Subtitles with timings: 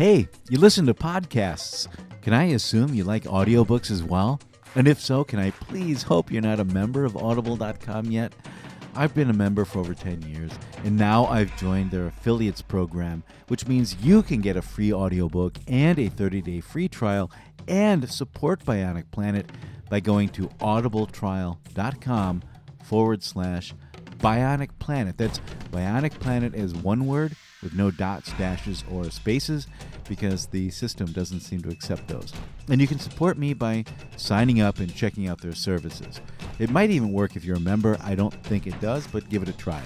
[0.00, 1.86] Hey, you listen to podcasts.
[2.22, 4.40] Can I assume you like audiobooks as well?
[4.74, 8.32] And if so, can I please hope you're not a member of audible.com yet?
[8.94, 10.52] I've been a member for over 10 years,
[10.84, 15.58] and now I've joined their affiliates program, which means you can get a free audiobook
[15.68, 17.30] and a 30 day free trial
[17.68, 19.52] and support Bionic Planet
[19.90, 22.42] by going to audibletrial.com
[22.84, 23.74] forward slash
[24.16, 25.18] Bionic Planet.
[25.18, 25.40] That's
[25.70, 29.66] Bionic Planet as one word with no dots, dashes, or spaces
[30.08, 32.32] because the system doesn't seem to accept those.
[32.68, 33.84] And you can support me by
[34.16, 36.20] signing up and checking out their services.
[36.58, 37.96] It might even work if you're a member.
[38.02, 39.82] I don't think it does, but give it a try.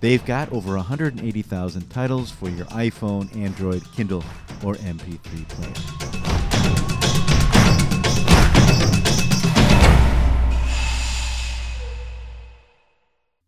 [0.00, 4.24] They've got over 180,000 titles for your iPhone, Android, Kindle,
[4.64, 6.47] or MP3 player.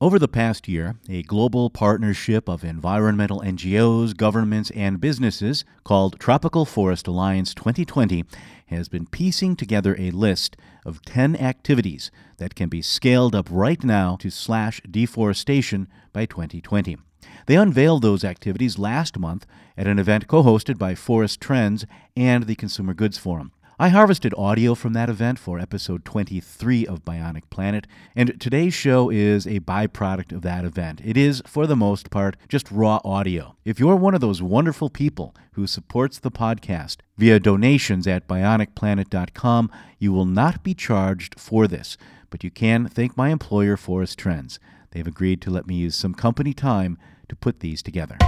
[0.02, 6.65] Over the past year, a global partnership of environmental NGOs, governments, and businesses called Tropical
[6.65, 8.24] Forest Alliance 2020
[8.68, 10.56] has been piecing together a list
[10.87, 16.96] of 10 activities that can be scaled up right now to slash deforestation by 2020.
[17.45, 19.45] They unveiled those activities last month
[19.76, 21.84] at an event co hosted by Forest Trends
[22.16, 23.52] and the Consumer Goods Forum.
[23.80, 29.09] I harvested audio from that event for episode 23 of Bionic Planet, and today's show
[29.09, 31.00] is a byproduct of that event.
[31.02, 33.56] It is, for the most part, just raw audio.
[33.64, 39.70] If you're one of those wonderful people who supports the podcast via donations at bionicplanet.com,
[39.98, 41.96] you will not be charged for this,
[42.28, 44.60] but you can thank my employer, Forest Trends.
[44.90, 46.98] They've agreed to let me use some company time
[47.30, 48.18] to put these together.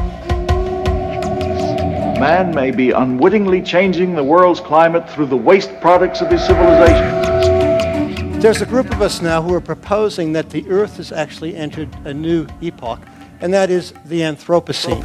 [2.23, 8.39] Man may be unwittingly changing the world's climate through the waste products of his civilization.
[8.39, 11.89] There's a group of us now who are proposing that the Earth has actually entered
[12.05, 13.01] a new epoch,
[13.41, 15.03] and that is the Anthropocene.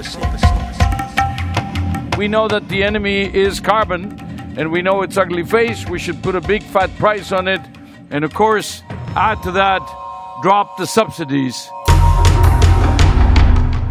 [2.19, 4.19] We know that the enemy is carbon,
[4.55, 5.89] and we know its ugly face.
[5.89, 7.61] We should put a big fat price on it,
[8.11, 8.83] and of course,
[9.15, 9.81] add to that,
[10.43, 11.67] drop the subsidies.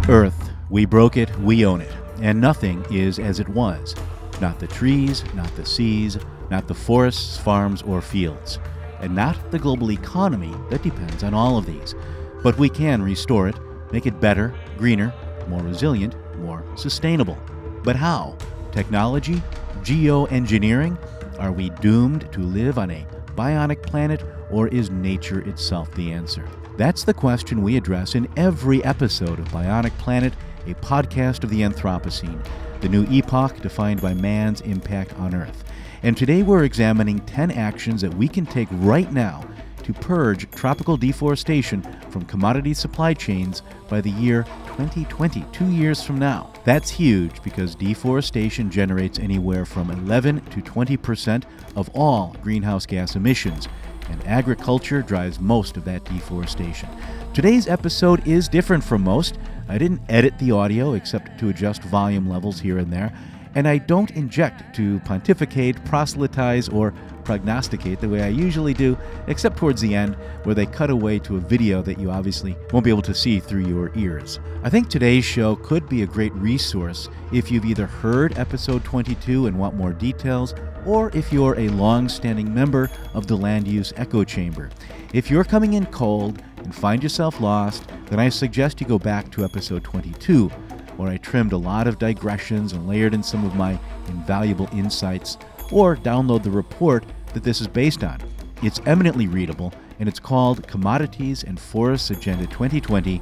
[0.08, 3.94] Earth, we broke it, we own it and nothing is as it was.
[4.40, 6.18] Not the trees, not the seas,
[6.50, 8.58] not the forests, farms, or fields,
[9.00, 11.94] and not the global economy that depends on all of these.
[12.42, 13.56] But we can restore it,
[13.92, 15.12] make it better, greener,
[15.48, 17.38] more resilient, more sustainable.
[17.82, 18.36] But how?
[18.72, 19.42] Technology?
[19.82, 20.98] Geoengineering?
[21.38, 26.48] Are we doomed to live on a bionic planet, or is nature itself the answer?
[26.76, 30.34] That's the question we address in every episode of Bionic Planet
[30.66, 32.44] a podcast of the Anthropocene,
[32.80, 35.64] the new epoch defined by man's impact on Earth.
[36.02, 39.48] And today we're examining 10 actions that we can take right now
[39.84, 46.18] to purge tropical deforestation from commodity supply chains by the year 2020, two years from
[46.18, 46.52] now.
[46.64, 53.14] That's huge because deforestation generates anywhere from 11 to 20 percent of all greenhouse gas
[53.14, 53.68] emissions,
[54.10, 56.88] and agriculture drives most of that deforestation.
[57.34, 59.38] Today's episode is different from most.
[59.68, 63.12] I didn't edit the audio except to adjust volume levels here and there,
[63.54, 66.94] and I don't inject to pontificate, proselytize, or
[67.26, 70.14] prognosticate the way I usually do, except towards the end,
[70.44, 73.40] where they cut away to a video that you obviously won't be able to see
[73.40, 74.38] through your ears.
[74.62, 79.48] I think today's show could be a great resource if you've either heard episode 22
[79.48, 80.54] and want more details,
[80.86, 84.70] or if you're a long standing member of the Land Use Echo Chamber.
[85.12, 89.32] If you're coming in cold and find yourself lost, then I suggest you go back
[89.32, 90.48] to episode 22,
[90.96, 95.38] where I trimmed a lot of digressions and layered in some of my invaluable insights,
[95.72, 97.04] or download the report
[97.34, 98.20] that this is based on.
[98.62, 103.20] It's eminently readable, and it's called Commodities and Forests Agenda 2020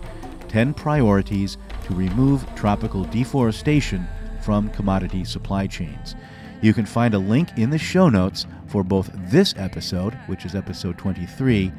[0.55, 4.07] 10 Priorities to Remove Tropical Deforestation
[4.41, 6.15] from Commodity Supply Chains.
[6.63, 10.55] You can find a link in the show notes for both this episode, which is
[10.55, 11.73] episode 23,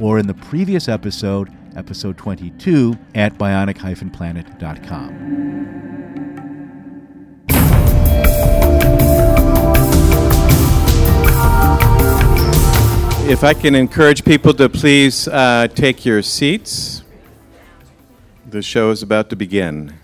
[0.00, 6.31] or in the previous episode, episode 22, at bionic-planet.com.
[13.24, 17.04] If I can encourage people to please uh, take your seats,
[18.44, 19.94] the show is about to begin.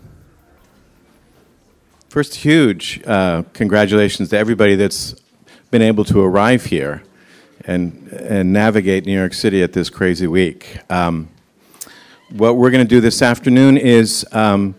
[2.09, 5.17] First, huge uh, congratulations to everybody that's
[5.73, 7.03] been able to arrive here
[7.65, 10.79] and, and navigate New York City at this crazy week.
[10.89, 11.29] Um,
[12.31, 14.77] what we're going to do this afternoon is um,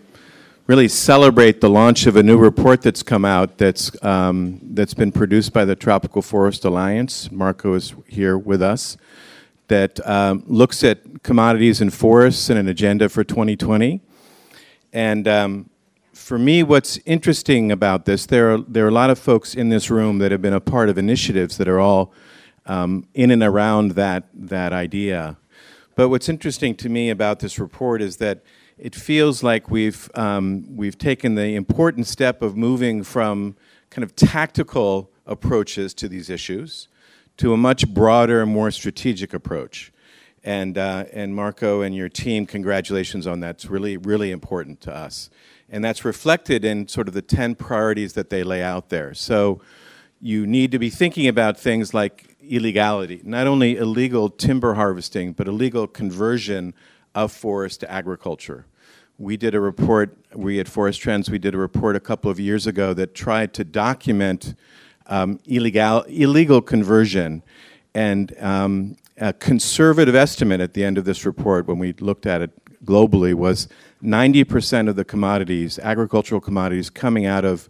[0.70, 5.10] really celebrate the launch of a new report that's come out that's, um, that's been
[5.10, 7.28] produced by the Tropical Forest Alliance.
[7.32, 8.96] Marco is here with us.
[9.66, 14.00] That um, looks at commodities and forests and an agenda for 2020.
[14.92, 15.70] And um,
[16.12, 19.70] for me, what's interesting about this, there are, there are a lot of folks in
[19.70, 22.12] this room that have been a part of initiatives that are all
[22.66, 25.36] um, in and around that, that idea.
[25.96, 28.44] But what's interesting to me about this report is that
[28.80, 33.54] it feels like we've, um, we've taken the important step of moving from
[33.90, 36.88] kind of tactical approaches to these issues
[37.36, 39.92] to a much broader more strategic approach.
[40.42, 43.56] And, uh, and Marco and your team, congratulations on that.
[43.56, 45.28] It's really, really important to us.
[45.68, 49.12] And that's reflected in sort of the 10 priorities that they lay out there.
[49.12, 49.60] So
[50.22, 55.46] you need to be thinking about things like illegality, not only illegal timber harvesting, but
[55.46, 56.72] illegal conversion
[57.14, 58.64] of forest to agriculture.
[59.20, 62.40] We did a report, we at Forest Trends, we did a report a couple of
[62.40, 64.54] years ago that tried to document
[65.08, 67.42] um, illegal, illegal conversion.
[67.92, 72.40] And um, a conservative estimate at the end of this report, when we looked at
[72.40, 72.50] it
[72.82, 73.68] globally, was
[74.02, 77.68] 90% of the commodities, agricultural commodities, coming out of,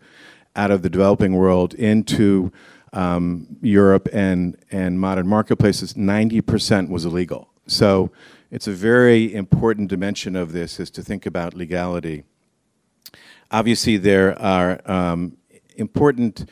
[0.54, 2.52] out of the developing world into
[2.92, 7.48] um, Europe and, and modern marketplaces, 90% was illegal.
[7.66, 8.12] So
[8.50, 12.24] it's a very important dimension of this is to think about legality.
[13.50, 15.36] Obviously, there are um,
[15.76, 16.48] important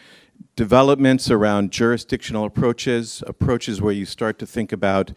[0.55, 5.13] developments around jurisdictional approaches, approaches where you start to think about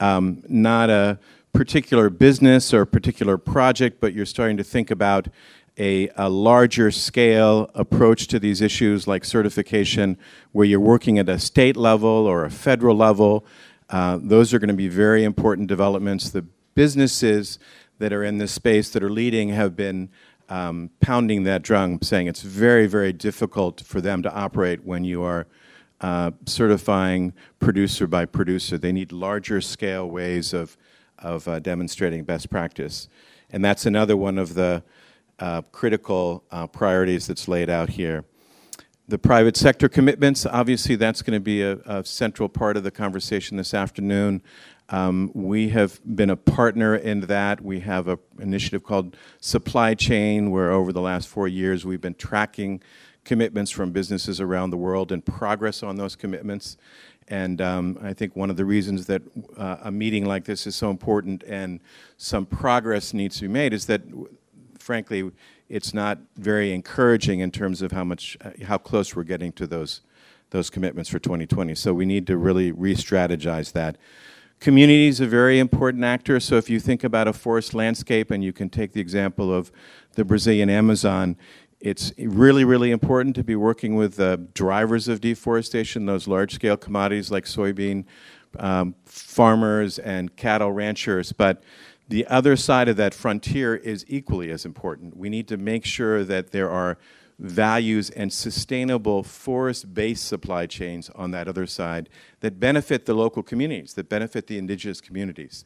[0.00, 1.18] um, not a
[1.52, 5.28] particular business or a particular project, but you're starting to think about
[5.78, 10.16] a, a, larger scale approach to these issues like certification,
[10.52, 13.44] where you're working at a state level or a federal level.
[13.90, 16.30] Uh, those are going to be very important developments.
[16.30, 17.58] The businesses
[17.98, 20.08] that are in this space that are leading have been
[20.48, 25.22] um, pounding that drum, saying it's very, very difficult for them to operate when you
[25.22, 25.46] are
[26.00, 28.76] uh, certifying producer by producer.
[28.76, 30.76] They need larger scale ways of,
[31.18, 33.08] of uh, demonstrating best practice.
[33.50, 34.82] And that's another one of the
[35.38, 38.24] uh, critical uh, priorities that's laid out here.
[39.06, 42.90] The private sector commitments, obviously, that's going to be a, a central part of the
[42.90, 44.42] conversation this afternoon.
[44.88, 47.60] Um, we have been a partner in that.
[47.60, 52.14] We have an initiative called Supply Change, where over the last four years we've been
[52.14, 52.82] tracking
[53.24, 56.78] commitments from businesses around the world and progress on those commitments.
[57.28, 59.20] And um, I think one of the reasons that
[59.58, 61.80] uh, a meeting like this is so important and
[62.16, 64.00] some progress needs to be made is that,
[64.78, 65.30] frankly,
[65.74, 69.66] it's not very encouraging in terms of how much, uh, how close we're getting to
[69.66, 70.02] those,
[70.50, 71.74] those commitments for 2020.
[71.74, 73.98] So we need to really re-strategize that.
[74.60, 76.38] Community is a very important actor.
[76.38, 79.72] So if you think about a forest landscape, and you can take the example of
[80.12, 81.36] the Brazilian Amazon,
[81.80, 87.32] it's really, really important to be working with the drivers of deforestation, those large-scale commodities
[87.32, 88.04] like soybean
[88.60, 91.32] um, farmers and cattle ranchers.
[91.32, 91.64] But
[92.08, 95.16] the other side of that frontier is equally as important.
[95.16, 96.98] We need to make sure that there are
[97.38, 102.08] values and sustainable forest-based supply chains on that other side
[102.40, 105.64] that benefit the local communities, that benefit the indigenous communities.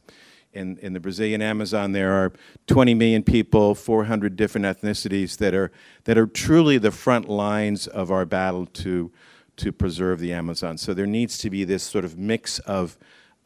[0.55, 2.32] In, in the Brazilian Amazon, there are
[2.69, 5.70] 20 million people, 400 different ethnicities that are,
[6.05, 9.12] that are truly the front lines of our battle to,
[9.56, 10.79] to preserve the Amazon.
[10.79, 12.96] So there needs to be this sort of mix of,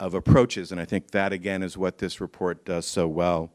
[0.03, 3.51] of approaches, and I think that, again, is what this report does so well.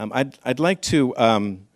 [0.00, 1.68] Um, I'd, I'd like to um,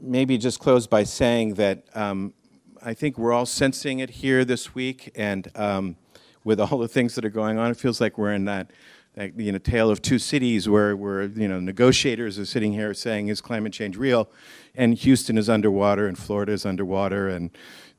[0.00, 2.34] maybe just close by saying that um,
[2.82, 5.94] I think we're all sensing it here this week, and um,
[6.42, 8.72] with all the things that are going on, it feels like we're in that,
[9.14, 12.92] that you know tale of two cities where where you know negotiators are sitting here
[12.92, 14.28] saying is climate change real,
[14.74, 17.50] and Houston is underwater and Florida is underwater, and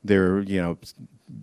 [0.04, 0.78] there are you know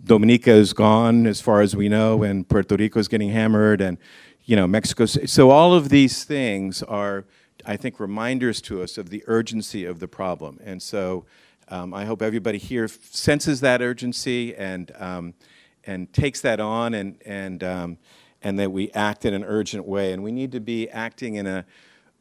[0.04, 3.98] Dominica is gone as far as we know, and Puerto Rico is getting hammered, and
[4.44, 5.06] you know Mexico.
[5.06, 7.24] So all of these things are
[7.68, 10.58] I think, reminders to us of the urgency of the problem.
[10.64, 11.26] And so
[11.68, 15.34] um, I hope everybody here senses that urgency and, um,
[15.84, 17.98] and takes that on and, and, um,
[18.42, 20.12] and that we act in an urgent way.
[20.12, 21.66] And we need to be acting in a,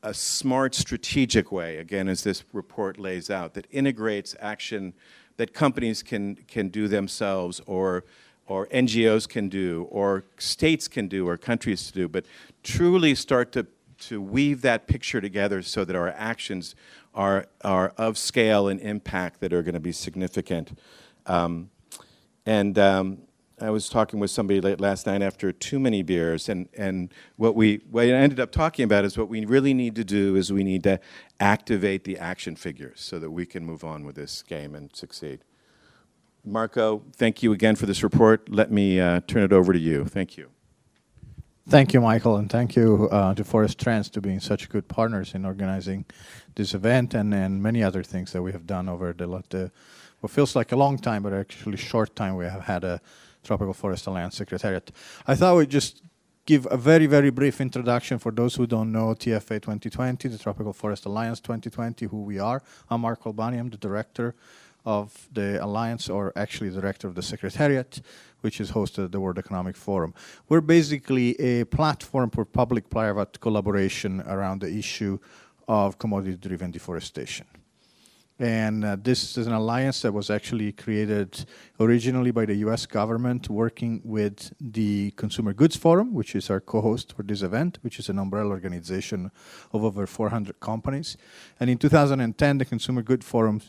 [0.04, 4.94] a smart, strategic way, again, as this report lays out, that integrates action
[5.38, 8.04] that companies can, can do themselves or
[8.50, 12.26] or NGOs can do, or states can do, or countries do, but
[12.64, 13.68] truly start to
[13.98, 16.76] to weave that picture together so that our actions
[17.14, 20.78] are, are of scale and impact that are going to be significant.
[21.26, 21.70] Um,
[22.46, 23.18] and um,
[23.60, 27.56] I was talking with somebody late last night after too many beers, and, and what
[27.56, 30.54] we what I ended up talking about is what we really need to do is
[30.54, 31.00] we need to
[31.40, 35.40] activate the action figures so that we can move on with this game and succeed.
[36.46, 38.48] Marco, thank you again for this report.
[38.48, 40.06] Let me uh, turn it over to you.
[40.06, 40.52] Thank you.
[41.68, 45.34] Thank you, Michael, and thank you uh, to Forest Trends to being such good partners
[45.34, 46.06] in organizing
[46.56, 49.72] this event and, and many other things that we have done over the, the
[50.20, 53.02] what feels like a long time, but actually short time we have had a
[53.48, 54.92] Tropical Forest Alliance Secretariat.
[55.26, 56.04] I thought we'd just
[56.46, 60.74] give a very, very brief introduction for those who don't know TFA 2020, the Tropical
[60.74, 62.62] Forest Alliance 2020, who we are.
[62.90, 64.36] I'm Marco Albani, I'm the director
[64.86, 68.02] of the Alliance, or actually director of the Secretariat
[68.42, 70.14] which is hosted at the World Economic Forum.
[70.48, 75.20] We're basically a platform for public-private collaboration around the issue
[75.68, 77.48] of commodity-driven deforestation.
[78.40, 81.46] And uh, this is an alliance that was actually created
[81.80, 87.14] originally by the US government working with the Consumer Goods Forum, which is our co-host
[87.14, 89.32] for this event, which is an umbrella organization
[89.74, 91.18] of over 400 companies.
[91.60, 93.60] And in 2010, the Consumer Goods Forum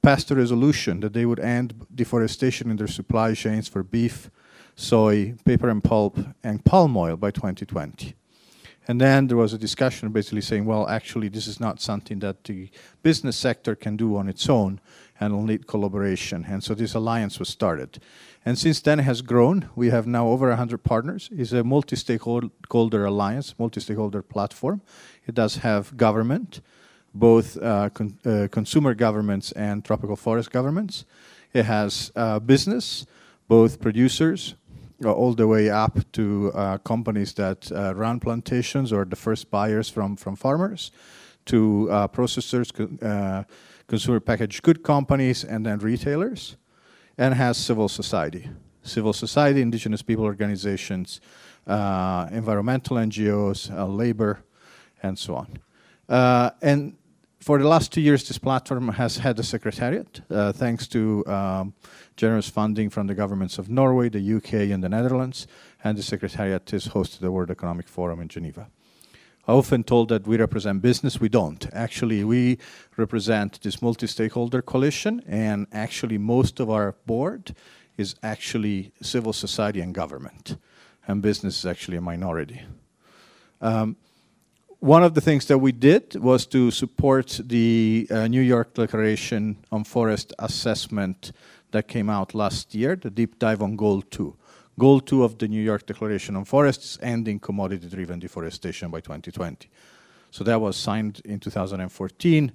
[0.00, 4.30] passed a resolution that they would end deforestation in their supply chains for beef,
[4.74, 8.14] soy, paper and pulp, and palm oil by 2020.
[8.86, 12.44] And then there was a discussion basically saying, well, actually, this is not something that
[12.44, 12.70] the
[13.02, 14.80] business sector can do on its own
[15.18, 16.44] and will need collaboration.
[16.48, 17.98] And so this alliance was started.
[18.44, 19.70] And since then it has grown.
[19.74, 21.30] We have now over 100 partners.
[21.32, 24.82] It's a multi-stakeholder alliance, multi-stakeholder platform.
[25.26, 26.60] It does have government,
[27.14, 31.06] both uh, con uh, consumer governments and tropical forest governments.
[31.54, 33.06] It has uh, business,
[33.48, 34.56] both producers,
[35.02, 39.50] Uh, all the way up to uh, companies that uh, run plantations or the first
[39.50, 40.92] buyers from, from farmers,
[41.46, 42.70] to uh, processors,
[43.02, 43.42] uh,
[43.88, 46.56] consumer packaged good companies, and then retailers,
[47.18, 48.48] and has civil society.
[48.84, 51.20] Civil society, indigenous people organizations,
[51.66, 54.44] environmental NGOs, labor,
[55.02, 55.58] and so on.
[56.62, 56.94] and
[57.44, 61.74] for the last two years, this platform has had a secretariat, uh, thanks to um,
[62.16, 65.46] generous funding from the governments of Norway, the UK, and the Netherlands,
[65.84, 68.68] and the secretariat is hosted the World Economic Forum in Geneva.
[69.46, 71.20] I often told that we represent business.
[71.20, 71.68] We don't.
[71.74, 72.56] Actually, we
[72.96, 77.54] represent this multi-stakeholder coalition, and actually most of our board
[77.98, 80.56] is actually civil society and government,
[81.06, 82.62] and business is actually a minority.
[83.60, 83.96] Um,
[84.84, 89.56] one of the things that we did was to support the uh, New York Declaration
[89.72, 91.32] on Forest Assessment
[91.70, 94.36] that came out last year, the deep dive on Goal 2.
[94.78, 99.70] Goal 2 of the New York Declaration on Forests, ending commodity-driven deforestation by 2020.
[100.30, 102.52] So that was signed in 2014.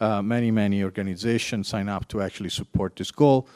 [0.00, 3.46] Uh, many, many organizations signed up to actually support this goal.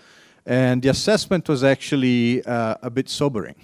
[0.46, 3.56] And the assessment was actually uh, a bit sobering.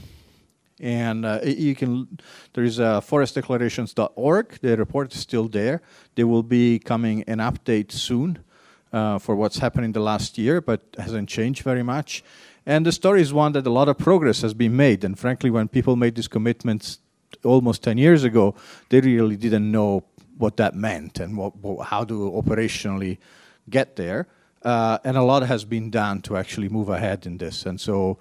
[0.80, 2.18] And uh, you can,
[2.52, 4.58] there is a forestdeclarations.org.
[4.60, 5.82] The report is still there.
[6.14, 8.44] There will be coming an update soon
[8.92, 12.22] uh, for what's happened in the last year, but hasn't changed very much.
[12.64, 15.04] And the story is one that a lot of progress has been made.
[15.04, 16.98] And frankly, when people made these commitments
[17.44, 18.54] almost 10 years ago,
[18.90, 20.04] they really didn't know
[20.36, 21.54] what that meant and what,
[21.86, 23.18] how to operationally
[23.68, 24.28] get there.
[24.62, 27.64] Uh, and a lot has been done to actually move ahead in this.
[27.64, 28.18] And so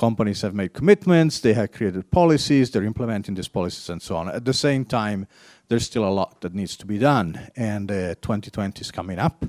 [0.00, 4.30] companies have made commitments, they have created policies, they're implementing these policies and so on.
[4.30, 5.26] At the same time,
[5.68, 9.44] there's still a lot that needs to be done, and uh, 2020 is coming up,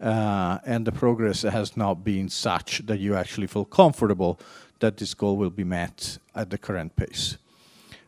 [0.00, 4.40] uh, and the progress has not been such that you actually feel comfortable
[4.80, 7.38] that this goal will be met at the current pace.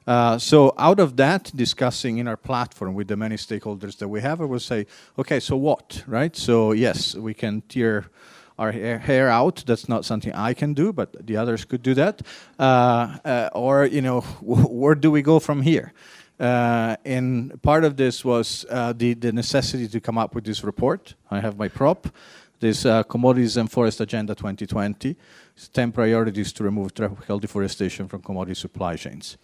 [0.09, 4.21] Uh, so out of that, discussing in our platform with the many stakeholders that we
[4.21, 6.35] have, I will say, okay, so what, right?
[6.37, 8.07] So yes, we can tear
[8.59, 9.65] our hair out.
[9.67, 12.23] That's not something I can do, but the others could do that.
[12.59, 15.93] Uh, uh, or, you know, where do we go from here?
[16.39, 20.63] Uh, and part of this was uh, the, the necessity to come up with this
[20.63, 21.15] report.
[21.31, 22.09] I have my prop,
[22.61, 25.17] this uh, Commodities and Forest Agenda 2020,
[25.73, 29.39] 10 priorities to remove tropical deforestation from commodity supply chains.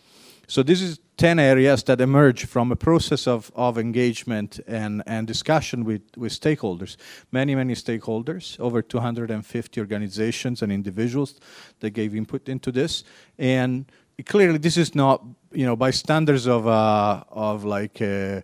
[0.46, 5.26] So this is 10 areas that emerge from a process of, of engagement and, and
[5.26, 6.96] discussion with, with stakeholders.
[7.30, 11.38] Many, many stakeholders, over 250 organizations and individuals
[11.80, 13.04] that gave input into this.
[13.38, 13.90] And
[14.26, 18.40] clearly this is not, you know, by standards of, uh, of like, uh,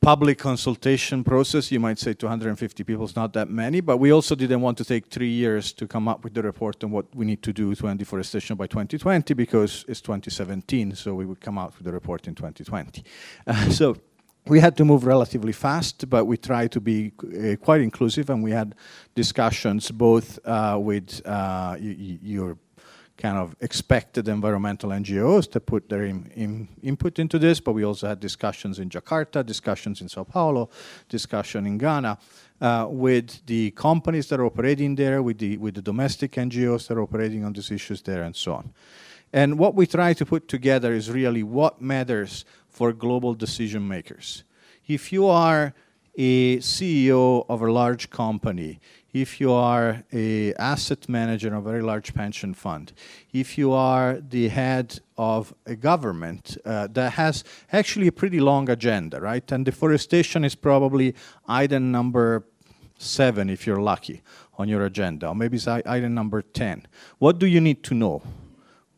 [0.00, 4.34] public consultation process, you might say 250 people is not that many, but we also
[4.34, 7.26] didn't want to take three years to come up with the report on what we
[7.26, 11.58] need to do to end deforestation by 2020 because it's 2017, so we would come
[11.58, 13.02] out with the report in 2020.
[13.46, 13.96] Uh, so
[14.46, 18.42] we had to move relatively fast, but we tried to be uh, quite inclusive, and
[18.42, 18.74] we had
[19.14, 22.56] discussions both uh, with uh, your
[23.18, 27.84] kind of expected environmental NGOs to put their in, in input into this, but we
[27.84, 30.70] also had discussions in Jakarta, discussions in Sao Paulo,
[31.08, 32.16] discussion in Ghana,
[32.60, 36.96] uh, with the companies that are operating there, with the, with the domestic NGOs that
[36.96, 38.72] are operating on these issues there, and so on.
[39.32, 44.44] And what we try to put together is really what matters for global decision makers.
[44.86, 45.74] If you are
[46.16, 48.80] a CEO of a large company,
[49.20, 52.92] if you are a asset manager of a very large pension fund,
[53.32, 58.68] if you are the head of a government uh, that has actually a pretty long
[58.70, 59.50] agenda, right?
[59.50, 61.14] And deforestation is probably
[61.48, 62.44] item number
[62.98, 64.22] seven, if you're lucky,
[64.56, 66.86] on your agenda, or maybe it's item number 10.
[67.18, 68.22] What do you need to know?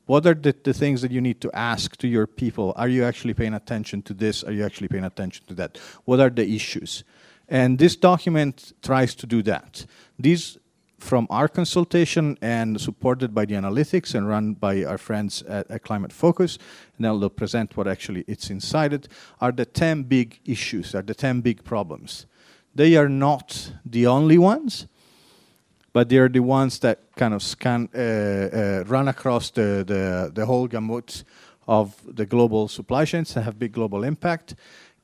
[0.06, 2.72] What are the, the things that you need to ask to your people?
[2.76, 4.42] Are you actually paying attention to this?
[4.42, 5.78] Are you actually paying attention to that?
[6.04, 7.04] What are the issues?
[7.50, 9.84] And this document tries to do that.
[10.18, 10.58] These,
[11.00, 15.82] from our consultation and supported by the analytics and run by our friends at, at
[15.82, 16.58] Climate Focus,
[16.96, 19.08] and they'll present what actually it's inside it,
[19.40, 22.26] are the 10 big issues, are the 10 big problems.
[22.72, 24.86] They are not the only ones,
[25.92, 30.30] but they are the ones that kind of scan, uh, uh, run across the, the,
[30.32, 31.24] the whole gamut
[31.66, 34.54] of the global supply chains that have big global impact.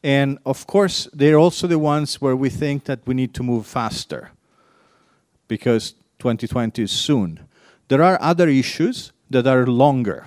[0.07, 3.67] And of course, they're also the ones where we think that we need to move
[3.67, 4.31] faster
[5.49, 7.41] because 2020 is soon.
[7.89, 10.25] There are other issues that are longer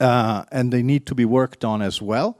[0.00, 2.36] uh, and they need to be worked on as well.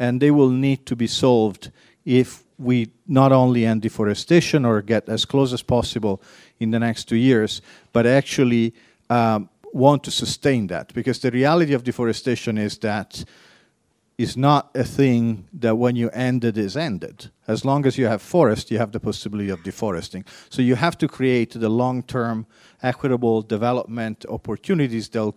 [0.00, 1.70] And they will need to be solved
[2.04, 6.20] if we not only end deforestation or get as close as possible
[6.58, 8.74] in the next two years, but actually
[9.08, 10.92] um, want to sustain that.
[10.92, 13.24] Because the reality of deforestation is that
[14.18, 17.30] it's not a thing that when you end it is ended.
[17.46, 20.24] As long as you have forest, you have the possibility of deforesting.
[20.50, 22.46] So you have to create the long-term
[22.82, 25.36] equitable development opportunities that'll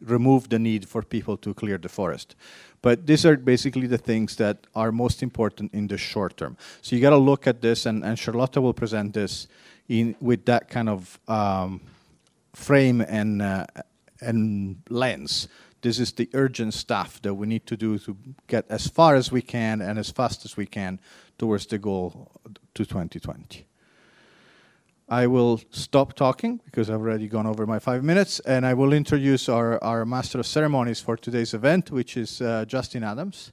[0.00, 2.36] remove the need for people to clear the forest.
[2.82, 6.56] But these are basically the things that are most important in the short term.
[6.82, 9.48] So you got to look at this, and, and Charlotta will present this
[9.88, 11.80] in with that kind of um,
[12.52, 13.66] frame and uh,
[14.20, 15.48] and lens.
[15.80, 18.16] This is the urgent stuff that we need to do to
[18.46, 20.98] get as far as we can and as fast as we can
[21.38, 22.30] towards the goal
[22.74, 23.66] to 2020.
[25.08, 28.92] I will stop talking because I've already gone over my five minutes, and I will
[28.92, 33.52] introduce our, our Master of Ceremonies for today's event, which is uh, Justin Adams,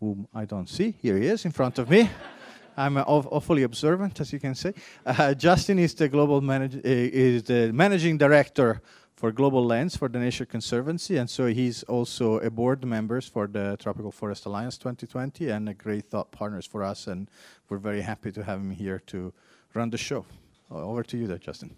[0.00, 0.96] whom I don't see.
[1.00, 2.10] Here he is in front of me.
[2.76, 4.72] I'm uh, awfully observant, as you can see.
[5.06, 8.82] Uh, Justin is the global manage- uh, is the managing director
[9.24, 13.46] for Global Lands for the Nature Conservancy, and so he's also a board member for
[13.46, 17.30] the Tropical Forest Alliance 2020 and a great thought partners for us, and
[17.70, 19.32] we're very happy to have him here to
[19.72, 20.26] run the show.
[20.70, 21.74] Over to you there, Justin.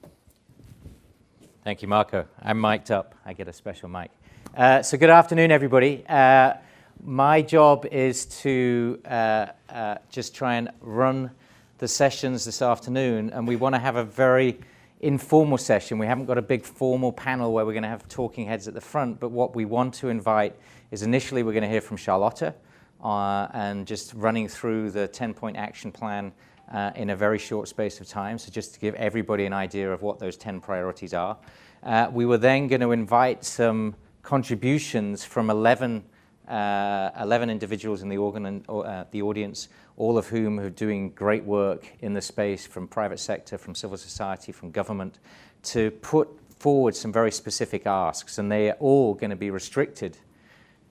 [1.63, 2.27] Thank you, Marco.
[2.43, 3.15] I'm mic'd up.
[3.25, 4.11] I get a special mic.
[4.57, 6.05] Uh, so, good afternoon, everybody.
[6.09, 6.55] Uh,
[7.01, 11.31] my job is to uh, uh just try and run
[11.79, 14.59] the sessions this afternoon, and we want to have a very
[15.01, 15.99] informal session.
[15.99, 18.75] We haven't got a big formal panel where we're going to have talking heads at
[18.75, 20.57] the front, but what we want to invite
[20.91, 22.55] is initially we're going to hear from Charlotta
[23.03, 26.33] uh, and just running through the 10 point action plan
[26.73, 28.39] uh, in a very short space of time.
[28.39, 31.37] So, just to give everybody an idea of what those 10 priorities are.
[31.83, 36.03] Uh, we were then going to invite some contributions from 11,
[36.49, 41.45] uh, 11 individuals in the, organ, uh, the audience, all of whom are doing great
[41.45, 45.19] work in the space from private sector, from civil society, from government,
[45.63, 46.29] to put
[46.59, 48.39] forward some very specific asks.
[48.39, 50.19] And they are all going to be restricted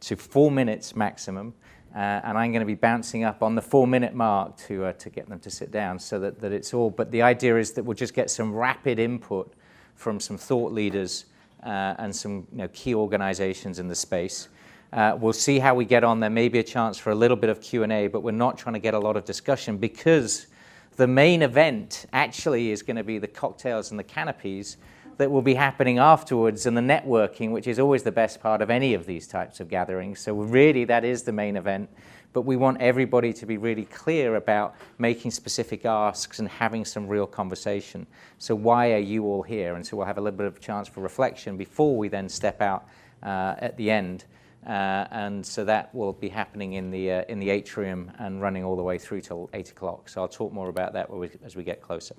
[0.01, 1.53] to four minutes maximum.
[1.95, 4.93] Uh, and I'm going to be bouncing up on the four minute mark to, uh,
[4.93, 6.89] to get them to sit down so that, that it's all.
[6.89, 9.53] But the idea is that we'll just get some rapid input
[9.95, 11.25] from some thought leaders
[11.63, 14.49] uh, and some you know, key organizations in the space.
[14.95, 16.21] Uh, we'll see how we get on.
[16.21, 18.75] There may be a chance for a little bit of Q&A, but we're not trying
[18.75, 20.47] to get a lot of discussion because
[20.95, 24.77] the main event actually is going to be the cocktails and the canopies
[25.17, 28.69] that will be happening afterwards and the networking, which is always the best part of
[28.69, 30.21] any of these types of gatherings.
[30.21, 31.89] So, really, that is the main event.
[32.31, 37.05] But we want everybody to be really clear about making specific asks and having some
[37.05, 38.07] real conversation.
[38.37, 39.75] So, why are you all here?
[39.75, 42.61] And so, we'll have a little bit of chance for reflection before we then step
[42.61, 42.87] out
[43.23, 44.23] uh, at the end.
[44.65, 48.63] Uh, and so that will be happening in the, uh, in the atrium and running
[48.63, 50.09] all the way through till 8 o'clock.
[50.09, 51.09] So I'll talk more about that
[51.43, 52.15] as we get closer.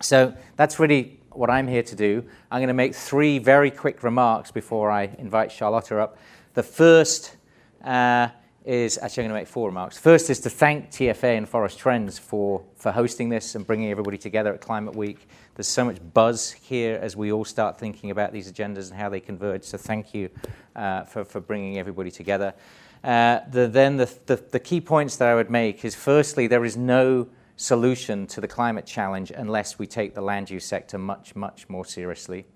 [0.00, 2.22] So that's really what I'm here to do.
[2.50, 6.18] I'm going to make three very quick remarks before I invite Charlotta up.
[6.52, 7.36] The first
[7.82, 8.28] uh,
[8.64, 9.98] is actually, I'm going to make four remarks.
[9.98, 14.18] First is to thank TFA and Forest Trends for, for hosting this and bringing everybody
[14.18, 15.28] together at Climate Week.
[15.54, 19.08] There's so much buzz here as we all start thinking about these agendas and how
[19.08, 19.62] they converge.
[19.62, 20.28] So, thank you
[20.74, 22.54] uh, for, for bringing everybody together.
[23.04, 26.64] Uh, the, then, the, the, the key points that I would make is firstly, there
[26.64, 31.36] is no solution to the climate challenge unless we take the land use sector much,
[31.36, 32.46] much more seriously.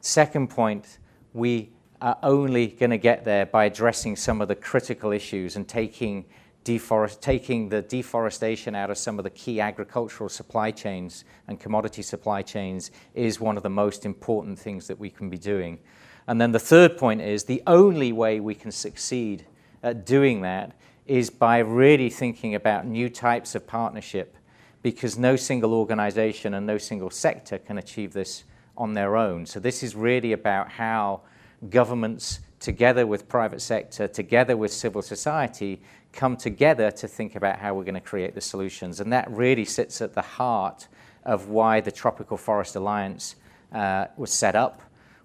[0.00, 0.98] Second point,
[1.32, 5.66] we are only going to get there by addressing some of the critical issues and
[5.66, 6.24] taking,
[6.66, 12.02] deforest, taking the deforestation out of some of the key agricultural supply chains and commodity
[12.02, 15.78] supply chains is one of the most important things that we can be doing.
[16.26, 19.46] And then the third point is the only way we can succeed
[19.84, 20.72] at doing that
[21.06, 24.36] is by really thinking about new types of partnership
[24.82, 28.42] because no single organization and no single sector can achieve this
[28.76, 29.46] on their own.
[29.46, 31.22] So this is really about how
[31.70, 35.80] governments, together with private sector, together with civil society,
[36.16, 39.00] come together to think about how we're going to create the solutions.
[39.00, 40.88] And that really sits at the heart
[41.24, 43.36] of why the Tropical Forest Alliance
[43.72, 44.80] uh, was set up.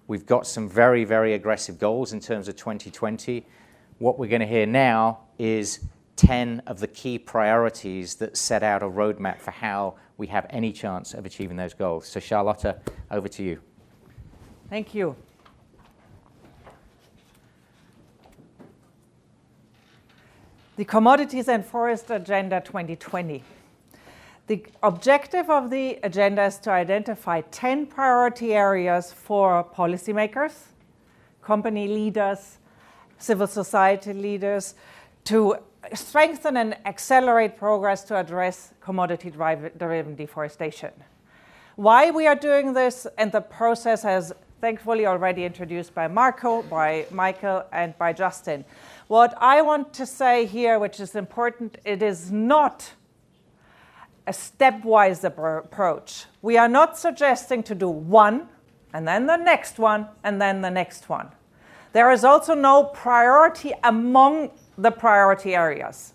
[0.06, 3.46] We've got some very, very aggressive goals in terms of 2020.
[3.98, 5.80] What we're going to hear now is
[6.16, 10.72] 10 of the key priorities that set out a roadmap for how we have any
[10.72, 12.06] chance of achieving those goals.
[12.06, 12.78] So, Charlotta,
[13.10, 13.60] over to you.
[14.68, 15.16] Thank you.
[20.74, 23.44] The Commodities and Forest Agenda 2020.
[24.46, 30.68] The objective of the agenda is to identify 10 priority areas for policymakers,
[31.42, 32.56] company leaders,
[33.18, 34.74] civil society leaders
[35.24, 35.56] to
[35.92, 40.92] strengthen and accelerate progress to address commodity driven deforestation.
[41.76, 44.32] Why we are doing this and the process has
[44.62, 48.64] thankfully already introduced by Marco, by Michael, and by Justin.
[49.12, 52.94] What I want to say here, which is important, it is not
[54.26, 56.24] a stepwise approach.
[56.40, 58.48] We are not suggesting to do one,
[58.94, 61.28] and then the next one, and then the next one.
[61.92, 66.14] There is also no priority among the priority areas.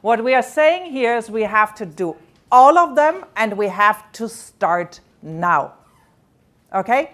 [0.00, 2.16] What we are saying here is we have to do
[2.50, 5.74] all of them and we have to start now.
[6.74, 7.10] Okay?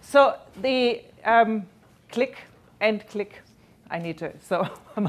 [0.00, 1.66] So the um,
[2.10, 2.38] click
[2.80, 3.43] and click.
[3.90, 4.32] I need to.
[4.40, 4.68] So,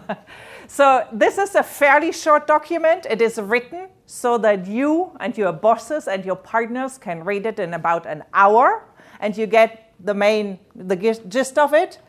[0.67, 3.05] so this is a fairly short document.
[3.09, 7.59] It is written so that you and your bosses and your partners can read it
[7.59, 8.83] in about an hour,
[9.19, 11.99] and you get the main the gist of it.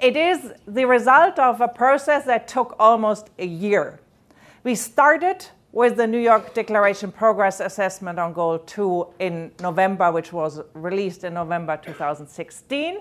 [0.00, 4.00] It is the result of a process that took almost a year.
[4.64, 10.32] We started with the New York Declaration Progress Assessment on Goal 2 in November, which
[10.32, 12.98] was released in November 2016.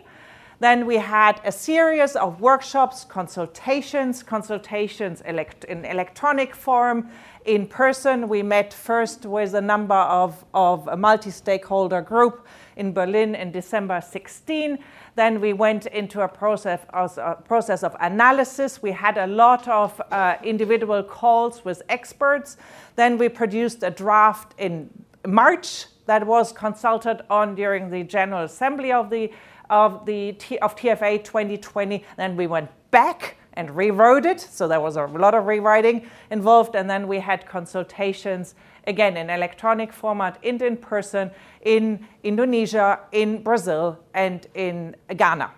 [0.61, 7.09] Then we had a series of workshops, consultations, consultations elect- in electronic form,
[7.45, 8.29] in person.
[8.29, 12.45] We met first with a number of, of a multi stakeholder group
[12.75, 14.77] in Berlin in December 16.
[15.15, 18.83] Then we went into a process, a process of analysis.
[18.83, 22.57] We had a lot of uh, individual calls with experts.
[22.95, 24.91] Then we produced a draft in
[25.25, 29.31] March that was consulted on during the General Assembly of the
[29.71, 32.03] of the T- of TFA 2020.
[32.17, 34.39] Then we went back and rewrote it.
[34.39, 36.75] So there was a lot of rewriting involved.
[36.75, 38.53] And then we had consultations
[38.85, 41.31] again in electronic format and in person
[41.61, 45.51] in Indonesia, in Brazil, and in Ghana.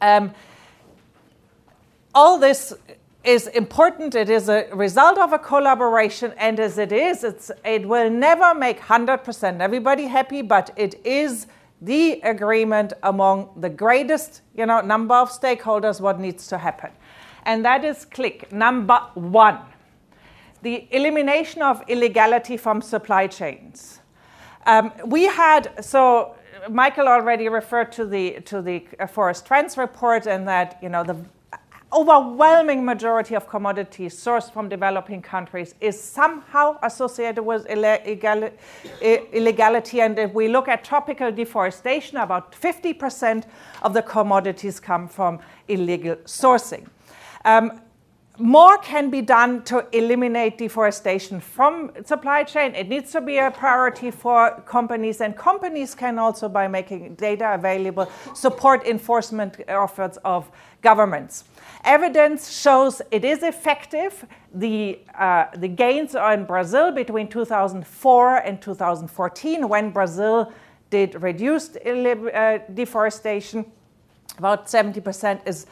[0.00, 0.32] Um,
[2.14, 2.72] all this
[3.24, 4.14] is important.
[4.14, 7.24] It is a result of a collaboration, and as it is,
[7.64, 11.46] it will never make 100% everybody happy, but it is
[11.84, 16.90] the agreement among the greatest you know, number of stakeholders what needs to happen.
[17.44, 19.58] And that is click number one
[20.62, 24.00] the elimination of illegality from supply chains.
[24.66, 26.36] Um, we had, so
[26.70, 31.16] Michael already referred to the, to the Forest Trends report and that, you know, the
[31.94, 38.56] overwhelming majority of commodities sourced from developing countries is somehow associated with illegality.
[40.00, 43.44] And if we look at tropical deforestation, about 50%
[43.82, 46.88] of the commodities come from illegal sourcing.
[47.44, 47.80] Um,
[48.38, 52.74] more can be done to eliminate deforestation from supply chain.
[52.74, 57.54] It needs to be a priority for companies, and companies can also, by making data
[57.54, 60.50] available, support enforcement efforts of
[60.82, 61.44] governments.
[61.84, 64.26] Evidence shows it is effective.
[64.52, 70.52] The, uh, the gains are in Brazil between 2004 and 2014, when Brazil
[70.90, 73.64] did reduced uh, deforestation.
[74.38, 75.66] About 70% is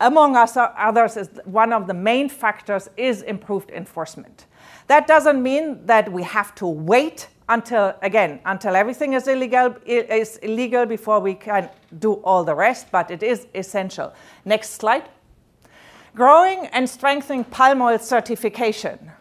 [0.00, 4.46] among us, uh, others, is one of the main factors is improved enforcement.
[4.88, 10.36] That doesn't mean that we have to wait until again until everything is illegal is
[10.38, 14.12] illegal before we can do all the rest, but it is essential.
[14.44, 15.08] Next slide.
[16.14, 19.12] Growing and strengthening palm oil certification.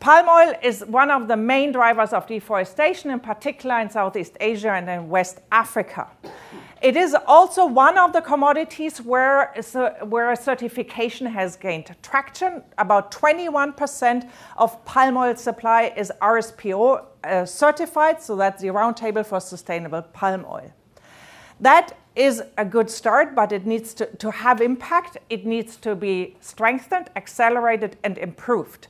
[0.00, 4.72] palm oil is one of the main drivers of deforestation, in particular in Southeast Asia
[4.72, 6.08] and in West Africa.
[6.84, 9.54] It is also one of the commodities where,
[10.02, 12.62] where certification has gained traction.
[12.76, 19.40] About 21% of palm oil supply is RSPO uh, certified, so that's the Roundtable for
[19.40, 20.70] Sustainable Palm Oil.
[21.58, 25.16] That is a good start, but it needs to, to have impact.
[25.30, 28.88] It needs to be strengthened, accelerated, and improved.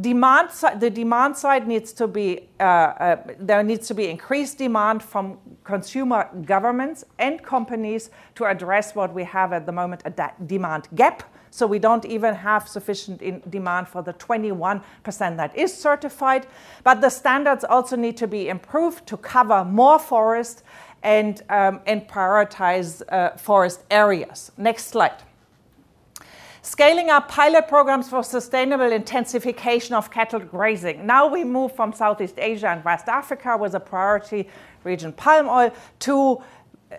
[0.00, 5.02] Demand, the demand side needs to be, uh, uh, there needs to be increased demand
[5.02, 10.88] from consumer governments and companies to address what we have at the moment, a demand
[10.94, 11.22] gap.
[11.50, 14.82] So we don't even have sufficient demand for the 21%
[15.36, 16.46] that is certified.
[16.84, 20.62] But the standards also need to be improved to cover more forest
[21.02, 24.52] and, um, and prioritize uh, forest areas.
[24.58, 25.22] Next slide.
[26.68, 31.06] Scaling up pilot programs for sustainable intensification of cattle grazing.
[31.06, 34.50] Now we move from Southeast Asia and West Africa with a priority
[34.84, 36.42] region palm oil to,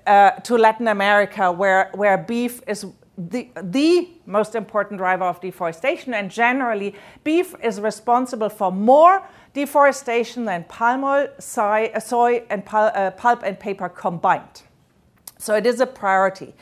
[0.08, 6.16] uh, to Latin America, where, where beef is the, the most important driver of deforestation,
[6.16, 9.22] and generally, beef is responsible for more
[9.54, 14.64] deforestation than palm oil, soy, soy and pul- uh, pulp and paper combined.
[15.38, 16.56] So it is a priority.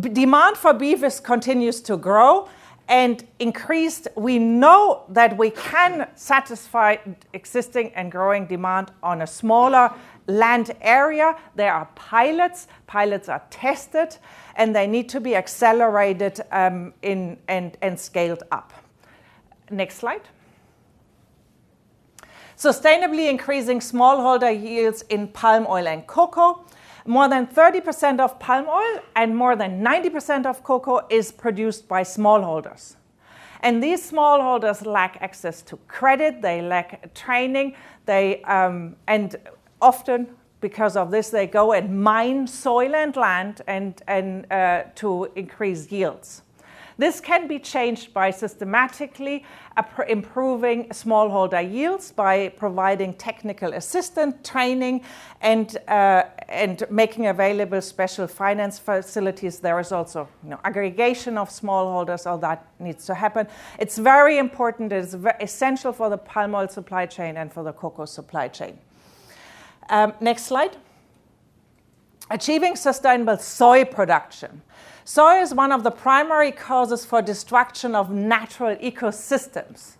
[0.00, 2.48] Demand for beef is, continues to grow
[2.88, 4.08] and increased.
[4.16, 6.96] We know that we can satisfy
[7.32, 9.92] existing and growing demand on a smaller
[10.26, 11.36] land area.
[11.56, 14.16] There are pilots, pilots are tested,
[14.56, 18.72] and they need to be accelerated um, in, and, and scaled up.
[19.70, 20.22] Next slide.
[22.56, 26.64] Sustainably increasing smallholder yields in palm oil and cocoa.
[27.06, 32.02] More than 30% of palm oil and more than 90% of cocoa is produced by
[32.02, 32.96] smallholders.
[33.60, 37.74] And these smallholders lack access to credit, they lack training,
[38.06, 39.36] they, um, and
[39.80, 40.28] often
[40.60, 45.90] because of this, they go and mine soil and land and, and uh, to increase
[45.90, 46.42] yields.
[46.98, 49.44] This can be changed by systematically
[50.08, 55.02] improving smallholder yields by providing technical assistance, training,
[55.40, 59.60] and, uh, and making available special finance facilities.
[59.60, 63.46] There is also you know, aggregation of smallholders, all that needs to happen.
[63.78, 68.04] It's very important, it's essential for the palm oil supply chain and for the cocoa
[68.04, 68.78] supply chain.
[69.88, 70.76] Um, next slide.
[72.30, 74.62] Achieving sustainable soy production.
[75.04, 79.96] Soy is one of the primary causes for destruction of natural ecosystems,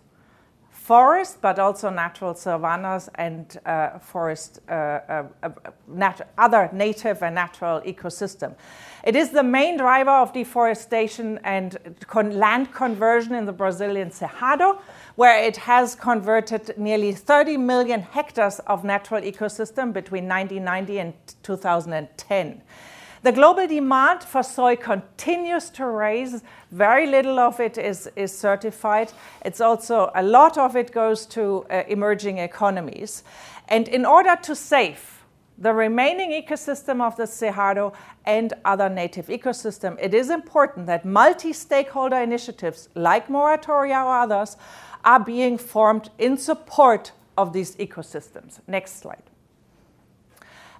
[0.71, 5.49] forest, but also natural savannas and uh, forest, uh, uh, uh
[5.89, 8.55] nat- other native and natural ecosystem.
[9.03, 14.79] It is the main driver of deforestation and con- land conversion in the Brazilian Cerrado,
[15.15, 21.13] where it has converted nearly 30 million hectares of natural ecosystem between 1990 and
[21.43, 22.61] 2010.
[23.23, 26.43] The global demand for soy continues to rise.
[26.71, 29.13] Very little of it is, is certified.
[29.45, 33.23] It's also a lot of it goes to uh, emerging economies.
[33.69, 35.23] And in order to save
[35.57, 37.93] the remaining ecosystem of the Cerrado
[38.25, 44.57] and other native ecosystem, it is important that multi-stakeholder initiatives like moratoria or others
[45.05, 48.59] are being formed in support of these ecosystems.
[48.67, 49.23] Next slide.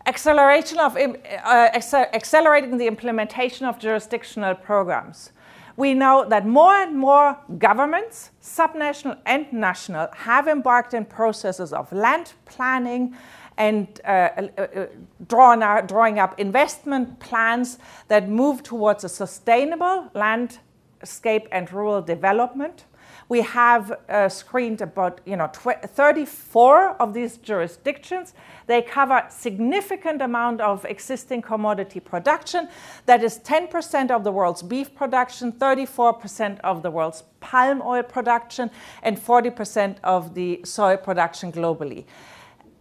[0.05, 1.69] Acceleration of, uh,
[2.13, 5.31] accelerating the implementation of jurisdictional programs.
[5.77, 11.91] We know that more and more governments, subnational and national, have embarked in processes of
[11.91, 13.15] land planning
[13.57, 14.87] and uh, uh,
[15.31, 22.85] uh out, drawing up investment plans that move towards a sustainable landscape and rural development.
[23.29, 28.33] We have uh, screened about you know, 34 of these jurisdictions.
[28.67, 32.69] They cover significant amount of existing commodity production.
[33.05, 38.69] That is 10% of the world's beef production, 34% of the world's palm oil production,
[39.01, 42.05] and 40% of the soy production globally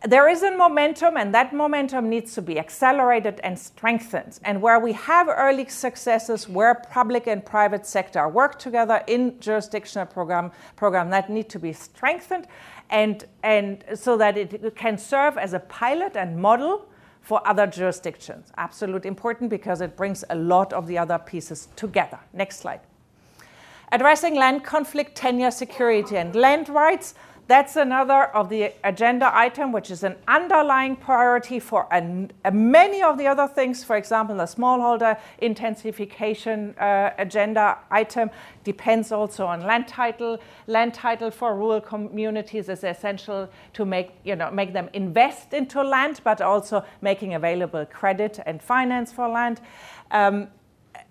[0.05, 4.41] there is a momentum, and that momentum needs to be accelerated and strengthened.
[4.45, 10.07] And where we have early successes, where public and private sector work together in jurisdictional
[10.07, 12.49] program, program that need to be strengthened,
[12.91, 16.88] and, and so that it can serve as a pilot and model
[17.21, 18.51] for other jurisdictions.
[18.59, 22.19] Absolutely important because it brings a lot of the other pieces together.
[22.33, 22.81] Next slide.
[23.93, 27.15] Addressing land conflict, tenure, security, and land rights
[27.53, 33.19] that's another of the agenda item, which is an underlying priority for an, many of
[33.19, 33.85] the other things.
[33.85, 38.31] For example, the smallholder intensification uh, agenda item
[38.65, 40.38] depends also on land title.
[40.67, 45.83] Land title for rural communities is essential to make, you know, make them invest into
[45.83, 49.61] land, but also making available credit and finance for land.
[50.11, 50.49] Um,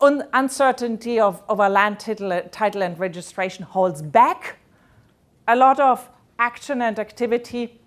[0.02, 4.58] un- uncertainty of, of a land title, title and registration holds back
[5.48, 6.10] a lot of
[6.42, 7.78] action and activity.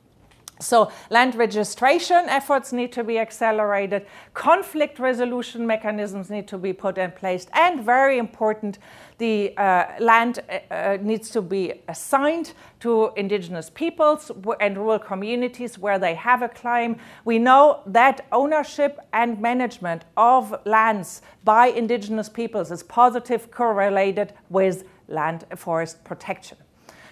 [0.61, 6.97] So, land registration efforts need to be accelerated, conflict resolution mechanisms need to be put
[6.97, 8.79] in place, and very important,
[9.19, 15.77] the uh, land uh, uh needs to be assigned to indigenous peoples and rural communities
[15.77, 16.97] where they have a claim.
[17.25, 24.85] We know that ownership and management of lands by indigenous peoples is positive correlated with
[25.09, 26.59] land forest protection.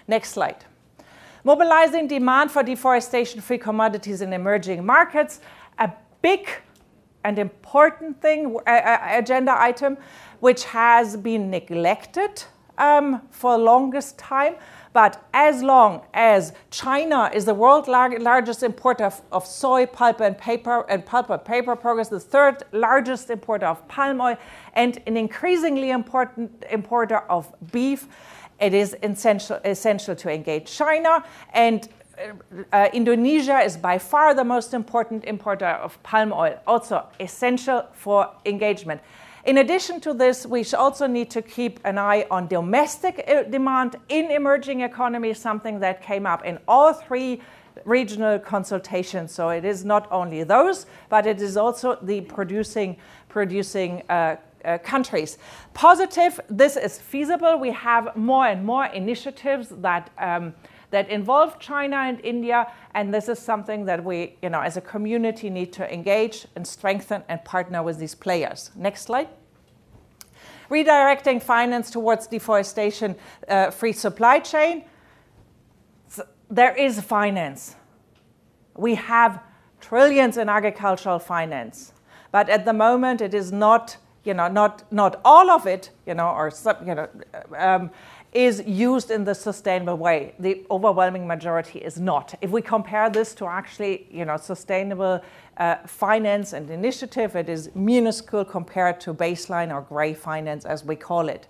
[0.06, 0.64] Next slide.
[1.44, 5.40] Mobilizing demand for deforestation free commodities in emerging markets,
[5.78, 6.48] a big
[7.24, 9.96] and important thing, uh, uh, agenda item,
[10.38, 12.44] which has been neglected
[12.78, 14.54] um, for the longest time.
[14.92, 20.20] But as long as China is the world's lar- largest importer of, of, soy, pulp,
[20.20, 24.36] and paper, and pulp and paper progress, the third largest importer of palm oil,
[24.74, 28.06] and an increasingly important importer of beef,
[28.62, 31.24] it is essential, essential to engage China.
[31.52, 31.88] And
[32.72, 38.30] uh, Indonesia is by far the most important importer of palm oil, also essential for
[38.46, 39.00] engagement.
[39.44, 43.96] In addition to this, we also need to keep an eye on domestic uh, demand
[44.08, 47.40] in emerging economies, something that came up in all three
[47.84, 49.32] regional consultations.
[49.32, 52.96] So it is not only those, but it is also the producing,
[53.28, 55.38] producing uh, uh, countries.
[55.74, 57.58] Positive, this is feasible.
[57.58, 60.10] We have more and more initiatives that.
[60.18, 60.54] Um,
[60.92, 64.80] that involve China and India, and this is something that we, you know, as a
[64.80, 68.70] community need to engage and strengthen and partner with these players.
[68.76, 69.28] Next slide.
[70.70, 73.16] Redirecting finance towards deforestation
[73.48, 74.84] uh, free supply chain.
[76.08, 77.74] So there is finance.
[78.76, 79.42] We have
[79.80, 81.92] trillions in agricultural finance,
[82.30, 86.14] but at the moment it is not you know, not, not all of it, you
[86.14, 87.08] know, or some, you know,
[87.56, 87.90] um,
[88.32, 90.34] is used in the sustainable way.
[90.38, 92.34] The overwhelming majority is not.
[92.40, 95.22] If we compare this to actually, you know, sustainable
[95.58, 100.96] uh, finance and initiative, it is minuscule compared to baseline or gray finance, as we
[100.96, 101.46] call it.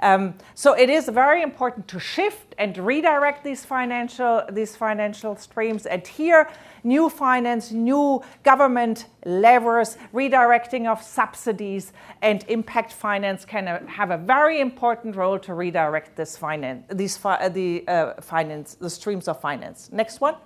[0.00, 5.86] Um, so it is very important to shift and redirect these financial these financial streams.
[5.86, 6.48] And here,
[6.82, 14.18] new finance, new government levers, redirecting of subsidies, and impact finance can uh, have a
[14.18, 19.28] very important role to redirect this finance, these fi- uh, the uh, finance, the streams
[19.28, 19.90] of finance.
[19.92, 20.36] Next one.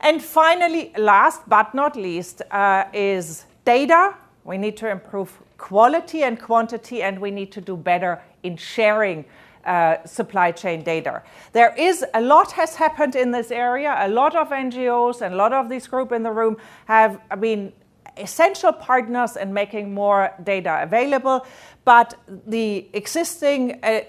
[0.00, 4.14] And finally, last but not least, uh, is data.
[4.44, 9.24] We need to improve quality and quantity, and we need to do better in sharing
[9.64, 11.22] uh, supply chain data.
[11.52, 13.96] There is a lot has happened in this area.
[13.98, 17.72] A lot of NGOs and a lot of these group in the room have been
[18.16, 21.46] essential partners in making more data available,
[21.84, 22.14] but
[22.46, 24.00] the existing uh,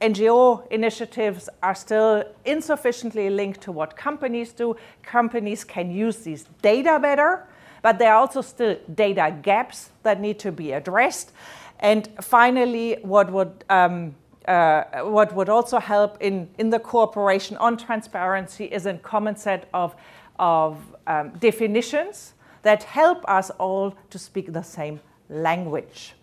[0.00, 4.76] NGO initiatives are still insufficiently linked to what companies do.
[5.02, 7.46] Companies can use these data better,
[7.82, 11.32] but there are also still data gaps that need to be addressed.
[11.82, 14.14] And finally, what would um,
[14.46, 19.68] uh, what would also help in, in the cooperation on transparency is a common set
[19.72, 19.94] of,
[20.38, 26.14] of um, definitions that help us all to speak the same language.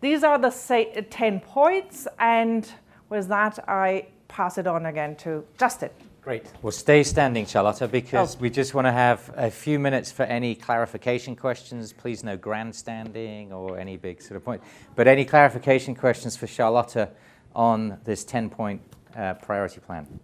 [0.00, 2.68] These are the say, 10 points, and
[3.08, 5.90] with that, I pass it on again to Justin.
[6.24, 6.46] Great.
[6.62, 8.38] Well, stay standing, Charlotta, because oh.
[8.40, 11.92] we just want to have a few minutes for any clarification questions.
[11.92, 14.62] Please, no grandstanding or any big sort of point.
[14.94, 17.10] But any clarification questions for Charlotta
[17.54, 18.80] on this 10 point
[19.14, 20.18] uh, priority plan?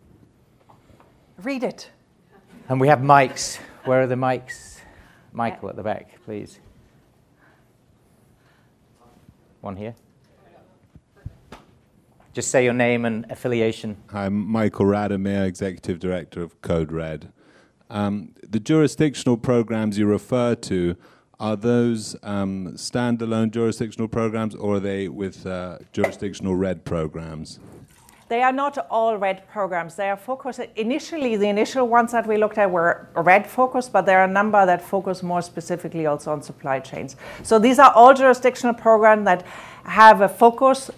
[1.36, 1.90] Read it.
[2.70, 3.58] And we have mics.
[3.84, 4.78] Where are the mics?
[5.34, 6.60] Michael at the back, please.
[9.60, 9.94] One here.
[12.32, 13.96] Just say your name and affiliation.
[14.12, 17.32] I'm Michael Radomir, Executive Director of Code REDD.
[17.90, 20.96] Um, the jurisdictional programs you refer to,
[21.40, 27.58] are those um, standalone jurisdictional programs or are they with uh, jurisdictional REDD programs?
[28.28, 29.96] They are not all REDD programs.
[29.96, 34.02] They are focused, initially, the initial ones that we looked at were REDD focused, but
[34.06, 37.16] there are a number that focus more specifically also on supply chains.
[37.42, 39.44] So these are all jurisdictional programs that
[39.82, 40.92] have a focus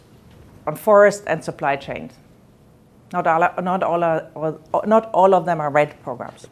[0.67, 2.13] on forest and supply chains.
[3.13, 6.47] Not all, not all, are, not all of them are REDD programs.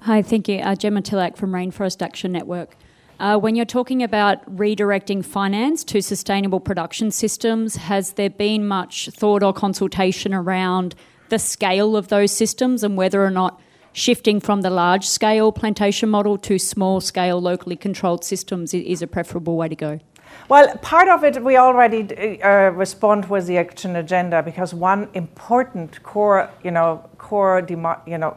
[0.00, 0.58] Hi, thank you.
[0.58, 2.76] Uh, Gemma Tillack from Rainforest Action Network.
[3.20, 9.10] Uh, when you're talking about redirecting finance to sustainable production systems, has there been much
[9.10, 10.96] thought or consultation around
[11.28, 13.60] the scale of those systems and whether or not
[13.92, 19.06] shifting from the large scale plantation model to small scale locally controlled systems is a
[19.06, 20.00] preferable way to go?
[20.48, 26.02] Well, part of it we already uh, respond with the action agenda because one important
[26.02, 27.64] core, you know, core,
[28.06, 28.36] you know,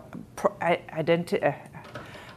[0.61, 0.75] uh,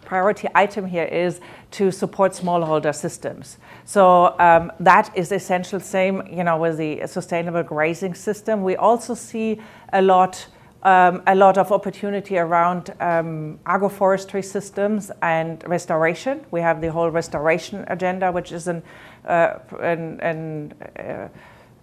[0.05, 1.41] priority item here is
[1.71, 3.59] to support smallholder systems.
[3.85, 5.81] So um, that is essential.
[5.81, 8.63] Same, you know, with the sustainable grazing system.
[8.63, 9.61] We also see
[9.93, 10.47] a lot
[10.83, 16.45] um, a lot of opportunity around um, agroforestry systems and restoration.
[16.53, 18.81] We have the whole restoration agenda, which is an, uh,
[19.29, 21.29] an, an, uh,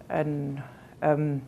[0.08, 0.62] an
[1.02, 1.42] um,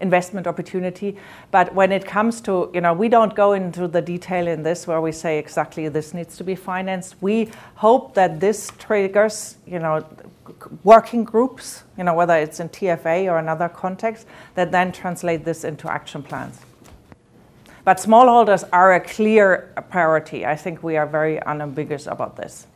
[0.00, 1.16] investment opportunity.
[1.50, 4.86] But when it comes to, you know, we don't go into the detail in this
[4.86, 7.16] where we say exactly this needs to be financed.
[7.20, 10.04] We hope that this triggers, you know,
[10.84, 15.64] working groups, you know, whether it's in TFA or another context, that then translate this
[15.64, 16.58] into action plans.
[17.84, 20.46] But smallholders are a clear priority.
[20.46, 22.66] I think we are very unambiguous about this.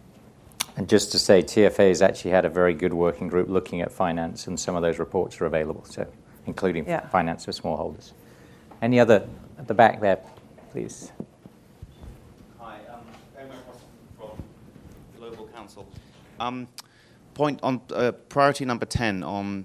[0.77, 3.91] And just to say, TFA has actually had a very good working group looking at
[3.91, 6.07] finance, and some of those reports are available, so
[6.45, 7.09] including yeah.
[7.09, 8.13] finance for smallholders.
[8.83, 9.27] Any other
[9.59, 10.19] at the back there,
[10.73, 11.13] please?
[12.61, 13.01] Hi, um,
[13.39, 13.55] i'm ayma
[14.19, 14.29] from
[15.19, 15.89] Global Council.
[16.39, 16.69] Um,
[17.33, 19.65] point on uh, priority number 10 on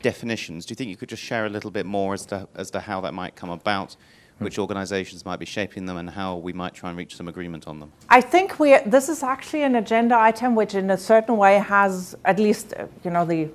[0.00, 0.64] definitions.
[0.64, 2.80] Do you think you could just share a little bit more as to, as to
[2.80, 3.96] how that might come about?
[4.40, 7.68] Which organizations might be shaping them, and how we might try and reach some agreement
[7.68, 7.92] on them?
[8.08, 12.16] I think we this is actually an agenda item which, in a certain way, has
[12.24, 13.48] at least uh, you know the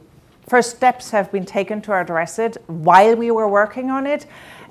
[0.47, 4.25] first steps have been taken to address it while we were working on it.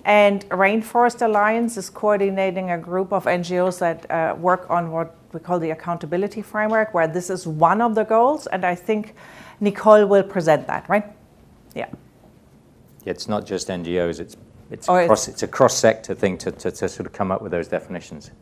[0.05, 5.41] And Rainforest Alliance is coordinating a group of NGOs that uh, work on what we
[5.41, 8.47] call the accountability framework, where this is one of the goals.
[8.49, 9.15] And I think
[9.61, 11.05] Nicole will present that, right?
[11.75, 11.89] Yeah.
[13.07, 14.37] It's not just NGOs, it's
[14.75, 17.41] it's, oh, cross, it's a cross sector thing to, to, to, sort of come up
[17.41, 18.33] with those definitions.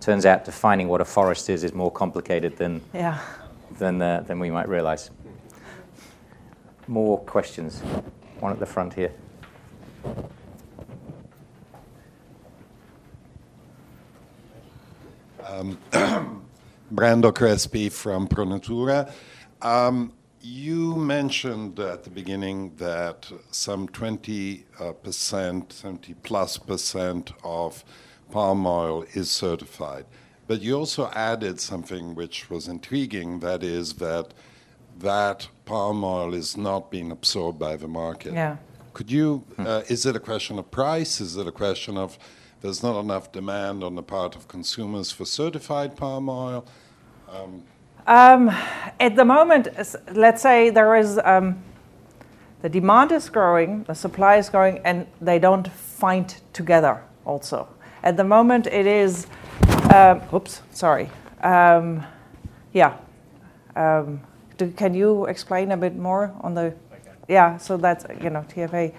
[0.00, 3.18] Turns out defining what a forest is is more complicated than, yeah.
[3.78, 5.10] than, uh, than we might realize.
[6.88, 7.80] More questions.
[8.40, 9.12] One at the front here.
[15.46, 15.78] Um,
[16.94, 19.12] Brando Crespi from ProNatura.
[19.60, 27.84] Um, you mentioned at the beginning that some 20 uh, percent, 70 plus percent of
[28.30, 30.04] palm oil is certified.
[30.48, 34.34] But you also added something which was intriguing that is, that
[34.98, 38.32] that palm oil is not being absorbed by the market.
[38.32, 38.56] Yeah.
[38.92, 39.66] Could you, hmm.
[39.66, 41.20] uh, is it a question of price?
[41.20, 42.18] Is it a question of
[42.60, 46.66] there's not enough demand on the part of consumers for certified palm oil?
[47.30, 47.64] Um,
[48.06, 48.50] um,
[48.98, 49.68] at the moment,
[50.12, 51.62] let's say there is um,
[52.62, 57.02] the demand is growing, the supply is growing, and they don't find together.
[57.24, 57.68] Also,
[58.02, 59.26] at the moment, it is.
[59.94, 61.10] Um, oops, sorry.
[61.42, 62.04] Um,
[62.72, 62.96] yeah.
[63.76, 64.20] Um,
[64.56, 66.74] do, can you explain a bit more on the?
[67.28, 67.58] Yeah.
[67.58, 68.94] So that's you know TFA.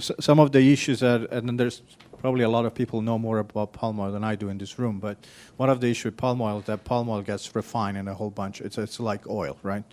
[0.00, 1.82] So, some of the issues are, and then there's
[2.20, 4.78] probably a lot of people know more about palm oil than I do in this
[4.78, 5.16] room, but
[5.56, 8.14] one of the issues with palm oil is that palm oil gets refined in a
[8.14, 8.60] whole bunch.
[8.60, 9.84] It's, it's like oil, right?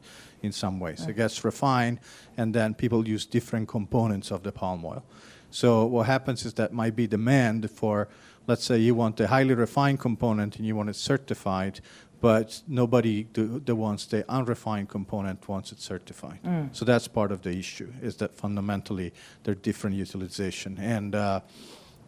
[0.44, 1.08] In some ways.
[1.08, 2.00] It gets refined,
[2.36, 5.04] and then people use different components of the palm oil.
[5.50, 8.10] So what happens is that might be demand for,
[8.46, 11.80] let's say you want a highly refined component and you want it certified,
[12.20, 16.40] but nobody the, the wants the unrefined component wants it certified.
[16.44, 16.76] Mm.
[16.76, 19.14] So that's part of the issue is that fundamentally
[19.44, 21.16] they're different utilization and.
[21.16, 21.40] Uh,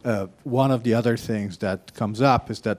[0.04, 2.78] uh, one of the other things that comes up is that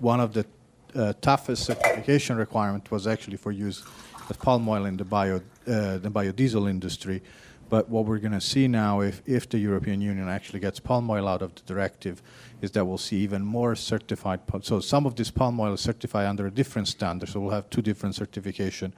[0.00, 0.46] one of the
[0.94, 3.84] uh, toughest certification requirement was actually for use
[4.30, 7.22] of palm oil in the bio uh, the biodiesel industry.
[7.68, 11.10] But what we're going to see now, if, if the European Union actually gets palm
[11.10, 12.22] oil out of the directive,
[12.62, 14.40] is that we'll see even more certified.
[14.62, 17.28] So some of this palm oil is certified under a different standard.
[17.28, 18.94] So we'll have two different certification,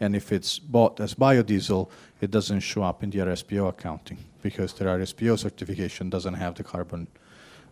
[0.00, 1.88] and if it's bought as biodiesel,
[2.20, 6.64] it doesn't show up in the RSPO accounting because the RSPO certification doesn't have the
[6.64, 7.08] carbon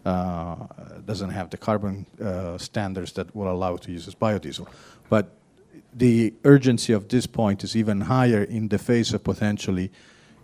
[0.04, 0.56] uh,
[1.04, 4.66] doesn't have the carbon uh, standards that will allow it to use as biodiesel.
[5.10, 5.30] But
[5.92, 9.90] the urgency of this point is even higher in the face of potentially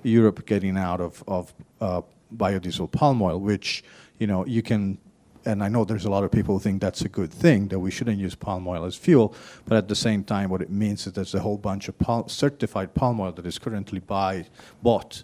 [0.02, 2.02] Europe getting out of, of uh,
[2.34, 3.84] biodiesel palm oil, which
[4.18, 4.98] you know you can
[5.46, 7.78] and I know there's a lot of people who think that's a good thing that
[7.78, 9.32] we shouldn't use palm oil as fuel,
[9.64, 11.94] but at the same time, what it means is there's a whole bunch of
[12.30, 14.44] certified palm oil that is currently buy,
[14.82, 15.22] bought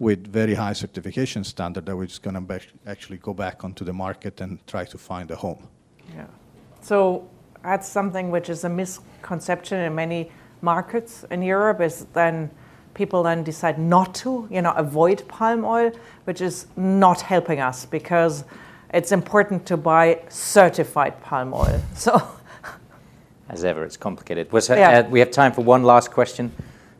[0.00, 3.92] with very high certification standard that we're just going to actually go back onto the
[3.92, 5.68] market and try to find a home.
[6.16, 6.26] Yeah.
[6.80, 7.28] So
[7.62, 12.50] that's something which is a misconception in many markets in Europe is then
[13.00, 15.90] people then decide not to, you know, avoid palm oil,
[16.24, 18.44] which is not helping us because
[18.92, 21.80] it's important to buy certified palm oil.
[21.94, 22.12] So
[23.48, 24.52] as ever, it's complicated.
[24.52, 24.98] Was, yeah.
[24.98, 26.52] uh, we have time for one last question.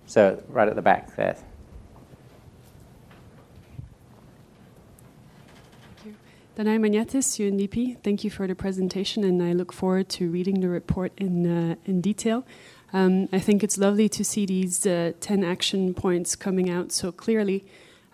[0.06, 1.36] So right at the back there.
[6.02, 6.14] Thank you.
[6.56, 7.98] Danai Magnatis, UNDP.
[8.02, 11.74] Thank you for the presentation, and I look forward to reading the report in, uh,
[11.84, 12.44] in detail.
[12.92, 17.12] Um, I think it's lovely to see these uh, 10 action points coming out so
[17.12, 17.64] clearly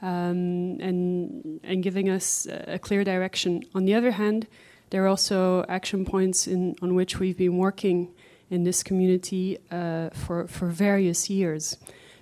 [0.03, 3.64] um, and, and giving us a clear direction.
[3.74, 4.47] On the other hand,
[4.91, 8.09] there are also action points in, on which we've been working
[8.51, 11.77] in this community uh, for, for various years.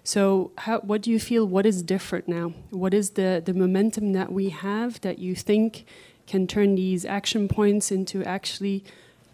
[0.06, 1.46] So, how, what do you feel?
[1.46, 2.52] What is different now?
[2.70, 5.86] What is the, the momentum that we have that you think
[6.26, 8.84] can turn these action points into actually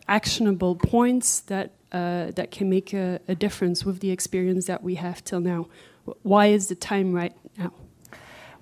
[0.09, 4.95] actionable points that uh, that can make a, a, difference with the experience that we
[4.95, 5.67] have till now.
[6.23, 7.73] Why is the time right now?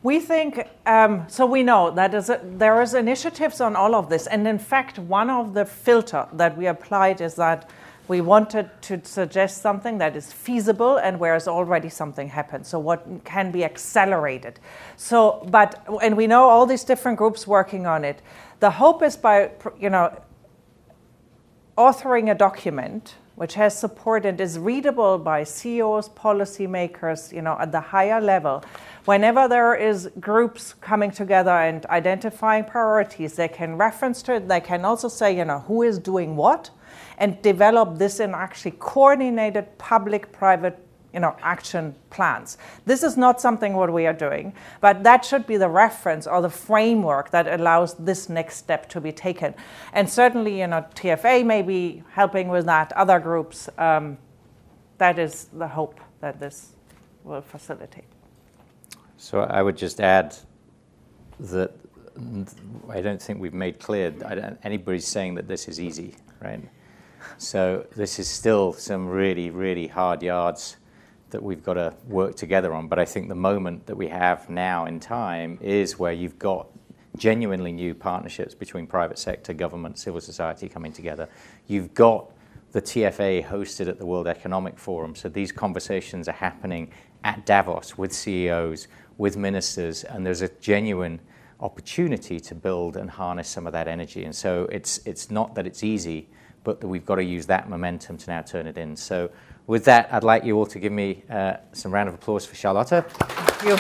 [0.02, 1.44] We think um, so.
[1.44, 4.98] We know that is a, there is initiatives on all of this, and in fact,
[4.98, 7.68] one of the filter that we applied is that
[8.08, 12.66] we wanted to suggest something that is feasible and where has already something happened.
[12.66, 14.58] So what can be accelerated.
[14.96, 18.22] So, but and we know all these different groups working on it.
[18.60, 20.16] The hope is by you know
[21.78, 27.70] authoring a document which has support and is readable by CEOs, policymakers, you know, at
[27.70, 28.64] the higher level.
[29.04, 34.48] Whenever there is groups coming together and identifying priorities, they can reference to it.
[34.48, 36.70] They can also say, you know, who is doing what
[37.16, 42.58] and develop this in actually coordinated public-private you know, action plans.
[42.84, 46.42] This is not something what we are doing, but that should be the reference or
[46.42, 49.54] the framework that allows this next step to be taken.
[49.92, 52.92] And certainly, you know, TFA may be helping with that.
[52.92, 54.18] Other groups, um,
[54.98, 56.72] that is the hope that this
[57.24, 58.04] will facilitate.
[59.16, 60.36] So I would just add
[61.40, 61.72] that
[62.90, 64.12] I don't think we've made clear.
[64.62, 66.60] anybody's saying that this is easy, right?
[67.38, 70.76] So this is still some really, really hard yards
[71.30, 72.88] that we've got to work together on.
[72.88, 76.68] But I think the moment that we have now in time is where you've got
[77.16, 81.28] genuinely new partnerships between private sector, government, civil society coming together.
[81.66, 82.30] You've got
[82.72, 85.14] the TFA hosted at the World Economic Forum.
[85.14, 86.90] So these conversations are happening
[87.24, 91.20] at Davos with CEOs, with ministers, and there's a genuine
[91.60, 94.24] opportunity to build and harness some of that energy.
[94.24, 96.28] And so it's, it's not that it's easy,
[96.68, 98.94] but that we've got to use that momentum to now turn it in.
[98.94, 99.30] So,
[99.66, 102.56] with that, I'd like you all to give me uh, some round of applause for
[102.56, 103.06] Charlotta.
[103.08, 103.76] Thank you.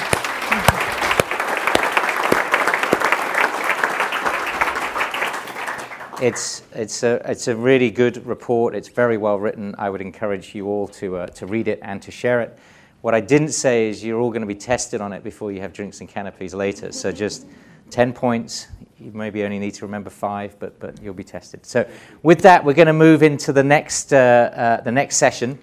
[6.26, 8.74] It's, it's, a, it's a really good report.
[8.74, 9.74] It's very well written.
[9.76, 12.58] I would encourage you all to, uh, to read it and to share it.
[13.02, 15.60] What I didn't say is you're all going to be tested on it before you
[15.60, 16.90] have drinks and canopies later.
[16.92, 17.46] So just
[17.90, 18.68] 10 points,
[19.00, 21.64] you maybe only need to remember five, but, but you'll be tested.
[21.64, 21.88] So
[22.22, 25.58] with that, we're going to move into the next, uh, uh, the next session.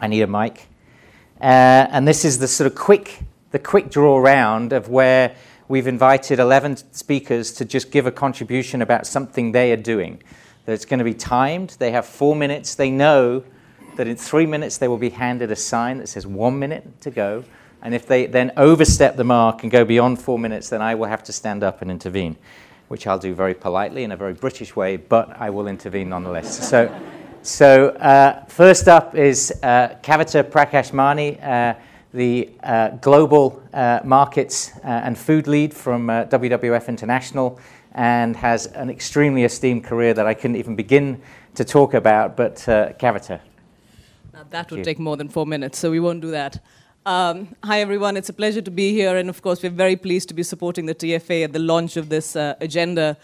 [0.00, 0.66] I need a mic.
[1.40, 1.44] Uh,
[1.90, 5.36] and this is the sort of quick, the quick draw round of where
[5.68, 10.22] we've invited 11 speakers to just give a contribution about something they are doing.
[10.64, 11.76] That's going to be timed.
[11.78, 12.74] They have four minutes.
[12.74, 13.44] They know
[13.96, 17.10] that in three minutes they will be handed a sign that says one minute to
[17.10, 17.44] go.
[17.86, 21.06] And if they then overstep the mark and go beyond four minutes, then I will
[21.06, 22.36] have to stand up and intervene,
[22.88, 26.68] which I'll do very politely in a very British way, but I will intervene nonetheless.
[26.68, 26.92] so,
[27.42, 31.74] so uh, first up is uh, Kavita Prakash-Mani, uh,
[32.12, 37.60] the uh, global uh, markets uh, and food lead from uh, WWF International,
[37.94, 41.22] and has an extremely esteemed career that I couldn't even begin
[41.54, 42.36] to talk about.
[42.36, 43.38] But Kavita.
[44.32, 46.58] Now that would take more than four minutes, so we won't do that.
[47.06, 48.16] Um, hi, everyone.
[48.16, 49.16] It's a pleasure to be here.
[49.16, 52.08] And of course, we're very pleased to be supporting the TFA at the launch of
[52.08, 53.16] this uh, agenda.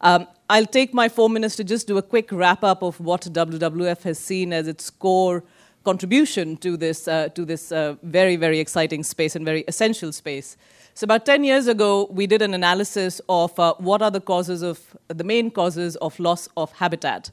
[0.00, 3.20] Um, I'll take my four minutes to just do a quick wrap up of what
[3.20, 5.44] WWF has seen as its core
[5.84, 10.56] contribution to this, uh, to this uh, very, very exciting space and very essential space.
[10.94, 14.62] So, about 10 years ago, we did an analysis of uh, what are the causes
[14.62, 17.30] of the main causes of loss of habitat.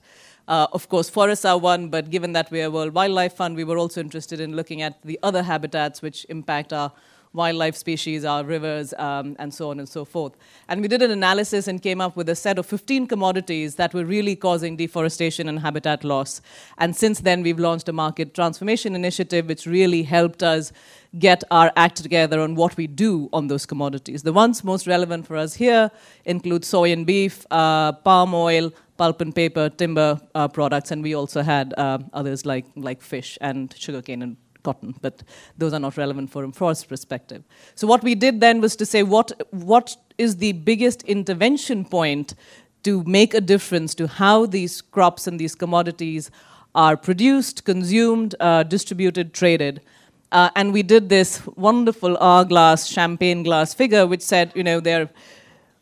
[0.47, 3.55] Uh, of course, forests are one, but given that we are a World Wildlife Fund,
[3.55, 6.91] we were also interested in looking at the other habitats which impact our
[7.35, 10.33] wildlife species, our rivers, um, and so on and so forth.
[10.67, 13.93] And we did an analysis and came up with a set of 15 commodities that
[13.93, 16.41] were really causing deforestation and habitat loss.
[16.77, 20.71] And since then, we've launched a market transformation initiative, which really helped us
[21.19, 24.23] get our act together on what we do on those commodities.
[24.23, 25.91] The ones most relevant for us here
[26.25, 31.15] include soy and beef, uh, palm oil, pulp and paper, timber uh, products, and we
[31.15, 35.23] also had uh, others like, like fish and sugarcane and cotton, but
[35.57, 37.43] those are not relevant from a forest perspective.
[37.75, 42.35] So what we did then was to say what, what is the biggest intervention point
[42.83, 46.31] to make a difference to how these crops and these commodities
[46.73, 49.81] are produced, consumed, uh, distributed, traded.
[50.31, 55.03] Uh, and we did this wonderful hourglass, champagne glass figure, which said, you know, there
[55.03, 55.09] are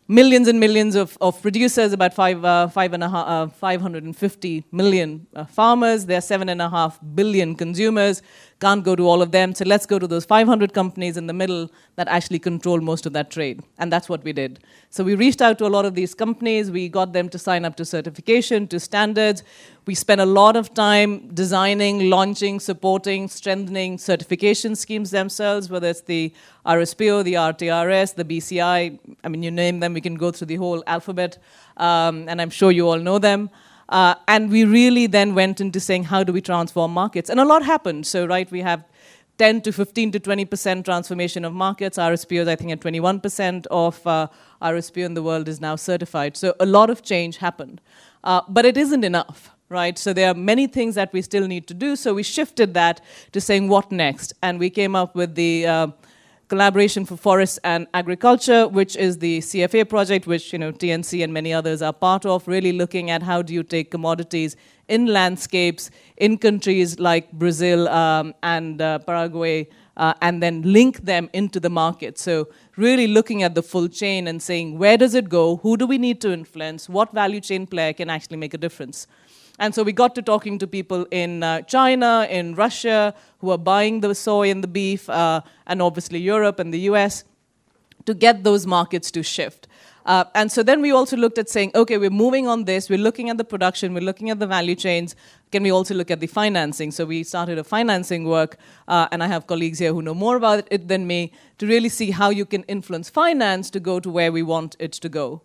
[0.07, 4.65] millions and millions of, of producers, about five, uh, five and a half, uh, 550
[4.71, 6.05] million uh, farmers.
[6.05, 8.21] There are seven and a half billion consumers.
[8.63, 9.53] Can't go to all of them.
[9.53, 13.11] So let's go to those 500 companies in the middle that actually control most of
[13.11, 13.61] that trade.
[13.77, 14.59] And that's what we did.
[14.89, 16.71] So we reached out to a lot of these companies.
[16.71, 19.43] We got them to sign up to certification, to standards.
[19.85, 25.99] We spent a lot of time designing, launching, supporting, strengthening certification schemes themselves, whether it's
[25.99, 26.33] the
[26.65, 28.97] RSPO, the RTRS, the BCI.
[29.25, 31.37] I mean, you name them, we can go through the whole alphabet.
[31.75, 33.49] Um, and I'm sure you all know them.
[33.89, 37.29] Uh, and we really then went into saying, how do we transform markets?
[37.29, 38.07] And a lot happened.
[38.07, 38.83] So, right, we have
[39.37, 41.97] 10 to 15 to 20% transformation of markets.
[41.97, 44.27] RSPO is, I think, at 21% of uh,
[44.61, 46.37] RSPO in the world is now certified.
[46.37, 47.81] So, a lot of change happened.
[48.23, 49.49] Uh, but it isn't enough.
[49.69, 51.95] Right, so there are many things that we still need to do.
[51.95, 55.87] So we shifted that to saying what next, and we came up with the uh,
[56.53, 61.33] Collaboration for Forests and Agriculture, which is the CFA project, which you know TNC and
[61.33, 64.55] many others are part of, really looking at how do you take commodities
[64.87, 71.27] in landscapes in countries like Brazil um, and uh, Paraguay, uh, and then link them
[71.33, 72.19] into the market.
[72.19, 75.87] So really looking at the full chain and saying where does it go, who do
[75.87, 79.07] we need to influence, what value chain player can actually make a difference.
[79.59, 83.57] And so we got to talking to people in uh, China, in Russia, who are
[83.57, 87.23] buying the soy and the beef, uh, and obviously Europe and the US,
[88.05, 89.67] to get those markets to shift.
[90.05, 92.97] Uh, and so then we also looked at saying, okay, we're moving on this, we're
[92.97, 95.15] looking at the production, we're looking at the value chains.
[95.51, 96.91] Can we also look at the financing?
[96.91, 100.35] So we started a financing work, uh, and I have colleagues here who know more
[100.35, 104.09] about it than me, to really see how you can influence finance to go to
[104.09, 105.41] where we want it to go.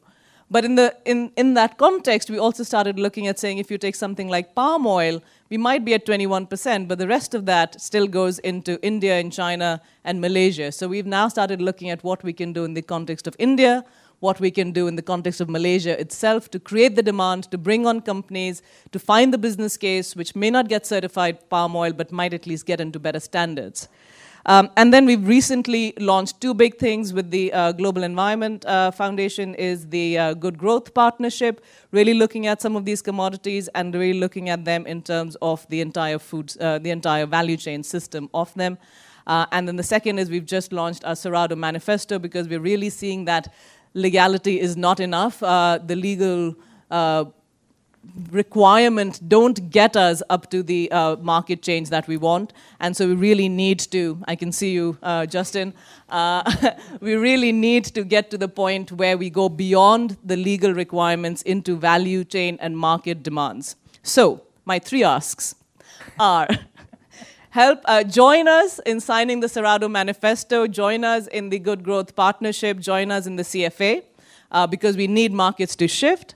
[0.51, 3.77] But in, the, in, in that context, we also started looking at saying if you
[3.77, 7.79] take something like palm oil, we might be at 21%, but the rest of that
[7.81, 10.73] still goes into India and China and Malaysia.
[10.73, 13.85] So we've now started looking at what we can do in the context of India,
[14.21, 17.59] what we can do in the context of Malaysia itself to create the demand, to
[17.59, 21.93] bring on companies, to find the business case, which may not get certified palm oil,
[21.93, 23.89] but might at least get into better standards.
[24.49, 28.91] Um, and then we've recently launched two big things with the uh, Global Environment uh,
[28.91, 33.95] Foundation is the uh, Good Growth Partnership, really looking at some of these commodities and
[33.95, 37.83] really looking at them in terms of the entire food, uh, the entire value chain
[37.83, 38.79] system of them.
[39.27, 42.89] Uh, and then the second is we've just launched our Cerrado Manifesto because we're really
[42.89, 43.53] seeing that
[43.93, 45.43] legality is not enough.
[45.43, 46.55] Uh, the legal
[48.31, 52.53] requirement don't get us up to the uh, market change that we want.
[52.81, 55.75] And so we really need to, I can see you, uh, Justin,
[56.09, 56.51] uh,
[57.01, 61.43] we really need to get to the point where we go beyond the legal requirements
[61.43, 63.77] into value chain and market demands.
[64.03, 65.55] So, my three asks
[66.19, 66.49] are
[67.51, 72.15] help uh, join us in signing the Cerrado Manifesto, join us in the Good Growth
[72.15, 74.03] Partnership, join us in the CFA,
[74.51, 76.35] uh, because we need markets to shift.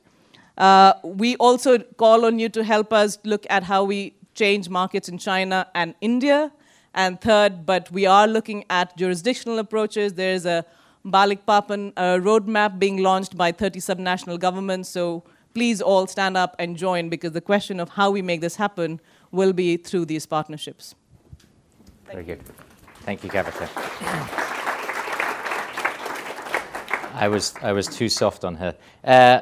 [0.59, 5.09] Uh, we also call on you to help us look at how we change markets
[5.09, 6.53] in China and India.
[6.95, 10.13] And third, but we are looking at jurisdictional approaches.
[10.13, 10.65] There is a
[11.07, 14.91] Balikpapan uh, roadmap being launched by 30 subnational governments.
[14.91, 15.25] So
[15.55, 19.01] please all stand up and join because the question of how we make this happen
[19.31, 20.95] will be through these partnerships.
[22.07, 22.41] Very good.
[23.01, 23.69] Thank you, Kavita.
[27.15, 28.75] I was, I was too soft on her.
[29.05, 29.41] Uh,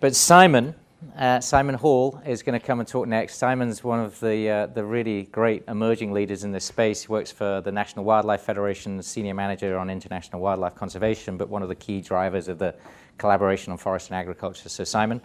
[0.00, 0.74] but Simon,
[1.16, 3.36] uh, Simon Hall is going to come and talk next.
[3.36, 7.02] Simon's one of the, uh, the really great emerging leaders in this space.
[7.02, 11.62] He works for the National Wildlife Federation, senior manager on international wildlife conservation, but one
[11.62, 12.74] of the key drivers of the
[13.18, 14.68] collaboration on forest and agriculture.
[14.68, 15.20] So, Simon,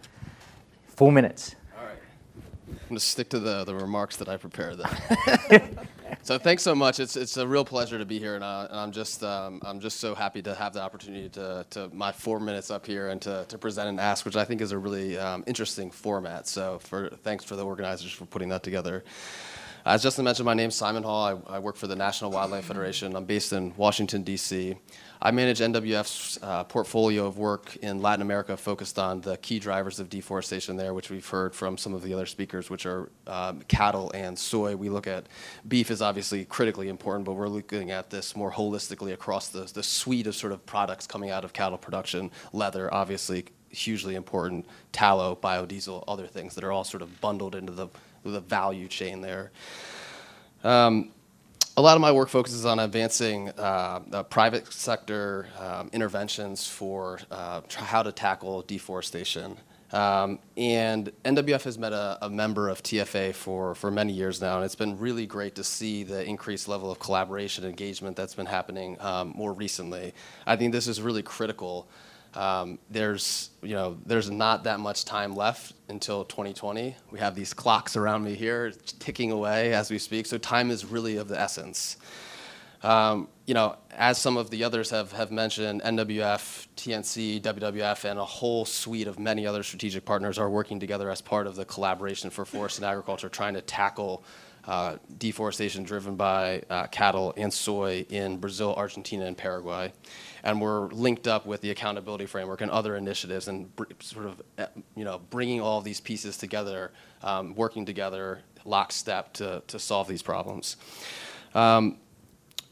[0.87, 1.55] four minutes.
[1.77, 1.97] All right.
[2.67, 5.77] I'm going to stick to the, the remarks that I prepared then.
[6.23, 6.99] so thanks so much.
[6.99, 9.99] It's, it's a real pleasure to be here, and, and I'm just um, I'm just
[9.99, 13.45] so happy to have the opportunity to, to my four minutes up here and to,
[13.47, 16.47] to present and ask, which I think is a really um, interesting format.
[16.47, 19.03] So for thanks for the organizers for putting that together.
[19.85, 21.43] As Justin mentioned, my name is Simon Hall.
[21.45, 23.17] I, I, work for the National Wildlife Federation.
[23.17, 24.77] I'm based in Washington, D.C.
[25.21, 29.99] I manage NWF's uh, portfolio of work in Latin America focused on the key drivers
[29.99, 33.61] of deforestation there, which we've heard from some of the other speakers, which are um,
[33.67, 34.73] cattle and soy.
[34.73, 35.27] We look at
[35.67, 39.83] beef is obviously critically important, but we're looking at this more holistically across the, the
[39.83, 42.31] suite of sort of products coming out of cattle production.
[42.53, 47.73] Leather, obviously, hugely important, tallow, biodiesel, other things that are all sort of bundled into
[47.73, 47.89] the
[48.31, 49.51] the value chain there.
[50.63, 51.11] Um,
[51.75, 57.61] a lot of my work focuses on advancing uh, private sector um, interventions for uh,
[57.75, 59.57] how to tackle deforestation.
[59.91, 64.55] Um, and NWF has been a, a, member of TFA for, for many years now,
[64.55, 68.33] and it's been really great to see the increased level of collaboration and engagement that's
[68.33, 70.15] been happening um, more recently.
[70.47, 71.87] I think this is really critical
[72.35, 76.95] um, there's, you know, there's not that much time left until 2020.
[77.11, 80.85] We have these clocks around me here ticking away as we speak, so time is
[80.85, 81.97] really of the essence.
[82.81, 88.19] Um, you know, as some of the others have, have mentioned, NWF, TNC, WWF, and
[88.19, 91.63] a whole suite of many other strategic partners are working together as part of the
[91.63, 94.23] collaboration for forest and agriculture, trying to tackle
[94.65, 99.91] uh, deforestation driven by uh, cattle and soy in Brazil, Argentina, and Paraguay.
[100.43, 104.65] And we're linked up with the accountability framework and other initiatives and sort of, uh,
[104.95, 106.91] you know, bringing all these pieces together,
[107.21, 110.77] um, working together lockstep to, to solve these problems.
[111.55, 111.97] Um,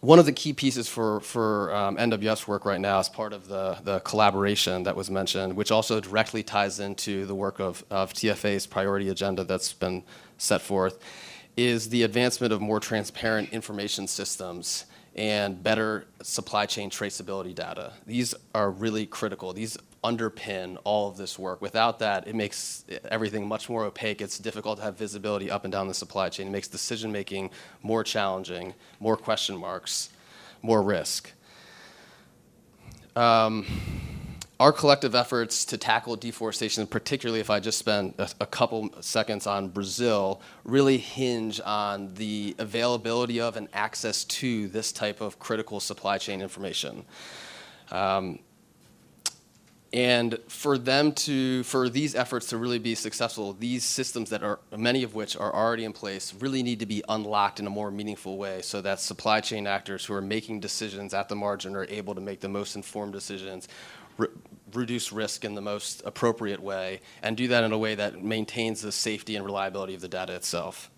[0.01, 3.47] one of the key pieces for, for um, NWF's work right now is part of
[3.47, 8.11] the, the collaboration that was mentioned, which also directly ties into the work of, of
[8.11, 10.03] TFA's priority agenda that's been
[10.39, 10.97] set forth
[11.55, 14.86] is the advancement of more transparent information systems
[15.16, 17.93] and better supply chain traceability data.
[18.05, 19.51] These are really critical.
[19.53, 21.62] These underpin all of this work.
[21.62, 24.22] Without that, it makes everything much more opaque.
[24.22, 26.47] It's difficult to have visibility up and down the supply chain.
[26.47, 27.51] It makes decision making
[27.84, 30.09] more challenging, more question marks,
[30.62, 31.32] more risk.
[33.16, 33.66] Um,
[34.62, 39.47] our collective efforts to tackle deforestation, particularly if I just spend a, a, couple seconds
[39.47, 45.80] on Brazil, really hinge on the availability of and access to this type of critical
[45.80, 47.05] supply chain information.
[47.89, 48.38] Um,
[49.93, 54.59] and for them to, for these efforts to really be successful, these systems that are,
[54.78, 57.89] many of which are already in place, really need to be unlocked in a more
[57.89, 61.86] meaningful way so that supply chain actors who are making decisions at the margin are
[61.86, 63.68] able to make the most informed decisions
[64.76, 68.82] reduce risk in the most appropriate way and do that in a way that maintains
[68.82, 70.89] the safety and reliability of the data itself.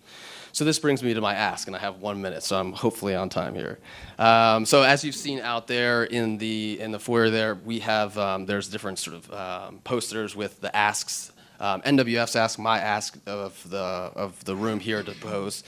[0.52, 3.16] So this brings me to my ask, and I have one minute, so I'm hopefully
[3.16, 3.80] on time here.
[4.20, 8.16] Um, so as you've seen out there in the in the foyer, there we have
[8.16, 11.32] um, there's different sort of um, posters with the asks.
[11.58, 15.64] Um, NWF's ask, my ask of the of the room here to pose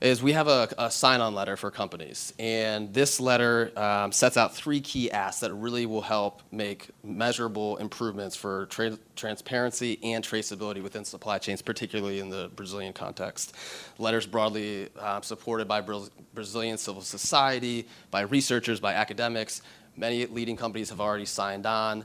[0.00, 4.54] is we have a, a sign-on letter for companies, and this letter um, sets out
[4.54, 10.82] three key asks that really will help make measurable improvements for tra- transparency and traceability
[10.82, 13.54] within supply chains, particularly in the Brazilian context.
[13.98, 19.62] Letters broadly uh, supported by Bra- Brazilian civil society, by researchers, by academics.
[19.96, 22.04] Many leading companies have already signed on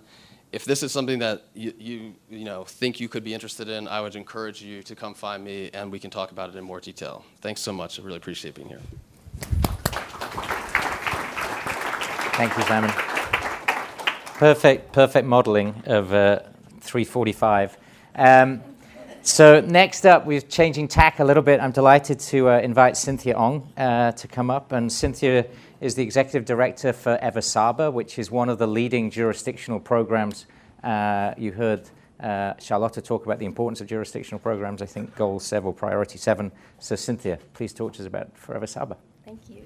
[0.53, 3.87] if this is something that you, you, you know, think you could be interested in,
[3.87, 6.63] I would encourage you to come find me and we can talk about it in
[6.63, 7.25] more detail.
[7.41, 7.99] Thanks so much.
[7.99, 8.79] I really appreciate being here.
[12.37, 12.91] Thank you, Simon.
[14.37, 16.39] Perfect, perfect modeling of uh,
[16.81, 17.77] 345.
[18.15, 18.61] Um,
[19.23, 21.61] so next up, we're changing tack a little bit.
[21.61, 24.71] I'm delighted to uh, invite Cynthia Ong uh, to come up.
[24.71, 25.47] And Cynthia
[25.83, 30.45] is the executive director Forever Sabah, which is one of the leading jurisdictional programs.
[30.81, 31.89] Uh, you heard
[32.21, 36.17] uh, Charlotta talk about the importance of jurisdictional programs, I think goal seven, or priority
[36.17, 36.53] seven.
[36.79, 38.95] So, Cynthia, please talk to us about Forever Sabah.
[39.25, 39.63] Thank you.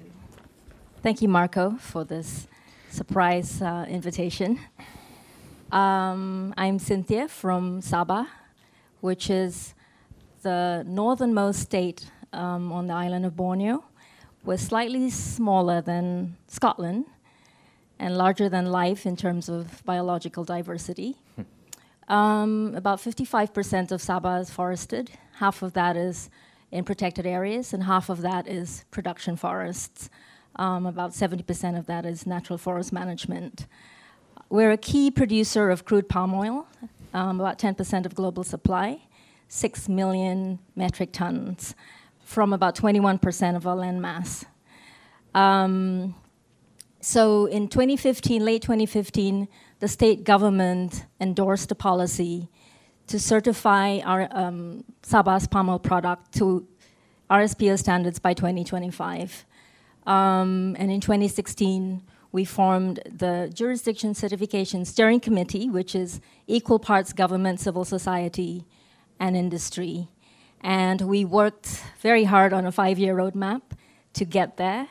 [1.04, 2.48] Thank you, Marco, for this
[2.90, 4.58] surprise uh, invitation.
[5.70, 8.26] Um, I'm Cynthia from Sabah,
[9.00, 9.72] which is
[10.42, 13.84] the northernmost state um, on the island of Borneo
[14.44, 17.06] was slightly smaller than Scotland
[17.98, 21.16] and larger than life in terms of biological diversity.
[21.36, 22.12] Hmm.
[22.12, 25.10] Um, about 55% of Sabah is forested.
[25.34, 26.30] Half of that is
[26.70, 30.08] in protected areas, and half of that is production forests.
[30.56, 33.66] Um, about 70% of that is natural forest management.
[34.48, 36.66] We're a key producer of crude palm oil,
[37.12, 39.02] um, about 10% of global supply,
[39.48, 41.74] 6 million metric tons
[42.28, 44.44] from about 21% of our land mass.
[45.34, 46.14] Um,
[47.00, 49.48] so in 2015, late 2015,
[49.80, 52.50] the state government endorsed a policy
[53.06, 56.68] to certify our um, Sabah's palm oil product to
[57.30, 59.46] RSPO standards by 2025.
[60.06, 67.14] Um, and in 2016, we formed the Jurisdiction Certification Steering Committee, which is equal parts
[67.14, 68.66] government, civil society,
[69.18, 70.08] and industry.
[70.60, 73.62] And we worked very hard on a five year roadmap
[74.14, 74.88] to get there,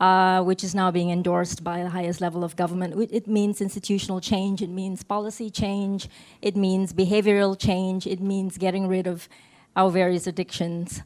[0.00, 2.94] uh, which is now being endorsed by the highest level of government.
[3.12, 6.08] It means institutional change, it means policy change,
[6.42, 9.28] it means behavioral change, it means getting rid of
[9.76, 11.02] our various addictions.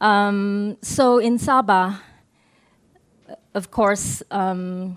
[0.00, 2.00] Um, so in Sabah,
[3.54, 4.96] of course, um,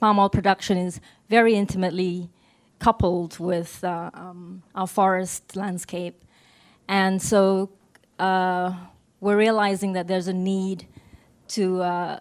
[0.00, 2.30] palm oil production is very intimately
[2.78, 6.24] coupled with uh, um, our forest landscape.
[6.90, 7.70] And so
[8.18, 8.74] uh,
[9.20, 10.88] we're realizing that there's a need
[11.48, 12.18] to uh,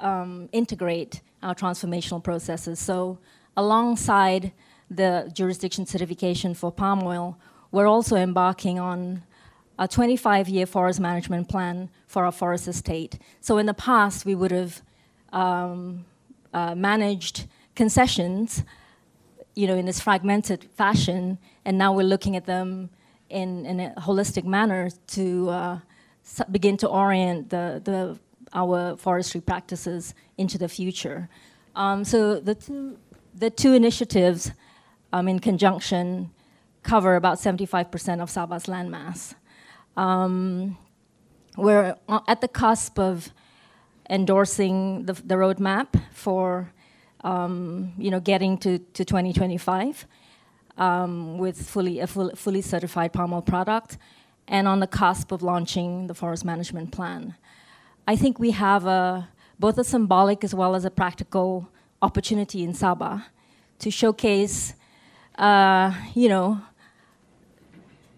[0.00, 2.80] um, integrate our transformational processes.
[2.80, 3.20] So,
[3.56, 4.50] alongside
[4.90, 7.38] the jurisdiction certification for palm oil,
[7.70, 9.22] we're also embarking on
[9.78, 13.20] a 25 year forest management plan for our forest estate.
[13.40, 14.82] So, in the past, we would have
[15.32, 16.04] um,
[16.52, 17.46] uh, managed
[17.76, 18.64] concessions
[19.54, 22.90] you know, in this fragmented fashion, and now we're looking at them
[23.30, 25.78] in, in a holistic manner to uh,
[26.50, 28.18] begin to orient the, the,
[28.52, 31.28] our forestry practices into the future.
[31.74, 32.98] Um, so the two,
[33.34, 34.52] the two initiatives
[35.12, 36.30] um, in conjunction
[36.82, 39.34] cover about 75% of Sabah's landmass.
[39.96, 40.78] Um,
[41.56, 43.32] we're at the cusp of
[44.08, 46.72] endorsing the, the roadmap for
[47.22, 50.06] um, you know, getting to, to 2025
[50.76, 53.98] um, with fully, a full, fully certified palm oil product
[54.48, 57.34] and on the cusp of launching the forest management plan.
[58.06, 61.68] I think we have a, both a symbolic as well as a practical
[62.02, 63.24] opportunity in Sabah
[63.78, 64.74] to showcase,
[65.38, 66.60] uh, you know,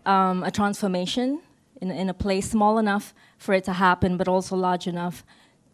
[0.06, 1.40] um, a transformation
[1.80, 5.24] in, in a place small enough for it to happen, but also large enough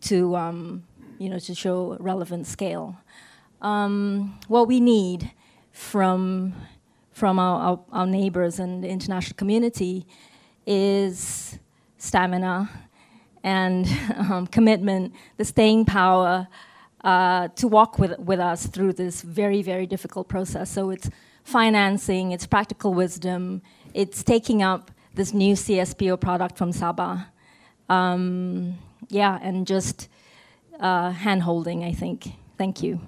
[0.01, 0.85] to, um,
[1.18, 2.97] you know, to show relevant scale.
[3.61, 5.31] Um, what we need
[5.79, 6.55] from
[7.12, 10.07] from our, our, our, neighbors and the international community
[10.66, 11.59] is
[11.97, 12.70] stamina
[13.43, 16.47] and um, commitment, the staying power
[17.03, 20.70] uh, to walk with, with us through this very, very difficult process.
[20.70, 21.11] So it's
[21.43, 23.62] financing, it's practical wisdom,
[23.95, 27.26] it's taking up this new CSPO product from Sabah.
[27.89, 30.09] Um, yeah, and just
[30.79, 32.29] uh, hand holding, I think.
[32.57, 33.01] Thank you.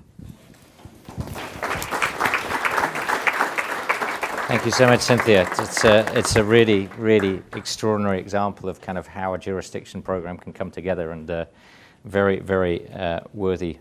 [4.51, 5.49] Thank you so much, Cynthia.
[5.61, 10.37] It's a, it's a really, really extraordinary example of kind of how a jurisdiction program
[10.39, 11.45] can come together and uh,
[12.05, 13.79] very, very uh, worthy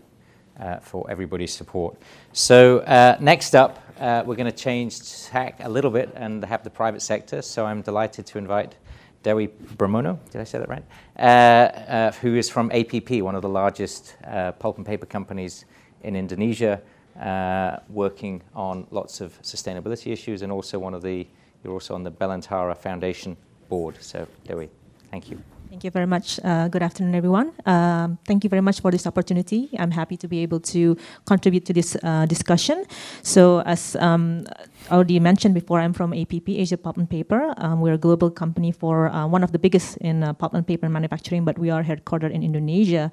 [0.60, 1.96] uh, for everybody's support.
[2.32, 6.62] So, uh, next up, uh, we're going to change tack a little bit and have
[6.62, 7.42] the private sector.
[7.42, 8.76] So, I'm delighted to invite
[9.24, 10.84] Dewi Bramono, did I say that right?
[11.18, 14.14] Uh, who is from APP, one of the largest
[14.60, 15.64] pulp and paper companies
[16.04, 16.80] in Indonesia
[17.20, 21.26] uh, working on lots of sustainability issues, and also one of the
[21.62, 23.36] you're also on the Belantara Foundation
[23.68, 23.96] board.
[24.00, 24.68] So, there we,
[25.10, 25.42] thank you.
[25.70, 26.40] Thank you very much.
[26.42, 27.52] Uh, good afternoon, everyone.
[27.64, 29.70] Um, thank you very much for this opportunity.
[29.78, 30.96] I'm happy to be able to
[31.26, 32.84] contribute to this uh, discussion.
[33.22, 34.46] So, as um,
[34.90, 37.54] already mentioned before, I'm from APP, Asia Pulp and Paper.
[37.58, 40.66] Um, we're a global company for uh, one of the biggest in uh, pulp and
[40.66, 43.12] paper manufacturing, but we are headquartered in Indonesia.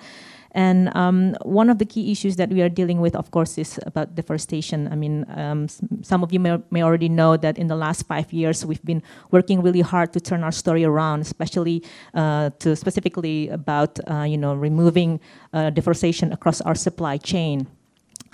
[0.52, 3.80] And um, one of the key issues that we are dealing with, of course, is
[3.86, 4.88] about deforestation.
[4.92, 5.68] I mean, um,
[6.02, 9.04] some of you may, may, already know that in the last five years, we've been
[9.32, 11.84] working really hard to turn our story around, especially
[12.14, 15.20] uh, to specifically about, uh, you know, removing
[15.54, 17.68] uh, deforestation across our supply chain.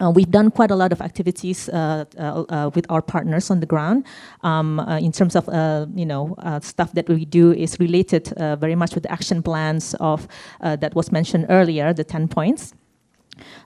[0.02, 3.60] Uh, we've done quite a lot of activities uh, uh, uh with our partners on
[3.60, 4.06] the ground.
[4.42, 8.76] Um, uh, in terms of uh, you know stuff that we do is related very
[8.76, 10.28] much with the action plans of
[10.62, 12.74] that was mentioned earlier, the ten points.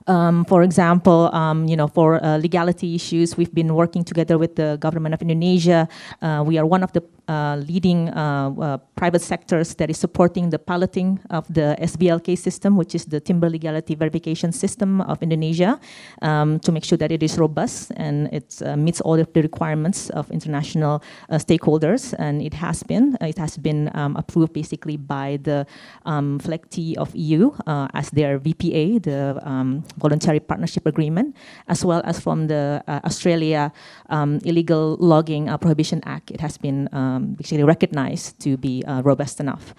[0.06, 4.56] Um, for example, um, you know, for uh, legality issues, we've been working together with
[4.56, 5.88] the government of Indonesia.
[6.22, 10.58] Uh, we are one of the leading uh, uh, private sectors that is supporting the
[10.58, 15.78] piloting of the SVLK system, which is the timber legality verification system of Indonesia,
[16.22, 19.42] um, to make sure that it is robust and it uh, meets all of the
[19.42, 21.02] requirements of international
[21.32, 22.14] stakeholders.
[22.18, 23.16] And it has been.
[23.20, 25.66] It has been um, approved basically by the
[26.06, 27.52] um, FLEGT of EU
[27.94, 31.36] as their VPA, the um, voluntary partnership agreement,
[31.68, 33.72] as well as from the uh, Australia
[34.10, 36.30] um, Illegal Logging uh, Prohibition Act.
[36.30, 39.74] It has been um, basically recognized to be uh, robust enough.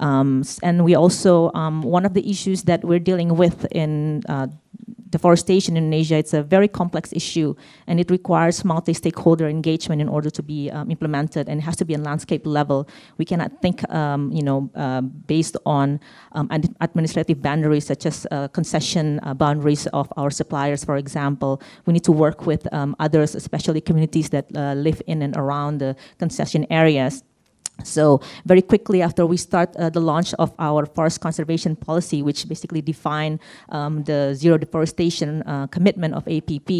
[0.00, 4.48] Um, and we also, um, one of the issues that we're dealing with in uh,
[5.10, 7.54] deforestation in Indonesia, it's a very complex issue
[7.86, 11.84] and it requires multi-stakeholder engagement in order to be um, implemented and it has to
[11.84, 12.88] be on landscape level.
[13.18, 16.00] We cannot think, um, you know, uh, based on
[16.32, 16.48] um,
[16.80, 21.60] administrative boundaries such as uh, concession uh, boundaries of our suppliers, for example.
[21.86, 25.78] We need to work with um, others, especially communities that uh, live in and around
[25.78, 27.24] the concession areas
[27.84, 32.48] so very quickly after we start uh, the launch of our forest conservation policy, which
[32.48, 36.70] basically define um, the zero deforestation uh, commitment of APP,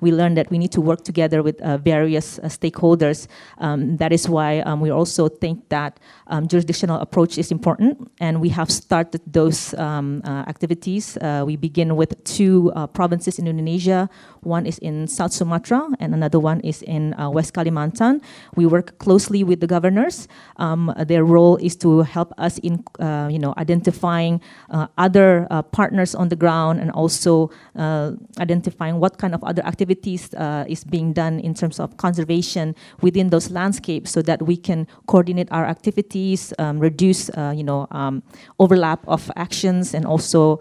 [0.00, 3.26] we learned that we need to work together with uh, various uh, stakeholders.
[3.58, 8.40] Um, that is why um, we also think that um, jurisdictional approach is important, and
[8.40, 11.16] we have started those um, uh, activities.
[11.18, 14.08] Uh, we begin with two provinces in Indonesia.
[14.42, 18.22] One is in South Sumatra, and another one is in West Kalimantan.
[18.56, 20.28] We work closely with the governors.
[20.60, 25.62] Um, their role is to help us in, uh, you know, identifying uh, other uh,
[25.62, 30.84] partners on the ground and also uh, identifying what kind of other activities uh, is
[30.84, 35.64] being done in terms of conservation within those landscapes, so that we can coordinate our
[35.64, 38.22] activities, um, reduce, uh, you know, um,
[38.58, 40.60] overlap of actions, and also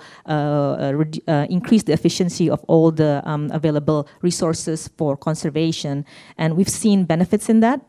[1.49, 6.05] increase the efficiency of all the um, available resources for conservation.
[6.37, 7.81] And we've seen benefits in that.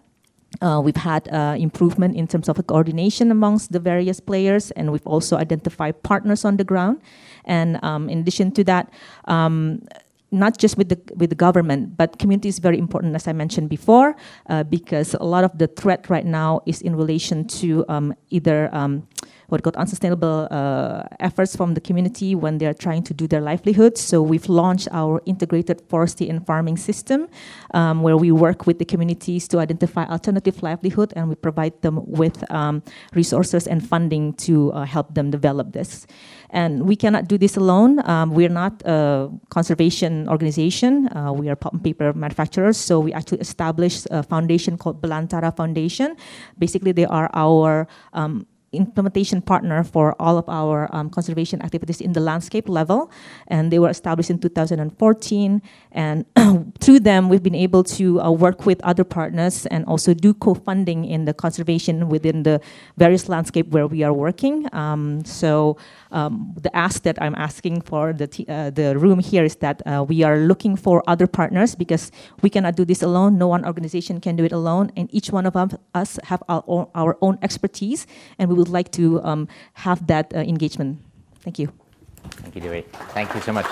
[0.61, 5.07] Uh, we've had uh, improvement in terms of coordination amongst the various players, and we've
[5.07, 7.01] also identified partners on the ground.
[7.44, 8.92] And um, in addition to that,
[9.26, 9.86] um,
[10.30, 13.68] not just with the with the government, but community is very important, as I mentioned
[13.68, 14.16] before,
[14.48, 18.68] uh, because a lot of the threat right now is in relation to um, either
[18.74, 19.07] um,
[19.51, 24.01] what called unsustainable uh, efforts from the community when they're trying to do their livelihoods.
[24.01, 27.28] So we've launched our integrated forestry and farming system,
[27.74, 32.01] um, where we work with the communities to identify alternative livelihood, and we provide them
[32.07, 32.82] with um,
[33.14, 36.07] resources and funding to uh, help them develop this.
[36.51, 38.03] And we cannot do this alone.
[38.09, 41.09] Um, we're not a conservation organization.
[41.14, 42.76] Uh, we are pulp and paper manufacturers.
[42.76, 46.16] So we actually established a foundation called Belantara Foundation.
[46.59, 52.12] Basically, they are our um, implementation partner for all of our um, conservation activities in
[52.12, 53.10] the landscape level.
[53.48, 55.62] And they were established in 2014.
[55.92, 56.24] And
[56.80, 61.04] through them, we've been able to uh, work with other partners and also do co-funding
[61.04, 62.60] in the conservation within the
[62.96, 64.66] various landscape where we are working.
[64.72, 65.76] Um, so
[66.12, 70.04] um, the ask that I'm asking for the, uh, the room here is that uh,
[70.06, 72.11] we are looking for other partners because
[72.42, 73.38] we cannot do this alone.
[73.38, 74.92] No one organization can do it alone.
[74.96, 75.56] And each one of
[75.94, 78.06] us have our own, our own expertise.
[78.38, 81.00] And we would like to um, have that uh, engagement.
[81.40, 81.72] Thank you.
[82.30, 82.82] Thank you, Dewi.
[83.14, 83.66] Thank you so much.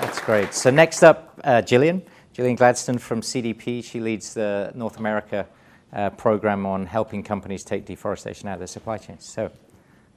[0.00, 0.54] That's great.
[0.54, 2.02] So next up, uh, Gillian.
[2.32, 3.84] Gillian Gladstone from CDP.
[3.84, 5.46] She leads the North America
[5.92, 9.24] uh, program on helping companies take deforestation out of their supply chains.
[9.24, 9.50] So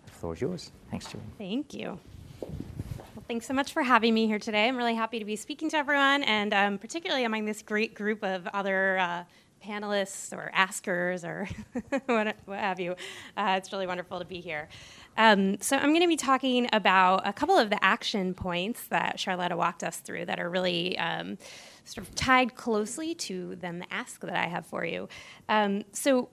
[0.06, 0.72] the floor is yours.
[0.90, 1.32] Thanks, Gillian.
[1.38, 2.00] Thank you.
[2.42, 4.68] Well, thanks so much for having me here today.
[4.68, 8.24] I'm really happy to be speaking to everyone, and um, particularly among this great group
[8.24, 9.24] of other uh,
[9.66, 11.48] panelists or askers or
[12.06, 12.96] what, what, have you.
[13.36, 14.70] Uh, it's really wonderful to be here.
[15.18, 19.20] Um, so I'm going to be talking about a couple of the action points that
[19.20, 21.38] Charlotta walked us through that are really um,
[21.86, 25.08] sort of tied closely to then the ask that I have for you.
[25.48, 26.30] Um, so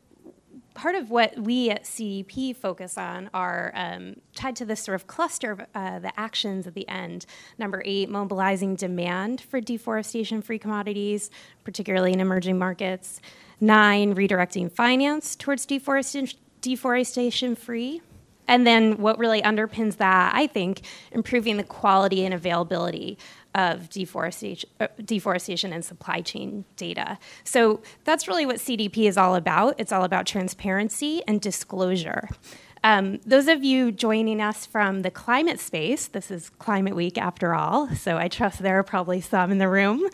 [0.74, 5.06] part of what we at CDP focus on are um, tied to this sort of
[5.06, 7.26] cluster of uh, the actions at the end.
[7.58, 11.30] Number eight, mobilizing demand for deforestation free commodities,
[11.64, 13.20] particularly in emerging markets.
[13.60, 18.00] Nine, redirecting finance towards deforestation free.
[18.48, 20.82] And then what really underpins that, I think,
[21.12, 23.16] improving the quality and availability
[23.54, 27.18] of deforestation, uh, deforestation and supply chain data.
[27.44, 29.74] So that's really what CDP is all about.
[29.78, 32.28] It's all about transparency and disclosure.
[32.84, 37.54] Um, those of you joining us from the climate space, this is Climate Week after
[37.54, 40.04] all, so I trust there are probably some in the room.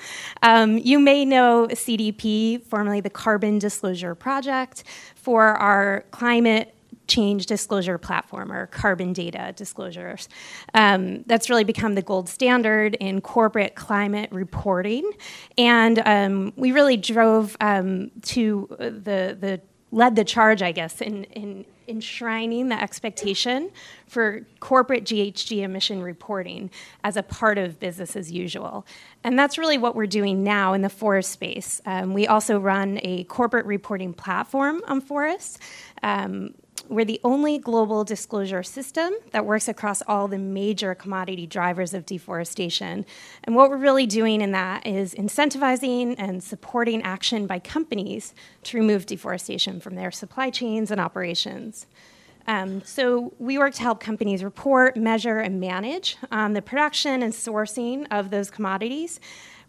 [0.42, 4.84] Um, you may know CDP, formerly the Carbon Disclosure Project,
[5.14, 6.74] for our climate
[7.08, 10.28] change disclosure platform or carbon data disclosures.
[10.74, 15.10] Um, that's really become the gold standard in corporate climate reporting.
[15.56, 21.24] And um, we really drove um, to the, the, led the charge, I guess, in,
[21.24, 23.70] in enshrining the expectation
[24.06, 26.70] for corporate GHG emission reporting
[27.02, 28.86] as a part of business as usual.
[29.24, 31.80] And that's really what we're doing now in the forest space.
[31.86, 35.58] Um, we also run a corporate reporting platform on forests.
[36.02, 36.54] Um,
[36.88, 42.06] we're the only global disclosure system that works across all the major commodity drivers of
[42.06, 43.04] deforestation.
[43.44, 48.34] And what we're really doing in that is incentivizing and supporting action by companies
[48.64, 51.86] to remove deforestation from their supply chains and operations.
[52.46, 57.32] Um, so we work to help companies report, measure, and manage um, the production and
[57.32, 59.20] sourcing of those commodities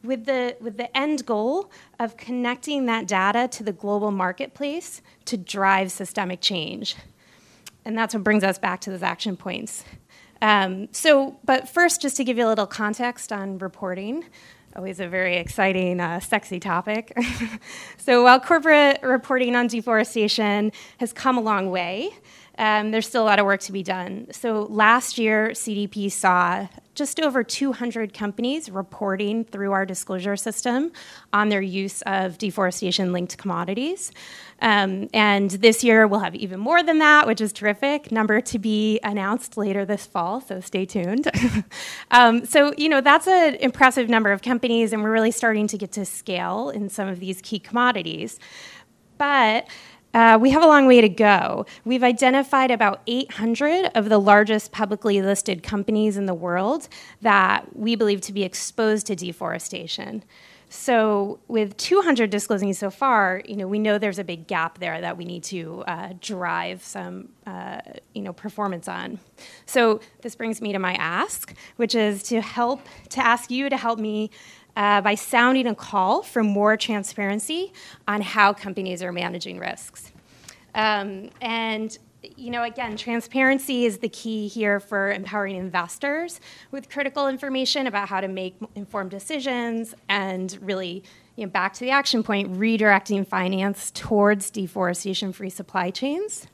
[0.04, 5.38] with the, with the end goal of connecting that data to the global marketplace to
[5.38, 6.96] drive systemic change.
[7.86, 9.84] And that's what brings us back to those action points.
[10.42, 14.26] Um, so, but first, just to give you a little context on reporting,
[14.76, 17.18] always a very exciting, uh, sexy topic.
[17.98, 22.12] so, while corporate reporting on deforestation has come a long way,
[22.60, 24.28] um, there's still a lot of work to be done.
[24.32, 30.92] So last year, CDP saw just over 200 companies reporting through our disclosure system
[31.32, 34.12] on their use of deforestation linked commodities.
[34.62, 38.12] Um, and this year, we'll have even more than that, which is terrific.
[38.12, 41.32] Number to be announced later this fall, so stay tuned.
[42.12, 45.78] um, so, you know, that's an impressive number of companies, and we're really starting to
[45.78, 48.38] get to scale in some of these key commodities.
[49.18, 49.68] But
[50.14, 51.66] uh, we have a long way to go.
[51.86, 56.88] We've identified about 800 of the largest publicly listed companies in the world
[57.22, 60.24] that we believe to be exposed to deforestation.
[60.72, 65.02] So, with 200 disclosing so far, you know, we know there's a big gap there
[65.02, 67.82] that we need to uh, drive some, uh,
[68.14, 69.20] you know, performance on.
[69.66, 73.78] So, this brings me to my ask, which is to help to ask you to
[73.78, 74.30] help me
[74.76, 77.74] uh, by sounding a call for more transparency
[78.08, 80.12] on how companies are managing risks.
[80.76, 81.98] Um, and
[82.36, 86.42] you know, again, transparency is the key here for empowering investors
[86.72, 91.04] with critical information about how to make informed decisions and really,
[91.36, 96.48] you know, back to the action point, redirecting finance towards deforestation free supply chains.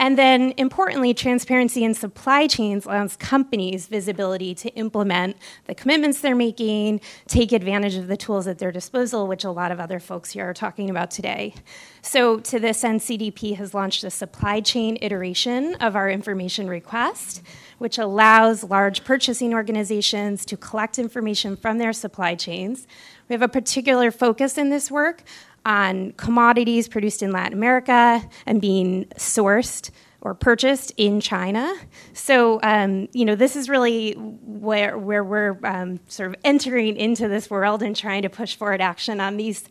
[0.00, 5.36] And then, importantly, transparency in supply chains allows companies visibility to implement
[5.66, 9.70] the commitments they're making, take advantage of the tools at their disposal, which a lot
[9.70, 11.52] of other folks here are talking about today.
[12.00, 17.42] So, to this end, CDP has launched a supply chain iteration of our information request,
[17.76, 22.86] which allows large purchasing organizations to collect information from their supply chains.
[23.28, 25.24] We have a particular focus in this work
[25.64, 29.90] on commodities produced in Latin America and being sourced
[30.22, 31.72] or purchased in China.
[32.12, 37.28] So, um, you know, this is really where, where we're um, sort of entering into
[37.28, 39.64] this world and trying to push forward action on these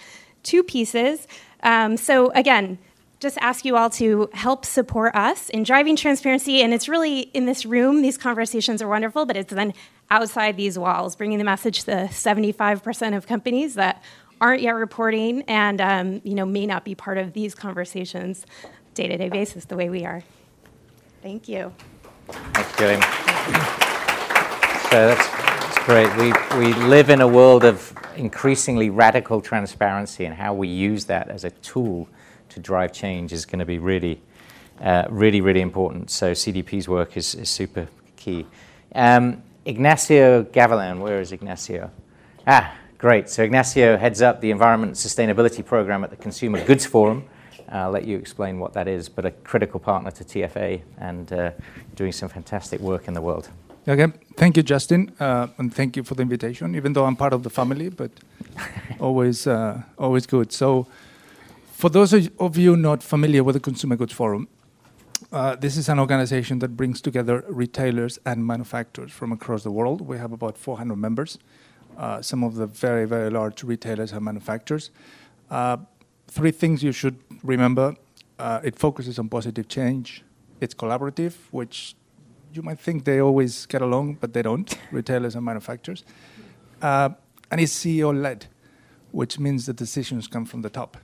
[0.44, 1.28] two pieces.
[1.62, 2.80] Um, so, again,
[3.20, 6.62] just ask you all to help support us in driving transparency.
[6.62, 9.74] And it's really in this room, these conversations are wonderful, but it's then
[10.10, 14.02] outside these walls, bringing the message to 75% of companies that
[14.42, 18.46] aren't yet reporting and um, you know may not be part of these conversations
[18.94, 20.22] day-to-day basis the way we are.
[21.22, 21.74] Thank you.
[22.28, 23.02] Thanks, Gillian.
[24.90, 26.10] So that's, that's great.
[26.18, 31.30] We, we live in a world of increasingly radical transparency, and how we use that
[31.30, 32.08] as a tool
[32.50, 34.22] to drive change is going to be really,
[34.82, 36.10] uh, really, really important.
[36.10, 37.88] So CDP's work is, is super
[38.18, 38.46] key.
[38.94, 41.92] Um, Ignacio Gavilan, where is Ignacio?
[42.48, 43.30] Ah, Great.
[43.30, 47.24] So Ignacio heads up the Environment and Sustainability Program at the Consumer Goods Forum.
[47.70, 51.52] I'll let you explain what that is, but a critical partner to TFA and uh,
[51.96, 53.48] doing some fantastic work in the world.
[53.88, 54.12] Okay.
[54.36, 56.76] Thank you, Justin, uh, and thank you for the invitation.
[56.76, 58.12] Even though I'm part of the family, but
[59.00, 60.52] always, uh, always good.
[60.52, 60.86] So,
[61.72, 64.50] for those of you not familiar with the Consumer Goods Forum,
[65.32, 70.02] uh, this is an organization that brings together retailers and manufacturers from across the world.
[70.02, 71.38] We have about 400 members
[72.22, 74.92] some of the very, very large retailers and manufacturers.
[75.50, 75.78] Uh,
[76.28, 77.96] three things you should remember.
[78.38, 80.24] Uh, it focuses on positive change.
[80.62, 81.96] It's collaborative, which
[82.54, 86.04] you might think they always get along, but they don't, retailers and manufacturers.
[86.82, 87.10] Uh,
[87.52, 88.48] and it's CEO led,
[89.12, 90.98] which means the decisions come from the top.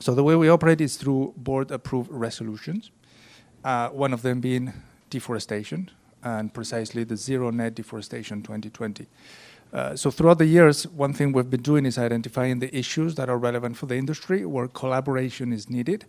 [0.00, 2.90] So the way we operate is through board approved resolutions,
[3.64, 4.72] uh, one of them being
[5.10, 5.90] deforestation,
[6.22, 9.06] and precisely the Zero Net Deforestation 2020.
[9.76, 13.28] Uh, so throughout the years, one thing we've been doing is identifying the issues that
[13.28, 16.06] are relevant for the industry, where collaboration is needed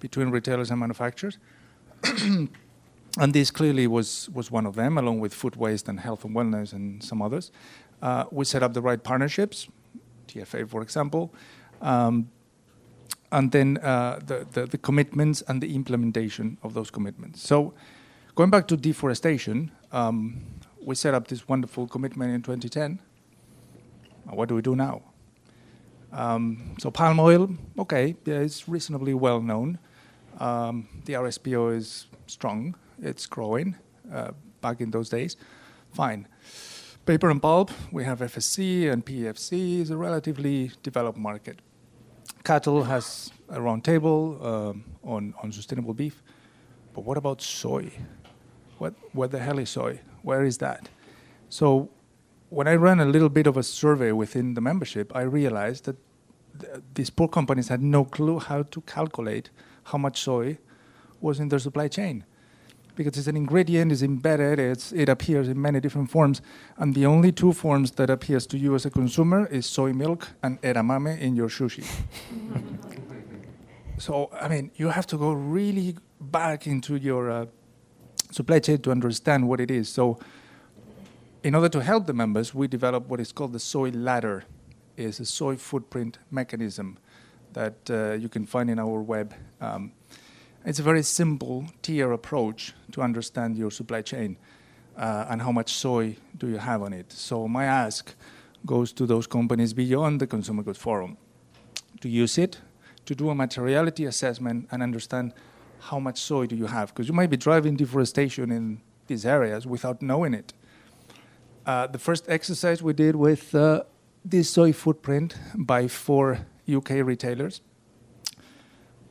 [0.00, 1.38] between retailers and manufacturers.
[2.02, 2.48] and
[3.32, 6.72] this clearly was, was one of them, along with food waste and health and wellness
[6.72, 7.52] and some others.
[8.02, 9.68] Uh, we set up the right partnerships,
[10.26, 11.32] TFA, for example,
[11.82, 12.28] um,
[13.30, 17.40] and then uh, the, commitments and the implementation of those commitments.
[17.46, 17.74] So,
[18.34, 20.40] going back to deforestation, um,
[20.84, 23.00] we set up this wonderful commitment in 2010.
[24.30, 25.02] What do we do now?
[26.12, 27.48] Um, so palm oil,
[27.78, 29.78] okay, yeah, it's reasonably well known.
[30.38, 33.76] Um, the RSPO is strong, it's growing.
[34.12, 35.36] Uh, back in those days,
[35.92, 36.28] fine.
[37.06, 41.60] Paper and pulp, we have FSC and PEFC is a relatively developed market.
[42.44, 46.22] Cattle has a round table um, on, on sustainable beef.
[46.94, 47.90] But what about soy?
[48.78, 50.00] What, what the hell is soy?
[50.24, 50.88] Where is that?
[51.48, 51.90] So
[52.50, 55.96] when I ran a little bit of a survey within the membership, I realized that
[56.60, 59.50] th- these poor companies had no clue how to calculate
[59.84, 60.58] how much soy
[61.20, 62.24] was in their supply chain
[62.96, 66.40] because it's an ingredient, it's embedded, it's, it appears in many different forms,
[66.76, 70.28] and the only two forms that appears to you as a consumer is soy milk
[70.42, 71.84] and edamame in your sushi.
[73.98, 77.46] so, I mean, you have to go really back into your uh,
[78.34, 79.88] supply chain to understand what it is.
[79.88, 80.18] So,
[81.42, 84.44] in order to help the members, we developed what is called the soy ladder.
[84.96, 86.98] It's a soy footprint mechanism
[87.52, 89.34] that uh, you can find in our web.
[89.60, 89.92] Um,
[90.64, 94.36] it's a very simple tier approach to understand your supply chain
[94.96, 97.12] uh, and how much soy do you have on it.
[97.12, 98.14] So my ask
[98.66, 101.18] goes to those companies beyond the Consumer Goods Forum
[102.00, 102.60] to use it,
[103.04, 105.34] to do a materiality assessment and understand
[105.90, 109.66] how much soy do you have, because you might be driving deforestation in these areas
[109.66, 110.54] without knowing it.
[111.66, 113.82] Uh, the first exercise we did with uh,
[114.24, 117.60] this soy footprint by four UK retailers,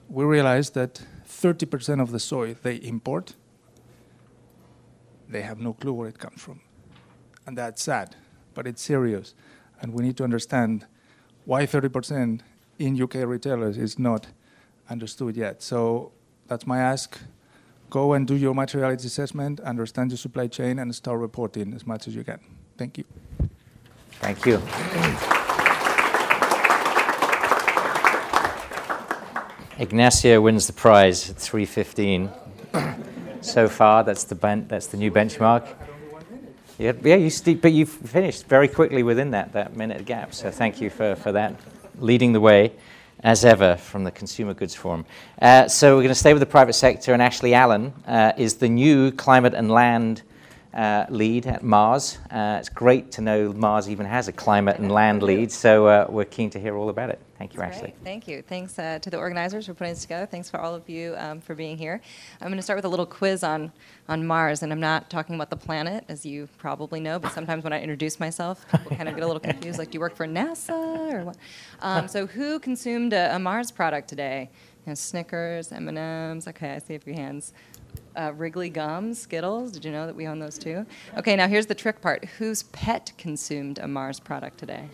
[0.09, 3.35] we realized that 30% of the soy they import,
[5.29, 6.59] they have no clue where it comes from.
[7.45, 8.15] And that's sad,
[8.55, 9.35] but it's serious.
[9.79, 10.87] And we need to understand
[11.45, 12.41] why 30%
[12.79, 14.27] in UK retailers is not
[14.89, 15.61] understood yet.
[15.61, 16.13] So
[16.47, 17.19] that's my ask.
[17.89, 22.07] Go and do your materiality assessment, understand your supply chain, and start reporting as much
[22.07, 22.39] as you can.
[22.77, 23.03] Thank you.
[24.13, 24.61] Thank you.
[29.79, 32.29] Ignacio wins the prize at 315.
[33.41, 35.67] so far, that's the, ben- that's the new benchmark.
[36.77, 40.33] Yeah, yeah you st- but you've finished very quickly within that, that minute gap.
[40.33, 41.59] So thank you for, for that,
[41.99, 42.71] leading the way,
[43.23, 45.05] as ever, from the Consumer Goods Forum.
[45.41, 48.55] Uh, so we're going to stay with the private sector, and Ashley Allen uh, is
[48.55, 50.21] the new climate and land
[50.73, 52.17] uh, lead at Mars.
[52.31, 56.07] Uh, it's great to know Mars even has a climate and land lead, so uh,
[56.09, 57.19] we're keen to hear all about it.
[57.37, 57.89] Thank you, That's Ashley.
[57.89, 58.03] Great.
[58.03, 58.41] Thank you.
[58.41, 60.25] Thanks uh, to the organizers for putting this together.
[60.25, 62.01] Thanks for all of you um, for being here.
[62.39, 63.71] I'm going to start with a little quiz on,
[64.07, 67.63] on Mars, and I'm not talking about the planet, as you probably know, but sometimes
[67.63, 70.15] when I introduce myself, people kind of get a little confused, like, do you work
[70.15, 71.37] for NASA or what?
[71.81, 74.49] Um, so who consumed a, a Mars product today?
[74.85, 76.47] You know, Snickers, M&Ms.
[76.47, 77.53] Okay, I see a few hands.
[78.15, 79.71] Uh, Wrigley gums, Skittles.
[79.71, 80.85] Did you know that we own those too?
[81.17, 82.25] Okay, now here's the trick part.
[82.37, 84.87] Whose pet consumed a Mars product today?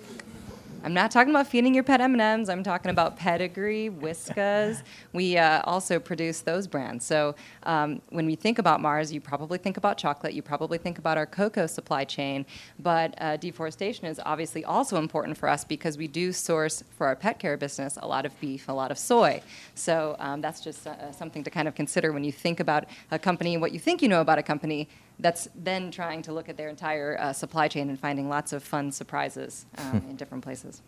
[0.81, 2.47] I'm not talking about feeding your pet M&Ms.
[2.47, 4.81] I'm talking about Pedigree, Whiskas.
[5.11, 7.03] We uh, also produce those brands.
[7.03, 10.33] So um, when we think about Mars, you probably think about chocolate.
[10.33, 12.45] You probably think about our cocoa supply chain.
[12.77, 17.15] But uh, deforestation is obviously also important for us because we do source for our
[17.15, 19.41] pet care business a lot of beef, a lot of soy.
[19.73, 23.17] So um, that's just uh, something to kind of consider when you think about a
[23.17, 24.87] company, what you think you know about a company
[25.19, 28.63] that's then trying to look at their entire uh, supply chain and finding lots of
[28.63, 30.81] fun surprises um, in different places.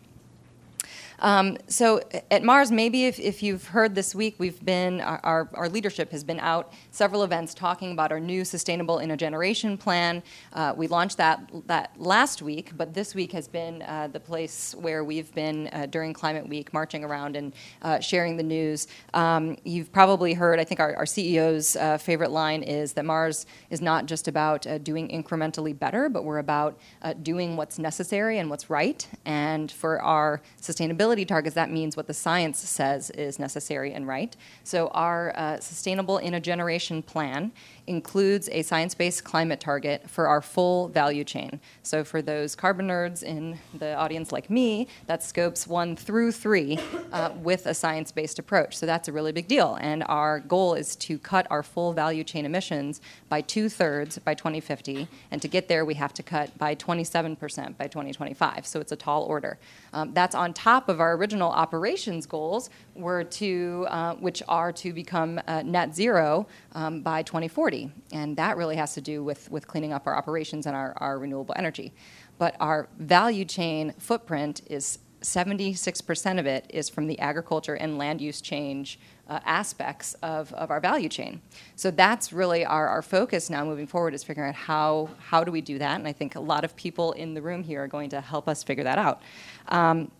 [1.22, 5.68] Um, so at Mars, maybe if, if you've heard this week, we've been, our, our
[5.68, 10.20] leadership has been out several events talking about our new sustainable in a generation plan.
[10.52, 14.74] Uh, we launched that, that last week, but this week has been uh, the place
[14.74, 18.88] where we've been uh, during Climate Week marching around and uh, sharing the news.
[19.14, 23.46] Um, you've probably heard, I think our, our CEO's uh, favorite line is that Mars
[23.70, 26.80] is not just about uh, doing incrementally better, but we're about
[27.22, 29.06] doing what's necessary and what's right.
[29.24, 34.36] And for our sustainability targets, that means what the science says is necessary and right.
[34.64, 37.52] So our uh, sustainable in a generation plan
[37.86, 41.60] includes a science based climate target for our full value chain.
[41.82, 46.78] So, for those carbon nerds in the audience like me, that's scopes one through three
[47.12, 48.76] uh, with a science based approach.
[48.76, 49.76] So, that's a really big deal.
[49.80, 54.34] And our goal is to cut our full value chain emissions by two thirds by
[54.34, 55.08] 2050.
[55.30, 58.66] And to get there, we have to cut by 27% by 2025.
[58.66, 59.58] So, it's a tall order.
[59.92, 64.92] Um, that's on top of our original operations goals, were to, uh, which are to
[64.92, 67.71] become uh, net zero um, by 2040.
[68.12, 71.18] And that really has to do with, with cleaning up our operations and our, our
[71.18, 71.92] renewable energy.
[72.38, 78.20] But our value chain footprint is 76% of it is from the agriculture and land
[78.20, 81.40] use change uh, aspects of, of our value chain.
[81.76, 85.52] So that's really our, our focus now moving forward is figuring out how, how do
[85.52, 85.98] we do that.
[85.98, 88.48] And I think a lot of people in the room here are going to help
[88.48, 89.22] us figure that out.
[89.68, 90.10] Um,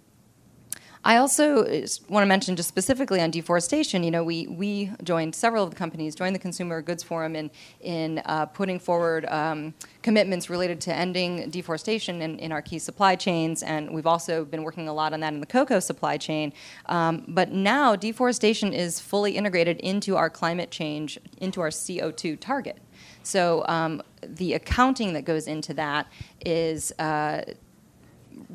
[1.05, 1.65] I also
[2.09, 4.05] want to mention just specifically on deforestation.
[4.05, 7.51] You know, we we joined several of the companies, joined the Consumer Goods Forum in
[7.81, 13.17] in uh, putting forward um, commitments related to ending deforestation in, in our key supply
[13.17, 16.53] chains, and we've also been working a lot on that in the cocoa supply chain.
[16.87, 22.79] Um, but now deforestation is fully integrated into our climate change, into our CO2 target.
[23.25, 26.07] So um, the accounting that goes into that
[26.45, 27.43] is uh,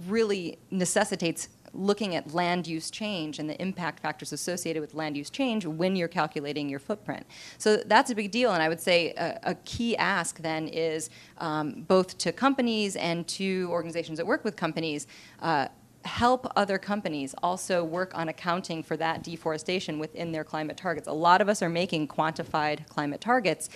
[0.08, 5.30] really necessitates looking at land use change and the impact factors associated with land use
[5.30, 7.26] change when you're calculating your footprint.
[7.58, 11.10] So that's a big deal, and I would say a, a key ask then is
[11.38, 15.08] um, both to companies and to organizations that work with companies.
[15.42, 15.68] Uh,
[16.06, 21.08] help other companies also work on accounting for that deforestation within their climate targets.
[21.08, 23.70] A lot of us are making quantified climate targets.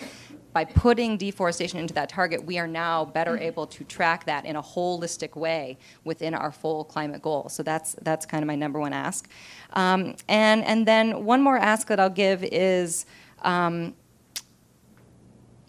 [0.52, 3.42] By putting deforestation into that target, we are now better Mm-hmm.
[3.42, 7.48] able to track that in a holistic way within our full climate goal.
[7.48, 9.28] So that's that's kind of my number one ask.
[9.72, 13.06] Um, and and then one more ask that I'll give is.
[13.42, 13.94] Um,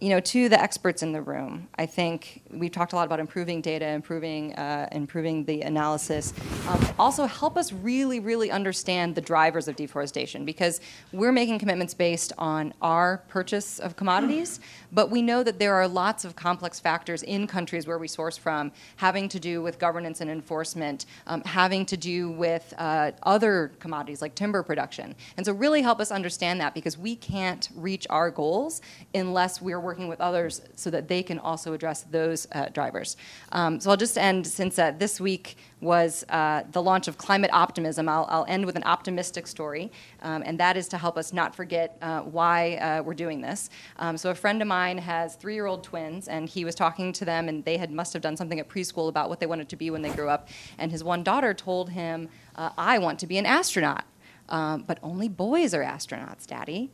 [0.03, 3.21] you know, to the experts in the room, I think we've talked a lot about
[3.21, 6.33] improving data, improving, uh, improving the analysis.
[6.67, 10.81] Um, also, help us really, really understand the drivers of deforestation because
[11.13, 14.59] we're making commitments based on our purchase of commodities,
[14.91, 18.37] but we know that there are lots of complex factors in countries where we source
[18.37, 23.71] from, having to do with governance and enforcement, um, having to do with uh, other
[23.79, 25.15] commodities like timber production.
[25.37, 28.81] And so, really help us understand that because we can't reach our goals
[29.15, 33.17] unless we're working with others so that they can also address those uh, drivers.
[33.51, 37.51] Um, so I'll just end since uh, this week was uh, the launch of Climate
[37.53, 38.07] Optimism.
[38.07, 39.91] I'll, I'll end with an optimistic story,
[40.21, 43.69] um, and that is to help us not forget uh, why uh, we're doing this.
[43.97, 47.49] Um, so a friend of mine has three-year-old twins, and he was talking to them,
[47.49, 49.89] and they had must have done something at preschool about what they wanted to be
[49.89, 50.47] when they grew up.
[50.77, 54.05] And his one daughter told him, uh, "I want to be an astronaut."
[54.49, 56.91] Um, but only boys are astronauts, Daddy.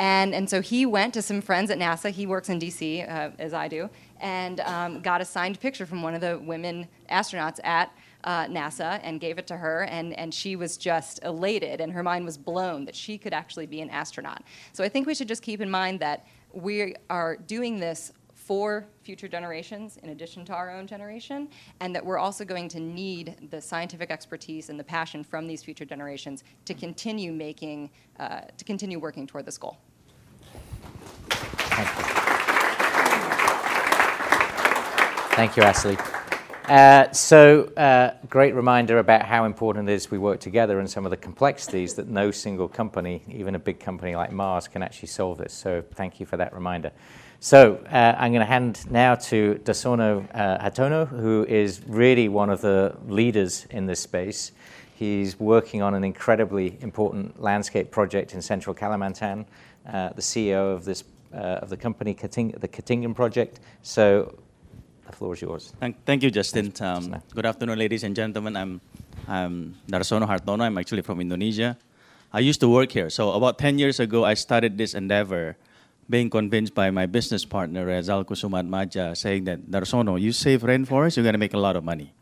[0.00, 2.10] And, and so he went to some friends at NASA.
[2.10, 6.02] He works in DC, uh, as I do, and um, got a signed picture from
[6.02, 7.94] one of the women astronauts at
[8.24, 9.82] uh, NASA and gave it to her.
[9.84, 13.66] And, and she was just elated, and her mind was blown that she could actually
[13.66, 14.42] be an astronaut.
[14.72, 18.86] So I think we should just keep in mind that we are doing this for
[19.02, 21.46] future generations in addition to our own generation,
[21.80, 25.62] and that we're also going to need the scientific expertise and the passion from these
[25.62, 29.76] future generations to continue making, uh, to continue working toward this goal.
[31.30, 32.04] Thank you,
[35.36, 35.96] Thank you, Ashley.
[36.70, 41.04] Uh, so, uh, great reminder about how important it is we work together and some
[41.04, 45.08] of the complexities that no single company, even a big company like Mars, can actually
[45.08, 45.52] solve this.
[45.52, 46.92] So, thank you for that reminder.
[47.40, 52.50] So, uh, I'm going to hand now to Darsono uh, Hartono, who is really one
[52.50, 54.52] of the leaders in this space.
[54.94, 59.46] He's working on an incredibly important landscape project in central Kalimantan,
[59.90, 61.02] uh, the CEO of this
[61.32, 63.60] of the company, Kating- the Katingan project.
[63.82, 64.38] So,
[65.06, 65.72] the floor is yours.
[65.80, 66.72] Thank, thank you, Justin.
[66.80, 68.56] Um, good afternoon, ladies and gentlemen.
[68.56, 68.80] I'm,
[69.28, 70.62] I'm Darsono Hartono.
[70.62, 71.76] I'm actually from Indonesia.
[72.32, 73.10] I used to work here.
[73.10, 75.56] So about 10 years ago, I started this endeavor,
[76.08, 81.24] being convinced by my business partner, Rezal Kusumaatmadja, saying that, Darsono, you save rainforest, you're
[81.24, 82.12] going to make a lot of money.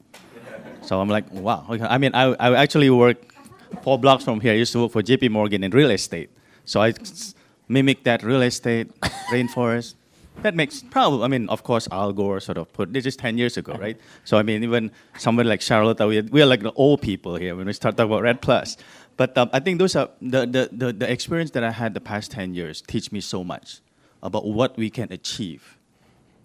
[0.83, 1.67] so I'm like, wow.
[1.69, 3.19] I mean, I, I actually work
[3.83, 4.53] four blocks from here.
[4.53, 6.31] I used to work for JP Morgan in real estate.
[6.65, 6.93] So I
[7.69, 8.89] mimic that real estate,
[9.33, 9.95] rainforest.
[10.43, 13.39] That makes probably, I mean, of course, Al Gore sort of put, this is 10
[13.39, 13.99] years ago, right?
[14.25, 17.35] So, I mean, even somebody like Charlotte, we are, we are like the old people
[17.35, 18.77] here when we start talking about REDD+.
[19.17, 22.01] But um, I think those are, the, the, the, the experience that I had the
[22.01, 23.81] past 10 years teach me so much
[24.23, 25.77] about what we can achieve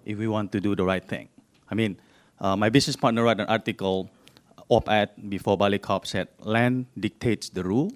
[0.05, 1.29] if we want to do the right thing.
[1.69, 1.97] I mean,
[2.39, 4.09] uh, my business partner wrote an article,
[4.69, 7.91] op-ed before Bali COP said, land dictates the rule,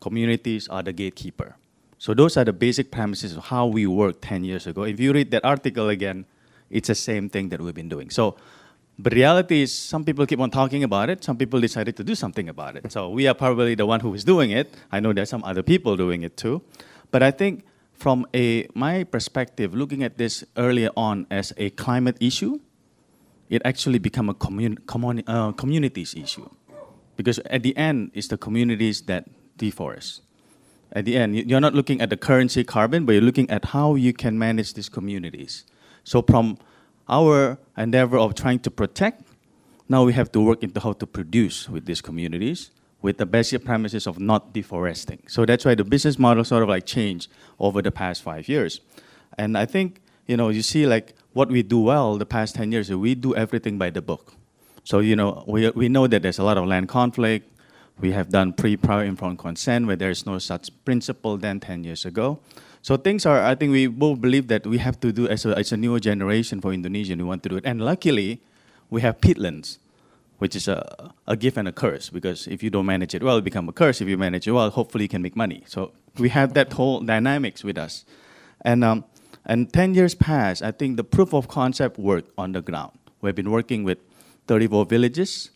[0.00, 1.56] communities are the gatekeeper.
[1.98, 4.84] So those are the basic premises of how we worked 10 years ago.
[4.84, 6.26] If you read that article again,
[6.70, 8.10] it's the same thing that we've been doing.
[8.10, 8.36] So
[9.00, 12.16] but reality is some people keep on talking about it, some people decided to do
[12.16, 12.90] something about it.
[12.90, 14.74] So we are probably the one who is doing it.
[14.90, 16.62] I know there's some other people doing it too.
[17.12, 22.16] But I think from a my perspective, looking at this earlier on as a climate
[22.18, 22.58] issue,
[23.48, 26.50] it actually become a commun- communi- uh, communities issue.
[27.16, 30.20] Because at the end, it's the communities that deforest.
[30.92, 33.66] At the end, you- you're not looking at the currency carbon, but you're looking at
[33.66, 35.64] how you can manage these communities.
[36.04, 36.58] So from
[37.08, 39.22] our endeavor of trying to protect,
[39.88, 42.70] now we have to work into how to produce with these communities
[43.00, 45.20] with the basic premises of not deforesting.
[45.28, 48.80] So that's why the business model sort of like changed over the past five years.
[49.38, 52.72] And I think, you know, you see like what we do well the past 10
[52.72, 54.34] years, we do everything by the book.
[54.82, 57.52] So, you know, we, we know that there's a lot of land conflict,
[58.00, 62.04] We have done pre-prior informed consent where there is no such principle than 10 years
[62.04, 62.38] ago.
[62.82, 65.58] So things are, I think we both believe that we have to do as a,
[65.58, 67.64] as a newer generation for Indonesia, we want to do it.
[67.66, 68.40] And luckily,
[68.88, 69.78] we have peatlands,
[70.38, 73.38] which is a, a gift and a curse because if you don't manage it well,
[73.38, 74.00] it becomes a curse.
[74.00, 75.64] If you manage it well, hopefully you can make money.
[75.66, 78.04] So we have that whole dynamics with us.
[78.62, 79.04] And, um,
[79.44, 82.92] and 10 years passed, I think the proof of concept worked on the ground.
[83.20, 83.98] We've been working with
[84.46, 85.50] 34 villages,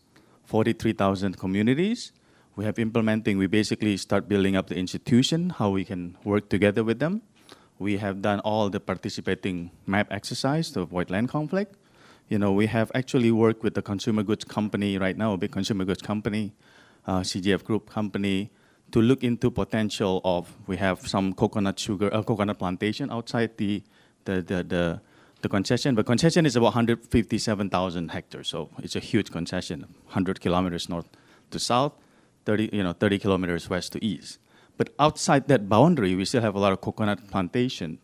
[0.47, 2.13] 43,000 communities.
[2.55, 6.85] We have implementing, we basically start building up the institution, how we can work together
[6.85, 7.23] with them.
[7.79, 11.77] We have done all the participating map exercise to avoid land conflict.
[12.29, 15.51] You know, we have actually worked with the consumer goods company right now, a big
[15.51, 16.55] consumer goods company,
[17.07, 18.51] uh, CGF Group company,
[18.91, 23.83] to look into potential of, we have some coconut sugar, uh, coconut plantation outside the,
[24.25, 25.01] the, the, the
[25.43, 25.95] the concession.
[25.95, 31.09] But concession is about 157,000 hectares, so it's a huge concession, 100 kilometers north
[31.51, 31.93] to south,
[32.45, 34.39] 30, you know, 30 kilometers west to east.
[34.77, 37.99] But outside that boundary, we still have a lot of coconut plantation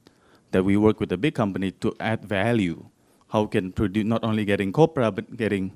[0.51, 2.85] that we work with a big company to add value.
[3.29, 5.73] How we can produce not only getting copra but getting,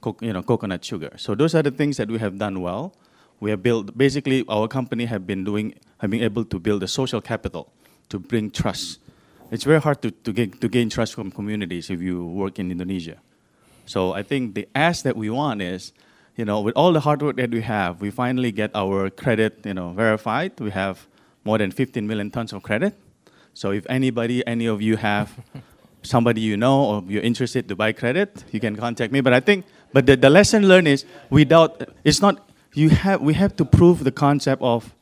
[0.00, 1.12] co- you know, coconut sugar.
[1.16, 2.94] So those are the things that we have done well.
[3.38, 6.88] We have built basically our company have been doing, have been able to build a
[6.88, 7.72] social capital
[8.10, 9.00] to bring trust
[9.50, 12.70] it's very hard to, to, gain, to gain trust from communities if you work in
[12.70, 13.16] Indonesia.
[13.84, 15.92] So I think the ask that we want is,
[16.36, 19.60] you know, with all the hard work that we have, we finally get our credit,
[19.64, 20.58] you know, verified.
[20.60, 21.06] We have
[21.44, 22.94] more than 15 million tons of credit.
[23.54, 25.32] So if anybody, any of you have
[26.02, 29.20] somebody you know or you're interested to buy credit, you can contact me.
[29.20, 33.34] But I think, but the, the lesson learned is without, it's not, you have, we
[33.34, 34.94] have to prove the concept of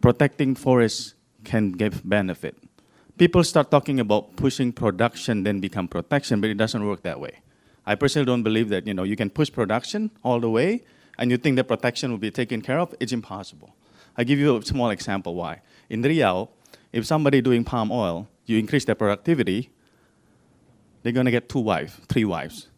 [0.00, 1.14] protecting forests
[1.44, 2.56] can give benefit
[3.16, 7.40] people start talking about pushing production, then become protection, but it doesn't work that way.
[7.86, 10.84] I personally don't believe that you know you can push production all the way
[11.18, 12.94] and you think that protection will be taken care of.
[13.00, 13.74] It's impossible.
[14.16, 15.60] I give you a small example why.
[15.90, 16.48] In Riau,
[16.92, 19.70] if somebody doing palm oil, you increase their productivity,
[21.02, 22.68] they're gonna get two wives, three wives.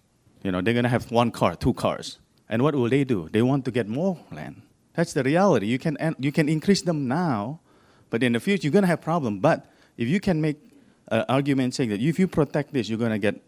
[0.42, 2.18] You know, they're gonna have one car, two cars.
[2.48, 3.28] And what will they do?
[3.30, 4.62] They want to get more land.
[4.94, 5.66] That's the reality.
[5.66, 7.60] You can you can increase them now,
[8.10, 9.40] but in the future you're gonna have problem.
[9.40, 9.66] But
[9.96, 10.56] if you can make
[11.08, 13.42] an argument saying that if you protect this, you're to get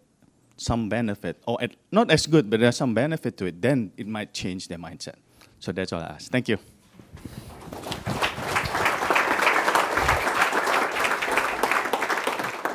[0.60, 4.06] some benefit, or at, not as good, but there's some benefit to it, then it
[4.06, 5.14] might change their mindset.
[5.60, 6.30] So that's all I ask.
[6.30, 6.58] Thank you.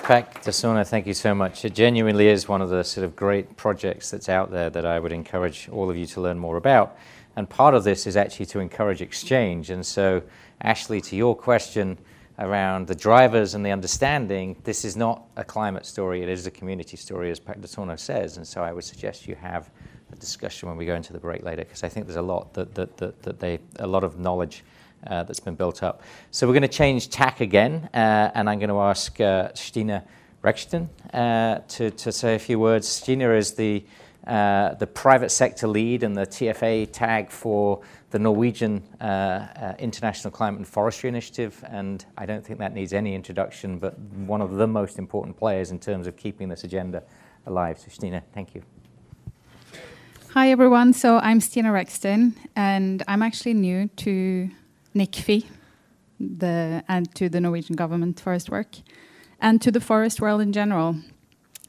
[0.04, 1.64] Pak Darsono, thank you so much.
[1.64, 5.00] It genuinely is one of the sort of great projects that's out there that I
[5.00, 6.98] would encourage all of you to learn more about.
[7.38, 9.70] And part of this is actually to encourage exchange.
[9.70, 10.22] And so,
[10.62, 11.98] Ashley, to your question,
[12.40, 16.52] around the drivers and the understanding, this is not a climate story, it is a
[16.52, 18.38] community story, as Pak Darsono says.
[18.38, 19.70] And so I would suggest you have
[20.12, 22.54] a discussion when we go into the break later, because I think there's a lot
[22.54, 24.64] that, that, that, that they, a lot of knowledge
[25.06, 26.02] uh, that's been built up.
[26.32, 30.04] So we're going to change tack again, uh, and I'm going to ask uh, Stina
[30.44, 32.88] Rexton uh, to, to say a few words.
[32.88, 33.86] Stina is the,
[34.26, 37.82] uh, the private sector lead and the TFA tag for
[38.14, 42.94] the Norwegian uh, uh, International Climate and Forestry Initiative, and I don't think that needs
[42.94, 47.02] any introduction, but one of the most important players in terms of keeping this agenda
[47.48, 47.80] alive.
[47.80, 48.62] So, Stina, thank you.
[50.30, 50.94] Hi, everyone.
[50.94, 54.48] So, I'm Stina Rexton, and I'm actually new to
[54.96, 55.46] NICFI
[56.20, 58.76] the, and to the Norwegian government forest work
[59.42, 60.98] and to the forest world in general.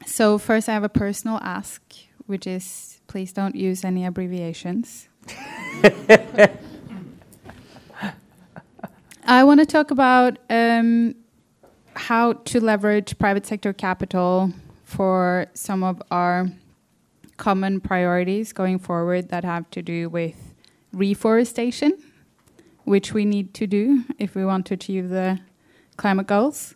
[0.04, 1.80] So, first, I have a personal ask,
[2.26, 5.08] which is please don't use any abbreviations.
[9.26, 11.14] I want to talk about um,
[11.96, 14.52] how to leverage private sector capital
[14.84, 16.48] for some of our
[17.36, 20.54] common priorities going forward that have to do with
[20.92, 21.92] reforestation,
[22.84, 25.40] which we need to do if we want to achieve the
[25.96, 26.74] climate goals,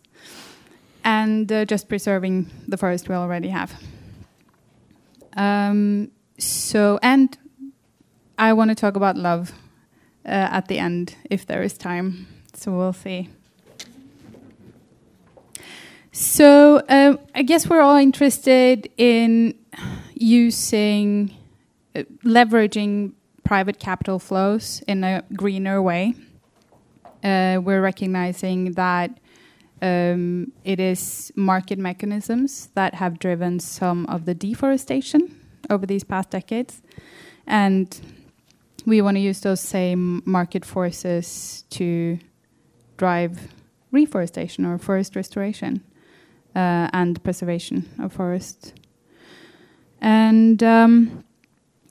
[1.04, 3.80] and uh, just preserving the forest we already have.
[5.36, 7.36] Um, so, and
[8.38, 9.52] I want to talk about love
[10.24, 12.28] uh, at the end, if there is time.
[12.54, 13.28] So we'll see.
[16.12, 19.54] So um, I guess we're all interested in
[20.14, 21.36] using,
[21.96, 23.12] uh, leveraging
[23.42, 26.14] private capital flows in a greener way.
[27.24, 29.18] Uh, we're recognizing that
[29.82, 35.40] um, it is market mechanisms that have driven some of the deforestation
[35.70, 36.82] over these past decades.
[37.46, 38.00] And
[38.88, 42.18] we want to use those same market forces to
[42.96, 43.52] drive
[43.90, 45.84] reforestation or forest restoration
[46.56, 48.72] uh, and preservation of forests.
[50.00, 51.24] And um,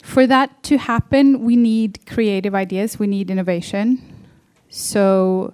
[0.02, 4.26] for that to happen, we need creative ideas, we need innovation.
[4.70, 5.54] So,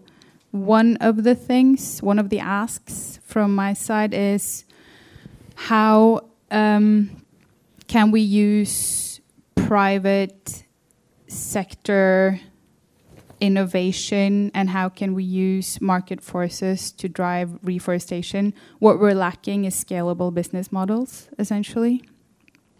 [0.51, 4.65] one of the things, one of the asks from my side is
[5.55, 7.23] how um,
[7.87, 9.19] can we use
[9.55, 10.62] private
[11.33, 12.39] sector
[13.39, 18.53] innovation and how can we use market forces to drive reforestation?
[18.79, 22.03] What we're lacking is scalable business models, essentially.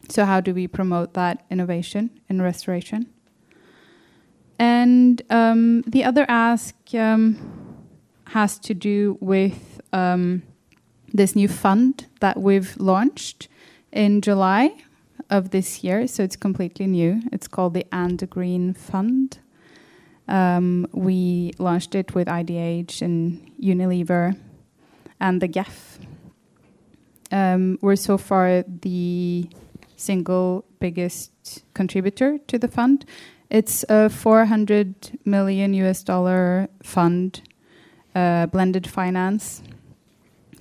[0.10, 3.08] So, how do we promote that innovation in restoration?
[4.60, 7.38] And um, the other ask um,
[8.28, 10.44] has to do with um,
[11.14, 13.48] this new fund that we've launched
[13.92, 14.76] in July
[15.34, 16.08] of this year.
[16.08, 17.22] So it's completely new.
[17.32, 19.40] It's called the And Green Fund.
[20.28, 24.38] Um, we launched it with IDH and Unilever
[25.20, 25.98] and the GEF.
[27.32, 29.50] Um, we're so far the
[29.98, 31.32] single biggest
[31.74, 33.04] contributor to the fund.
[33.50, 37.42] It's a 400 million US dollar fund,
[38.14, 39.64] uh, blended finance.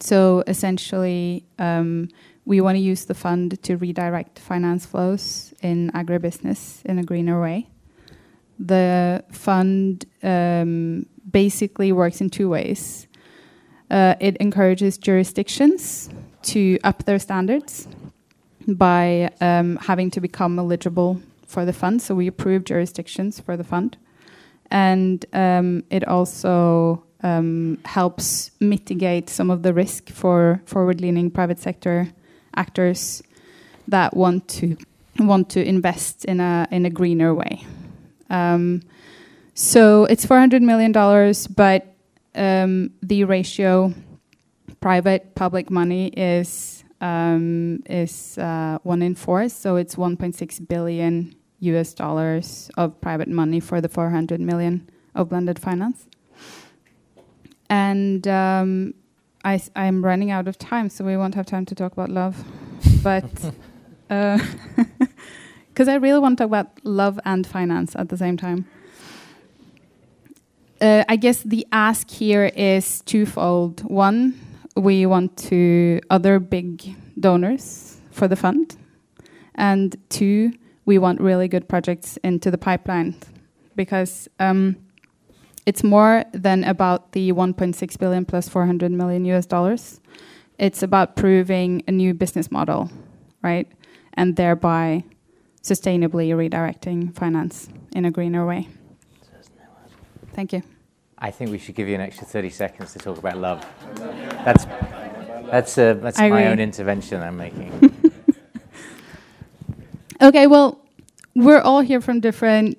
[0.00, 2.08] So essentially, um,
[2.44, 7.40] we want to use the fund to redirect finance flows in agribusiness in a greener
[7.40, 7.68] way.
[8.58, 13.06] The fund um, basically works in two ways.
[13.90, 16.10] Uh, it encourages jurisdictions
[16.42, 17.86] to up their standards
[18.66, 22.00] by um, having to become eligible for the fund.
[22.00, 23.96] So we approve jurisdictions for the fund.
[24.70, 31.58] And um, it also um, helps mitigate some of the risk for forward leaning private
[31.58, 32.08] sector
[32.56, 33.22] actors
[33.88, 34.76] that want to
[35.18, 37.64] want to invest in a in a greener way.
[38.30, 38.82] Um,
[39.54, 41.94] so it's four hundred million dollars, but
[42.34, 43.92] um, the ratio
[44.80, 51.94] private public money is um, is uh, one in four, so it's 1.6 billion US
[51.94, 56.06] dollars of private money for the 400 million of blended finance.
[57.68, 58.94] And um,
[59.44, 62.44] I, am running out of time, so we won't have time to talk about love.
[63.02, 63.30] but
[64.08, 64.40] because
[65.88, 68.66] uh, I really want to talk about love and finance at the same time.
[70.80, 73.82] Uh, I guess the ask here is twofold.
[73.84, 74.40] One,
[74.76, 78.76] we want to other big donors for the fund,
[79.54, 80.52] and two,
[80.84, 83.14] we want really good projects into the pipeline
[83.76, 84.76] because um,
[85.66, 90.00] it's more than about the 1.6 billion plus 400 million US dollars.
[90.58, 92.90] It's about proving a new business model,
[93.42, 93.70] right?
[94.14, 95.04] And thereby
[95.62, 98.68] sustainably redirecting finance in a greener way.
[100.34, 100.62] Thank you.
[101.18, 103.64] I think we should give you an extra 30 seconds to talk about love.
[104.44, 104.64] That's,
[105.50, 106.44] that's, uh, that's my agree.
[106.44, 107.94] own intervention I'm making.
[110.20, 110.80] okay, well,
[111.36, 112.76] we're all here from different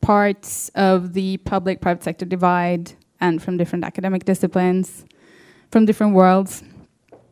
[0.00, 5.04] parts of the public private sector divide and from different academic disciplines,
[5.70, 6.62] from different worlds.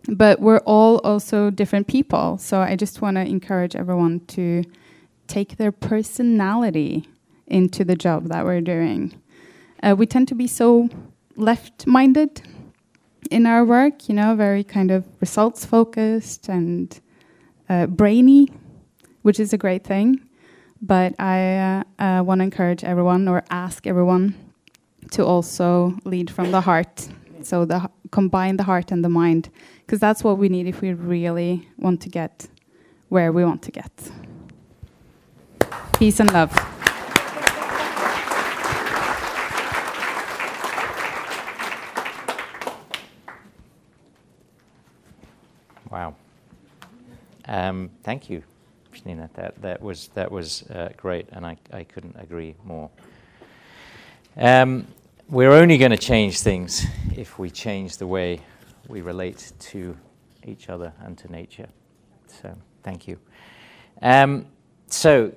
[0.08, 2.38] But we're all also different people.
[2.38, 4.64] So I just want to encourage everyone to
[5.26, 7.06] take their personality
[7.46, 9.20] into the job that we're doing.
[9.82, 10.88] Uh, we tend to be so
[11.36, 12.42] left minded
[13.30, 17.00] in our work, you know, very kind of results focused and
[17.68, 18.48] uh, brainy,
[19.22, 20.20] which is a great thing.
[20.80, 24.34] But I uh, uh, want to encourage everyone or ask everyone
[25.10, 27.08] to also lead from the heart.
[27.42, 29.50] So the combine the heart and the mind,
[29.80, 32.48] because that's what we need if we really want to get
[33.08, 33.90] where we want to get.
[35.98, 36.52] Peace and love.
[45.90, 46.14] Wow.
[47.46, 48.42] Um, thank you,
[49.04, 52.90] That that was that was uh, great, and I, I couldn't agree more.
[54.36, 54.86] Um,
[55.28, 58.40] we're only going to change things if we change the way
[58.88, 59.96] we relate to
[60.44, 61.68] each other and to nature.
[62.26, 63.18] So thank you.
[64.00, 64.46] Um,
[64.86, 65.32] so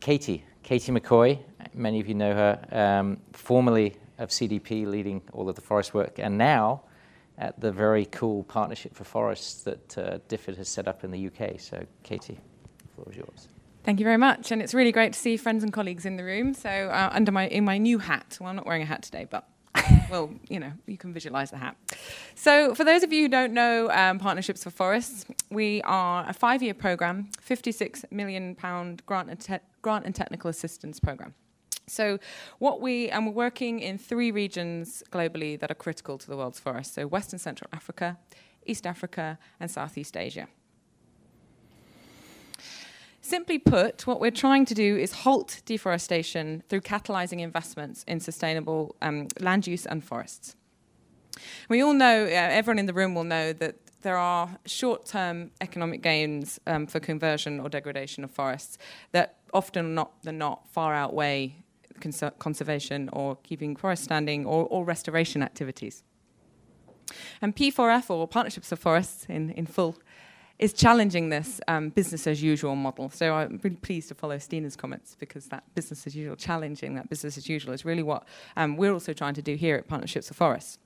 [0.00, 1.38] Katie, Katie McCoy,
[1.74, 6.18] many of you know her, um, formerly of CDP, leading all of the forest work,
[6.18, 6.82] and now
[7.38, 11.26] at the very cool Partnership for Forests that uh, DFID has set up in the
[11.26, 11.60] UK.
[11.60, 12.38] So, Katie,
[12.96, 13.48] floor is yours.
[13.84, 16.24] Thank you very much, and it's really great to see friends and colleagues in the
[16.24, 16.54] room.
[16.54, 19.26] So, uh, under my in my new hat, well, I'm not wearing a hat today,
[19.30, 19.48] but
[20.10, 21.76] well, you know, you can visualize the hat.
[22.34, 26.32] So, for those of you who don't know um, Partnerships for Forests, we are a
[26.32, 31.34] five-year program, 56 million pound grant and, te- grant and technical assistance program.
[31.86, 32.18] So,
[32.58, 36.58] what we and we're working in three regions globally that are critical to the world's
[36.58, 36.94] forests.
[36.94, 38.18] So, West and Central Africa,
[38.64, 40.48] East Africa, and Southeast Asia.
[43.26, 48.94] Simply put, what we're trying to do is halt deforestation through catalyzing investments in sustainable
[49.02, 50.54] um, land use and forests.
[51.68, 55.50] We all know, uh, everyone in the room will know that there are short term
[55.60, 58.78] economic gains um, for conversion or degradation of forests
[59.10, 61.56] that often not, than not far outweigh
[62.00, 66.04] cons- conservation or keeping forest standing or, or restoration activities.
[67.42, 69.96] And P4F, or Partnerships for Forests in, in full,
[70.58, 73.10] is challenging this um, business as usual model.
[73.10, 77.10] So I'm really pleased to follow Stina's comments because that business as usual, challenging that
[77.10, 78.26] business as usual, is really what
[78.56, 80.78] um, we're also trying to do here at Partnerships for Forests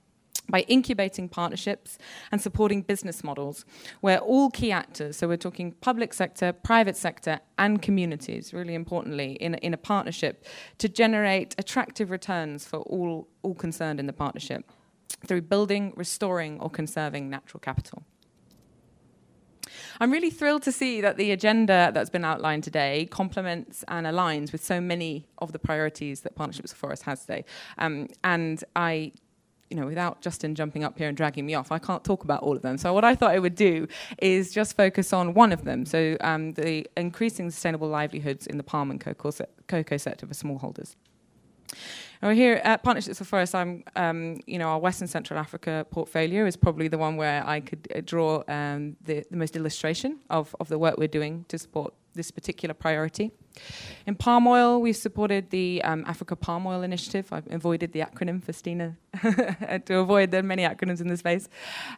[0.48, 1.98] by incubating partnerships
[2.32, 3.64] and supporting business models
[4.01, 9.32] where all key actors, so we're talking public sector, private sector, and communities, really importantly,
[9.34, 10.44] in, in a partnership
[10.78, 14.68] to generate attractive returns for all, all concerned in the partnership
[15.26, 18.02] through building, restoring, or conserving natural capital.
[20.01, 24.52] I'm really thrilled to see that the agenda that's been outlined today complements and aligns
[24.52, 27.44] with so many of the priorities that Partnerships for Forests has today.
[27.78, 29.12] Um, and I
[29.70, 32.42] you know, without Justin jumping up here and dragging me off, I can't talk about
[32.42, 32.76] all of them.
[32.76, 33.86] So what I thought I would do
[34.18, 35.86] is just focus on one of them.
[35.86, 39.30] So um, the increasing sustainable livelihoods in the palm and cocoa,
[39.68, 40.97] cocoa sector for smallholders.
[42.22, 46.44] Now here at Partnerships for Forests, I'm, um, you know, our Western Central Africa portfolio
[46.44, 50.55] is probably the one where I could uh, draw um, the, the most illustration of,
[50.60, 53.32] of the work we're doing to support this particular priority.
[54.07, 57.32] In palm oil, we've supported the um, Africa Palm Oil Initiative.
[57.32, 58.97] I've avoided the acronym for Stina
[59.87, 61.49] to avoid the many acronyms in this space.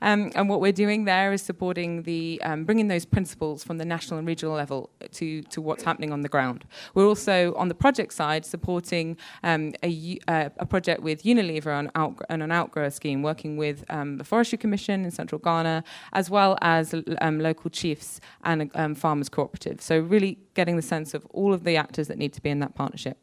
[0.00, 3.84] Um, and what we're doing there is supporting the um, bringing those principles from the
[3.84, 6.64] national and regional level to to what's happening on the ground.
[6.94, 11.90] We're also on the project side supporting um, a, uh, a project with Unilever on,
[11.94, 16.58] out, an outgrower scheme, working with um, the Forestry Commission in Central Ghana, as well
[16.60, 19.82] as um, local chiefs and farmers cooperatives.
[19.82, 22.60] So really getting the sense of all of the actors that need to be in
[22.60, 23.18] that partnership.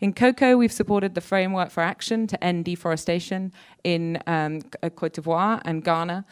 [0.00, 3.52] In cocoa, we've supported the framework for action to end deforestation
[3.84, 4.62] in um,
[4.96, 6.24] Cote d'Ivoire and Ghana,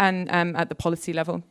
[0.00, 1.42] and um, at the policy level.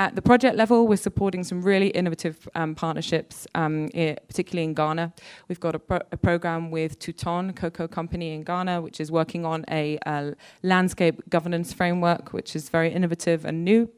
[0.00, 5.12] At the project level, we're supporting some really innovative um, partnerships, um, particularly in Ghana.
[5.48, 9.44] We've got a, pro- a, program with Touton Cocoa Company in Ghana, which is working
[9.44, 13.90] on a, a landscape governance framework, which is very innovative and new.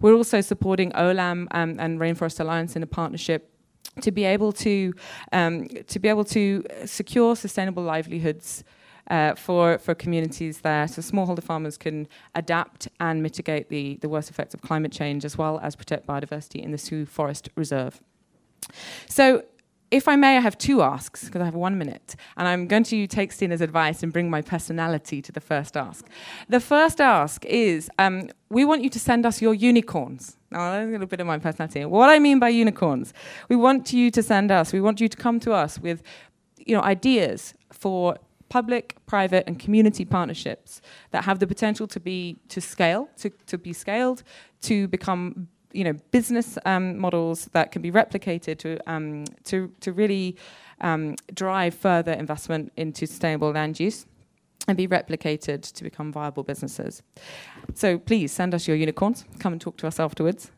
[0.00, 3.50] We're also supporting OLAM um, and Rainforest Alliance in a partnership
[4.02, 4.94] to be able to
[5.32, 8.64] um, to be able to secure sustainable livelihoods
[9.10, 14.30] uh, for for communities there, so smallholder farmers can adapt and mitigate the the worst
[14.30, 18.00] effects of climate change, as well as protect biodiversity in the Sui Forest Reserve.
[19.08, 19.44] So
[19.90, 22.84] if I may, I have two asks because I have one minute, and I'm going
[22.84, 26.06] to take Stina's advice and bring my personality to the first ask.
[26.48, 30.36] The first ask is um, we want you to send us your unicorns.
[30.50, 31.84] Now, that's a little bit of my personality.
[31.84, 33.14] What I mean by unicorns,
[33.48, 36.02] we want you to send us, we want you to come to us with
[36.58, 38.16] you know, ideas for
[38.48, 43.58] public, private, and community partnerships that have the potential to be to scale, to, to
[43.58, 44.22] be scaled,
[44.62, 49.92] to become you know, business um, models that can be replicated to, um, to, to
[49.92, 50.36] really
[50.80, 54.06] um, drive further investment into sustainable land use
[54.66, 57.02] and be replicated to become viable businesses.
[57.74, 59.24] So please send us your unicorns.
[59.38, 60.50] Come and talk to us afterwards.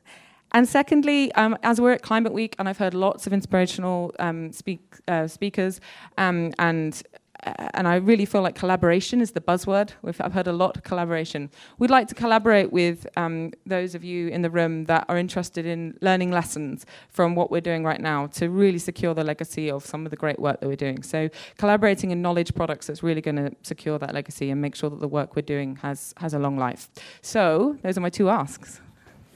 [0.52, 4.50] And secondly, um, as we're at Climate Week, and I've heard lots of inspirational um,
[4.52, 5.80] speak, uh, speakers
[6.18, 7.00] um, and
[7.42, 9.90] and I really feel like collaboration is the buzzword.
[10.02, 11.50] We've, I've heard a lot of collaboration.
[11.78, 15.66] We'd like to collaborate with um, those of you in the room that are interested
[15.66, 19.84] in learning lessons from what we're doing right now to really secure the legacy of
[19.84, 21.02] some of the great work that we're doing.
[21.02, 24.90] So, collaborating in knowledge products that's really going to secure that legacy and make sure
[24.90, 26.90] that the work we're doing has, has a long life.
[27.22, 28.80] So, those are my two asks.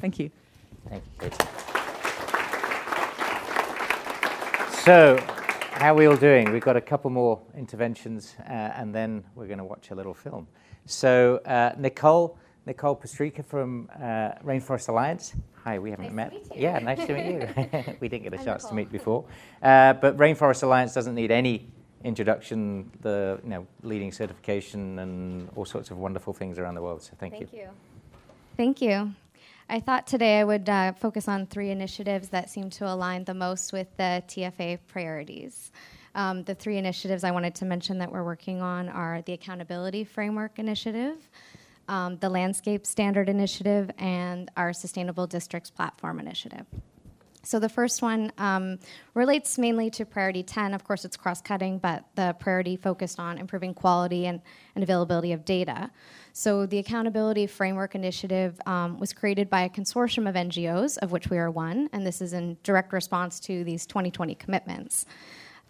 [0.00, 0.30] Thank you.
[0.88, 1.30] Thank you,
[4.84, 5.18] So,
[5.74, 6.52] how are we all doing?
[6.52, 10.14] We've got a couple more interventions, uh, and then we're going to watch a little
[10.14, 10.46] film.
[10.86, 15.34] So, uh, Nicole, Nicole Pastrika from uh, Rainforest Alliance.
[15.64, 16.56] Hi, we haven't nice met.
[16.56, 17.94] Yeah, nice to meet you.
[18.00, 18.70] we didn't get a I'm chance Nicole.
[18.70, 19.24] to meet before,
[19.62, 21.68] uh, but Rainforest Alliance doesn't need any
[22.04, 22.90] introduction.
[23.00, 27.02] The you know leading certification and all sorts of wonderful things around the world.
[27.02, 27.46] So, thank, you.
[27.46, 27.58] thank you.
[27.58, 27.68] you.
[28.56, 29.14] Thank you.
[29.68, 33.32] I thought today I would uh, focus on three initiatives that seem to align the
[33.32, 35.72] most with the TFA priorities.
[36.14, 40.04] Um, the three initiatives I wanted to mention that we're working on are the Accountability
[40.04, 41.16] Framework Initiative,
[41.88, 46.66] um, the Landscape Standard Initiative, and our Sustainable Districts Platform Initiative.
[47.44, 48.78] So the first one um,
[49.12, 50.74] relates mainly to priority 10.
[50.74, 54.40] Of course, it's cross cutting, but the priority focused on improving quality and,
[54.74, 55.90] and availability of data.
[56.32, 61.28] So the Accountability Framework Initiative um, was created by a consortium of NGOs, of which
[61.28, 65.06] we are one, and this is in direct response to these 2020 commitments.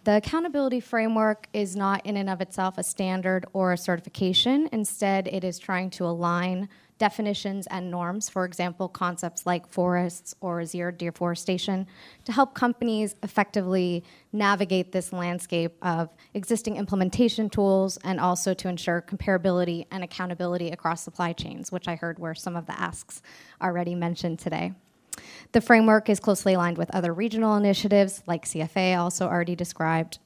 [0.05, 4.69] The accountability framework is not in and of itself a standard or a certification.
[4.71, 10.65] Instead, it is trying to align definitions and norms, for example, concepts like forests or
[10.65, 11.85] zero deforestation,
[12.23, 19.01] to help companies effectively navigate this landscape of existing implementation tools and also to ensure
[19.01, 23.21] comparability and accountability across supply chains, which I heard were some of the asks
[23.61, 24.73] already mentioned today.
[25.51, 30.19] The framework is closely aligned with other regional initiatives like CFA, also already described,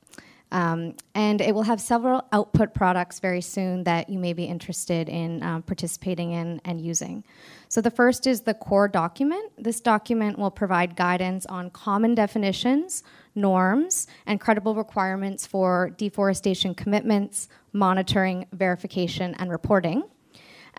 [0.52, 5.08] um, and it will have several output products very soon that you may be interested
[5.08, 7.24] in um, participating in and using.
[7.68, 9.52] So, the first is the core document.
[9.58, 13.04] This document will provide guidance on common definitions,
[13.36, 20.04] norms, and credible requirements for deforestation commitments, monitoring, verification, and reporting.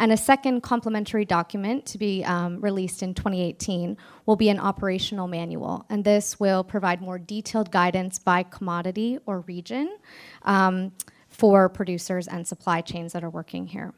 [0.01, 5.29] And a second complementary document to be um, released in 2018 will be an operational
[5.29, 5.85] manual.
[5.91, 9.99] And this will provide more detailed guidance by commodity or region
[10.45, 10.93] um,
[11.29, 13.93] for producers and supply chains that are working here.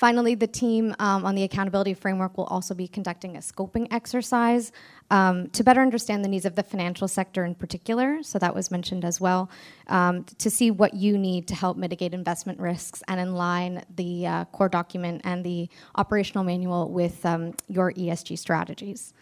[0.00, 4.72] Finally, the team um, on the accountability framework will also be conducting a scoping exercise
[5.10, 8.22] um, to better understand the needs of the financial sector in particular.
[8.22, 9.50] So, that was mentioned as well,
[9.88, 14.44] um, to see what you need to help mitigate investment risks and align the uh,
[14.46, 19.12] core document and the operational manual with um, your ESG strategies.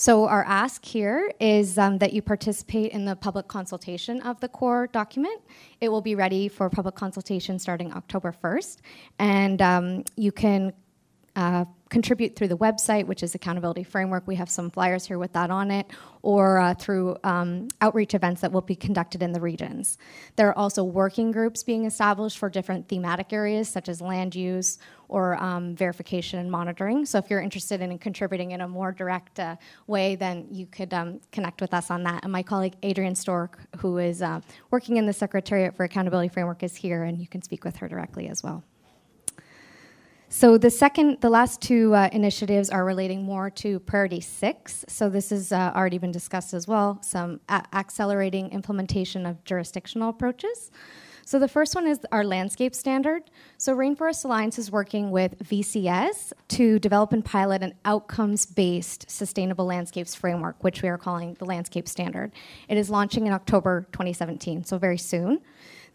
[0.00, 4.48] So, our ask here is um, that you participate in the public consultation of the
[4.48, 5.42] core document.
[5.82, 8.78] It will be ready for public consultation starting October 1st,
[9.18, 10.72] and um, you can
[11.36, 14.26] uh, contribute through the website, which is Accountability Framework.
[14.26, 15.86] We have some flyers here with that on it,
[16.22, 19.98] or uh, through um, outreach events that will be conducted in the regions.
[20.36, 24.78] There are also working groups being established for different thematic areas, such as land use
[25.10, 27.04] or um, verification and monitoring.
[27.04, 29.56] So if you're interested in contributing in a more direct uh,
[29.86, 32.22] way, then you could um, connect with us on that.
[32.22, 36.62] And my colleague Adrian Stork, who is uh, working in the Secretariat for Accountability Framework,
[36.62, 38.62] is here, and you can speak with her directly as well.
[40.32, 44.84] So the second, the last two uh, initiatives are relating more to priority six.
[44.86, 46.98] So this has uh, already been discussed as well.
[47.02, 50.70] Some a- accelerating implementation of jurisdictional approaches.
[51.30, 53.22] So the first one is our landscape standard.
[53.56, 60.12] So Rainforest Alliance is working with VCS to develop and pilot an outcomes-based sustainable landscapes
[60.12, 62.32] framework, which we are calling the landscape standard.
[62.68, 65.40] It is launching in October 2017, so very soon.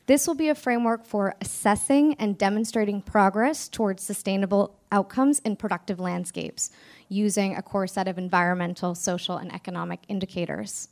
[0.06, 6.00] This will be a framework for assessing and demonstrating progress towards sustainable outcomes in productive
[6.00, 6.72] landscapes
[7.10, 10.88] using a core set of environmental, social, and economic indicators.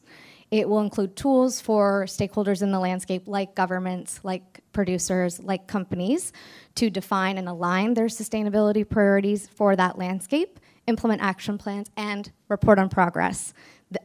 [0.53, 6.31] It will include tools for stakeholders in the landscape, like governments, like producers, like companies,
[6.75, 12.77] to define and align their sustainability priorities for that landscape, implement action plans, and report
[12.77, 13.51] on progress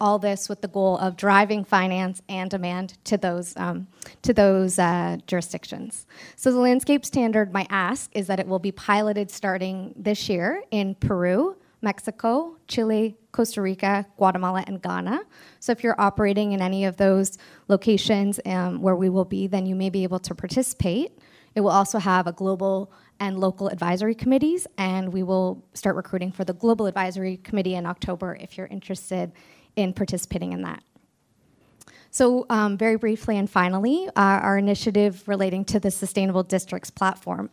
[0.01, 3.87] all this with the goal of driving finance and demand to those, um,
[4.21, 6.07] to those uh, jurisdictions.
[6.37, 10.63] So, the landscape standard, my ask is that it will be piloted starting this year
[10.71, 15.21] in Peru, Mexico, Chile, Costa Rica, Guatemala, and Ghana.
[15.61, 17.39] So, if you're operating in any of those
[17.69, 21.17] locations um, where we will be, then you may be able to participate.
[21.55, 22.91] It will also have a global
[23.21, 27.87] and local advisory committees, and we will start recruiting for the global advisory committee in
[27.87, 29.31] October if you're interested
[29.77, 30.83] in participating in that.
[32.11, 37.51] So, um, very briefly and finally, uh, our initiative relating to the Sustainable Districts platform.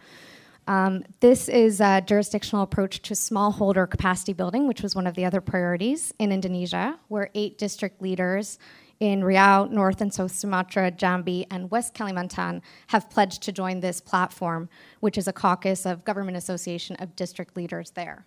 [0.67, 5.25] Um, this is a jurisdictional approach to smallholder capacity building, which was one of the
[5.25, 8.57] other priorities in Indonesia, where eight district leaders
[8.99, 13.99] in Riau, North and South Sumatra, Jambi, and West Kalimantan have pledged to join this
[13.99, 14.69] platform,
[15.01, 18.25] which is a caucus of Government Association of District Leaders there.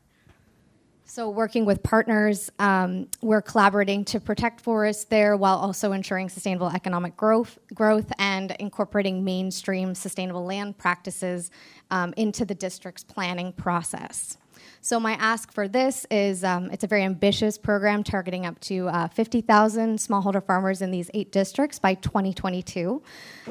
[1.11, 6.69] So, working with partners, um, we're collaborating to protect forests there while also ensuring sustainable
[6.69, 11.51] economic growth, growth and incorporating mainstream sustainable land practices
[11.91, 14.37] um, into the district's planning process.
[14.83, 18.89] So, my ask for this is um, it's a very ambitious program targeting up to
[18.89, 23.03] uh, 50,000 smallholder farmers in these eight districts by 2022.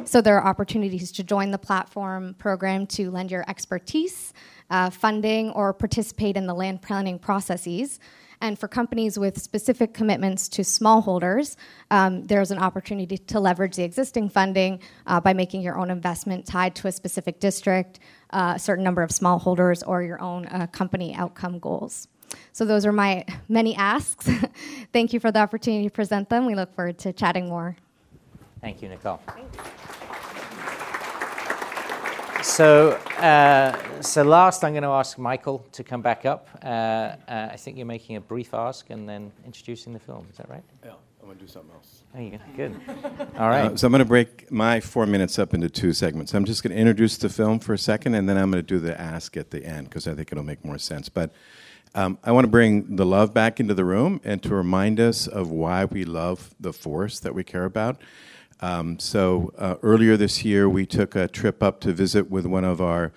[0.05, 4.31] So, there are opportunities to join the platform program to lend your expertise
[4.69, 7.99] uh, funding or participate in the land planning processes.
[8.39, 11.56] And for companies with specific commitments to smallholders,
[11.89, 16.45] um, there's an opportunity to leverage the existing funding uh, by making your own investment
[16.45, 17.99] tied to a specific district,
[18.31, 22.07] uh, a certain number of smallholders, or your own uh, company outcome goals.
[22.52, 24.30] so those are my many asks.
[24.94, 26.45] Thank you for the opportunity to present them.
[26.45, 27.76] We look forward to chatting more.
[28.61, 29.19] Thank you, Nicole.
[32.48, 36.48] So, uh, so last, I'm going to ask Michael to come back up.
[36.64, 40.26] Uh, uh, I think you're making a brief ask and then introducing the film.
[40.32, 40.64] Is that right?
[40.84, 42.03] Yeah, I'm going to do something else.
[42.14, 42.38] There you go.
[42.56, 42.76] Good.
[43.38, 43.74] All right.
[43.74, 46.34] Uh, so I'm going to break my four minutes up into two segments.
[46.34, 48.68] I'm just going to introduce the film for a second, and then I'm going to
[48.68, 51.10] do the ask at the end because I think it'll make more sense.
[51.10, 51.34] But
[51.95, 55.28] um, I want to bring the love back into the room and to remind us
[55.28, 58.02] of why we love the forest that we care about.
[58.59, 62.63] Um, so uh, earlier this year, we took a trip up to visit with one
[62.63, 63.11] of our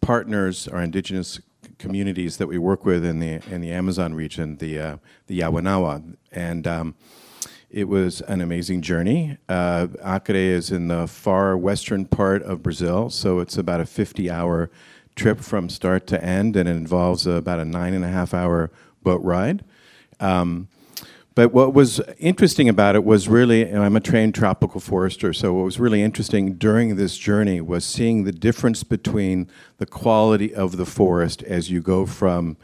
[0.00, 1.40] partners, our indigenous
[1.78, 4.96] communities that we work with in the in the Amazon region, the uh,
[5.26, 6.94] the Yawanawa, and um,
[7.70, 9.38] it was an amazing journey.
[9.48, 14.70] Uh, Acre is in the far western part of Brazil, so it's about a 50-hour
[15.16, 18.70] trip from start to end, and it involves about a nine and a half hour
[19.02, 19.64] boat ride.
[20.20, 20.68] Um,
[21.34, 25.64] but what was interesting about it was really, I'm a trained tropical forester, so what
[25.64, 29.48] was really interesting during this journey was seeing the difference between
[29.78, 32.56] the quality of the forest as you go from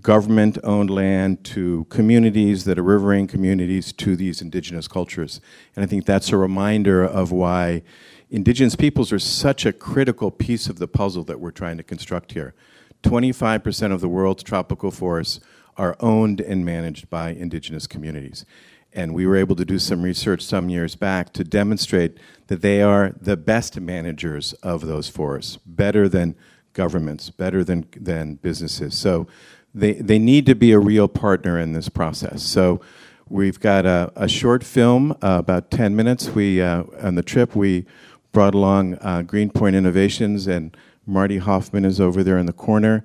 [0.00, 5.40] government owned land to communities that are riverine communities to these indigenous cultures.
[5.74, 7.82] And I think that's a reminder of why
[8.30, 12.32] indigenous peoples are such a critical piece of the puzzle that we're trying to construct
[12.32, 12.54] here.
[13.02, 15.40] 25% of the world's tropical forests
[15.78, 18.44] are owned and managed by indigenous communities.
[18.92, 22.18] And we were able to do some research some years back to demonstrate
[22.48, 26.34] that they are the best managers of those forests, better than
[26.72, 28.96] governments, better than, than businesses.
[28.96, 29.26] So
[29.74, 32.42] they, they need to be a real partner in this process.
[32.42, 32.80] So
[33.28, 36.30] we've got a, a short film, uh, about 10 minutes.
[36.30, 37.84] We, uh, on the trip, we
[38.32, 40.76] brought along uh, Greenpoint Innovations, and
[41.06, 43.04] Marty Hoffman is over there in the corner.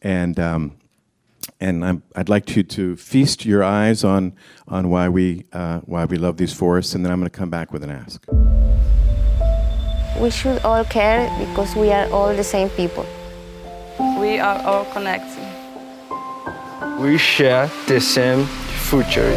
[0.00, 0.76] And um,
[1.62, 4.34] and i would like you to feast your eyes on,
[4.66, 7.50] on why, we, uh, why we love these forests, and then I'm going to come
[7.50, 8.24] back with an ask.
[10.20, 13.06] We should all care because we are all the same people.
[14.18, 15.46] We are all connected.
[16.98, 18.44] We share the same
[18.88, 19.32] future.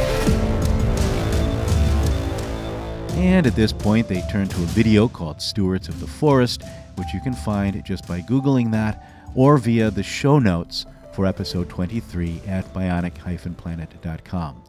[3.15, 6.63] And at this point, they turn to a video called Stewards of the Forest,
[6.95, 10.85] which you can find just by Googling that or via the show notes
[11.15, 14.63] for episode 23 at bionic-planet.com.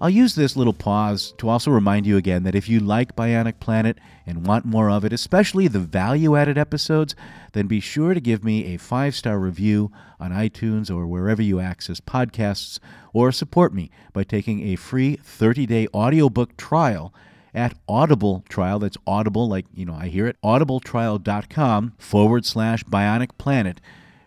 [0.00, 3.58] I'll use this little pause to also remind you again that if you like Bionic
[3.58, 7.16] Planet and want more of it, especially the value added episodes,
[7.52, 9.90] then be sure to give me a five star review
[10.20, 12.78] on iTunes or wherever you access podcasts,
[13.12, 17.12] or support me by taking a free 30 day audiobook trial
[17.52, 18.78] at Audible Trial.
[18.78, 23.80] That's Audible, like, you know, I hear it, audibletrial.com forward slash Bionic Planet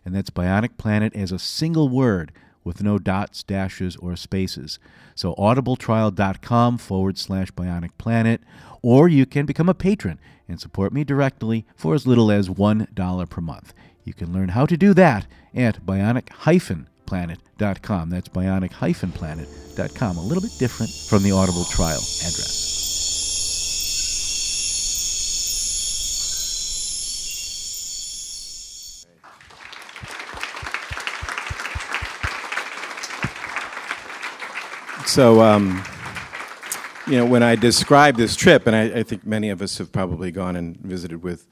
[0.06, 2.32] and that's Bionic Planet as a single word
[2.64, 4.80] with no dots, dashes, or spaces.
[5.16, 8.42] So audibletrial.com forward slash bionic planet,
[8.82, 13.30] or you can become a patron and support me directly for as little as $1
[13.30, 13.74] per month.
[14.04, 18.10] You can learn how to do that at bionic-planet.com.
[18.10, 20.18] That's bionic-planet.com.
[20.18, 22.81] A little bit different from the Audible Trial address.
[35.12, 35.84] So, um,
[37.06, 39.92] you know, when I describe this trip, and I, I, think many of us have
[39.92, 41.50] probably gone and visited with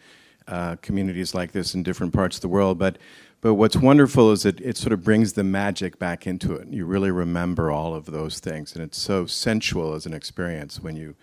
[0.48, 2.98] uh, communities like this in different parts of the world, but
[3.42, 6.70] but what's wonderful is that it sort of brings the magic back into it.
[6.70, 10.96] You really remember all of those things, and it's so sensual as an experience when
[10.96, 11.16] you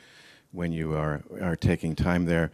[0.53, 2.51] when you are are taking time there.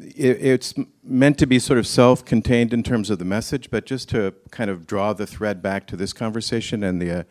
[0.00, 0.72] It, it's
[1.02, 4.70] meant to be sort of self-contained in terms of the message, but just to kind
[4.70, 7.22] of draw the thread back to this conversation and the uh,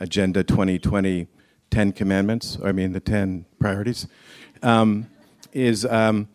[0.00, 1.28] Agenda 2020
[1.70, 4.06] 10 commandments, I mean the 10 priorities,
[4.62, 5.08] um,
[5.52, 6.28] is um,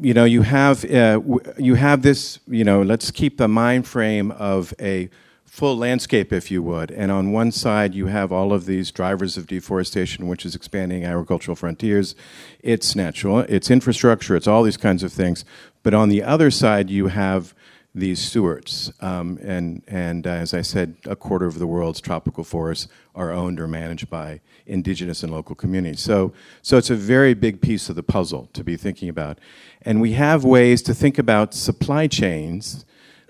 [0.00, 1.20] you know you have uh,
[1.58, 5.10] you have this you know let's keep the mind frame of a
[5.56, 6.90] full landscape, if you would.
[6.90, 11.02] And on one side, you have all of these drivers of deforestation, which is expanding
[11.04, 12.14] agricultural frontiers.
[12.60, 15.46] It's natural, it's infrastructure, it's all these kinds of things.
[15.82, 17.54] But on the other side, you have
[17.96, 18.92] these stewards.
[19.00, 23.32] Um, and and uh, as I said, a quarter of the world's tropical forests are
[23.32, 26.00] owned or managed by indigenous and local communities.
[26.00, 29.38] So, so it's a very big piece of the puzzle to be thinking about.
[29.82, 32.84] And we have ways to think about supply chains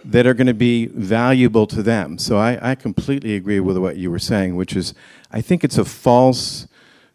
[0.04, 2.18] that are going to be valuable to them.
[2.18, 4.94] So I, I completely agree with what you were saying, which is
[5.30, 6.66] I think it's a false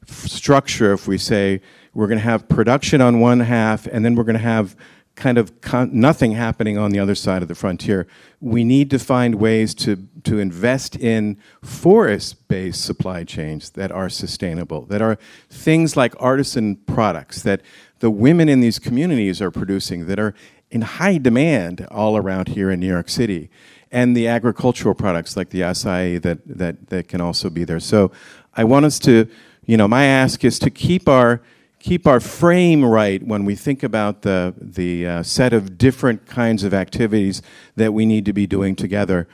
[0.08, 1.62] f- structure if we say
[1.94, 4.76] we're going to have production on one half and then we're going to have
[5.16, 5.52] kind of
[5.92, 8.08] nothing happening on the other side of the frontier.
[8.40, 14.10] We need to find ways to, to invest in forest based supply chains that are
[14.10, 15.18] sustainable, that are
[15.50, 17.62] things like artisan products that
[18.00, 20.34] the women in these communities are producing that are
[20.72, 23.50] in high demand all around here in New York City.
[23.92, 27.82] And the agricultural products like the acai that, that, that can also be there.
[27.82, 28.12] So
[28.54, 29.30] I want us to,
[29.66, 31.42] you know, my ask is to keep our
[31.82, 36.64] keep our frame right when we think about the, the uh, set of different kinds
[36.64, 37.42] of activities
[37.76, 39.28] that we need to be doing together.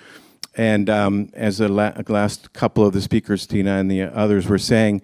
[0.55, 4.57] And um, as the la- last couple of the speakers, Tina and the others, were
[4.57, 5.01] saying,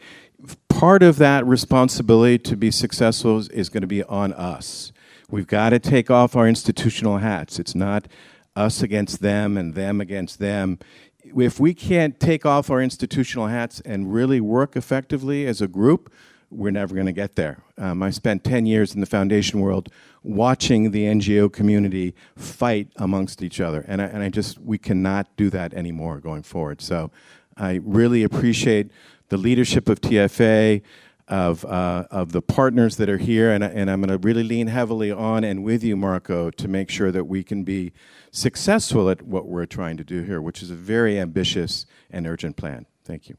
[0.69, 4.91] part of that responsibility to be successful is, is going to be on us.
[5.29, 7.59] We've got to take off our institutional hats.
[7.59, 8.07] It's not
[8.55, 10.79] us against them and them against them.
[11.23, 16.11] If we can't take off our institutional hats and really work effectively as a group,
[16.53, 17.63] we're never going to get there.
[17.77, 19.89] Um, I spent 10 years in the foundation world
[20.23, 23.83] watching the NGO community fight amongst each other.
[23.87, 26.81] And I, and I just, we cannot do that anymore going forward.
[26.81, 27.11] So
[27.57, 28.91] I really appreciate
[29.29, 30.81] the leadership of TFA,
[31.27, 33.51] of, uh, of the partners that are here.
[33.51, 36.89] And, and I'm going to really lean heavily on and with you, Marco, to make
[36.89, 37.93] sure that we can be
[38.31, 42.57] successful at what we're trying to do here, which is a very ambitious and urgent
[42.57, 42.85] plan.
[43.03, 43.37] Thank you.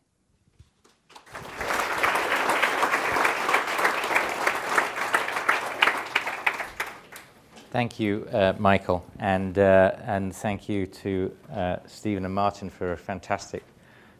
[7.74, 12.92] Thank you, uh, Michael, and uh, and thank you to uh, Stephen and Martin for
[12.92, 13.64] a fantastic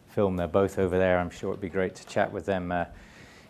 [0.09, 0.35] film.
[0.35, 1.19] They're both over there.
[1.19, 2.83] I'm sure it'd be great to chat with them uh,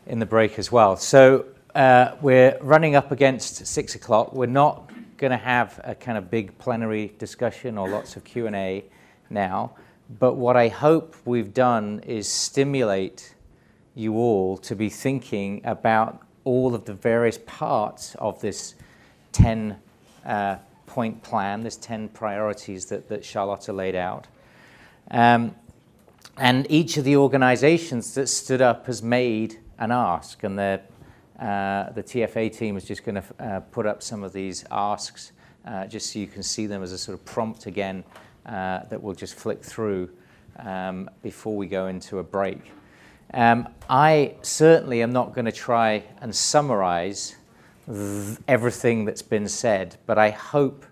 [0.06, 0.96] in the break as well.
[0.96, 4.32] So uh, we're running up against six o'clock.
[4.32, 8.46] We're not going to have a kind of big plenary discussion or lots of Q
[8.46, 8.86] and A
[9.32, 9.72] now,
[10.20, 13.34] but what I hope we've done is stimulate
[13.96, 18.76] you all to be thinking about all of the various parts of this
[19.32, 19.78] 10
[20.26, 21.62] uh, point plan.
[21.62, 24.28] There's 10 priorities that, that Charlotta laid out.
[25.12, 25.56] Um,
[26.38, 30.82] and each of the organizations that stood up has made an ask, and the,
[31.40, 35.32] uh, the TFA team is just going to uh, put up some of these asks
[35.66, 38.04] uh, just so you can see them as a sort of prompt again
[38.46, 40.10] uh, that we'll just flick through
[40.60, 42.72] um, before we go into a break.
[43.34, 47.36] Um, I certainly am not going to try and summarize
[48.48, 50.86] everything that's been said, but I hope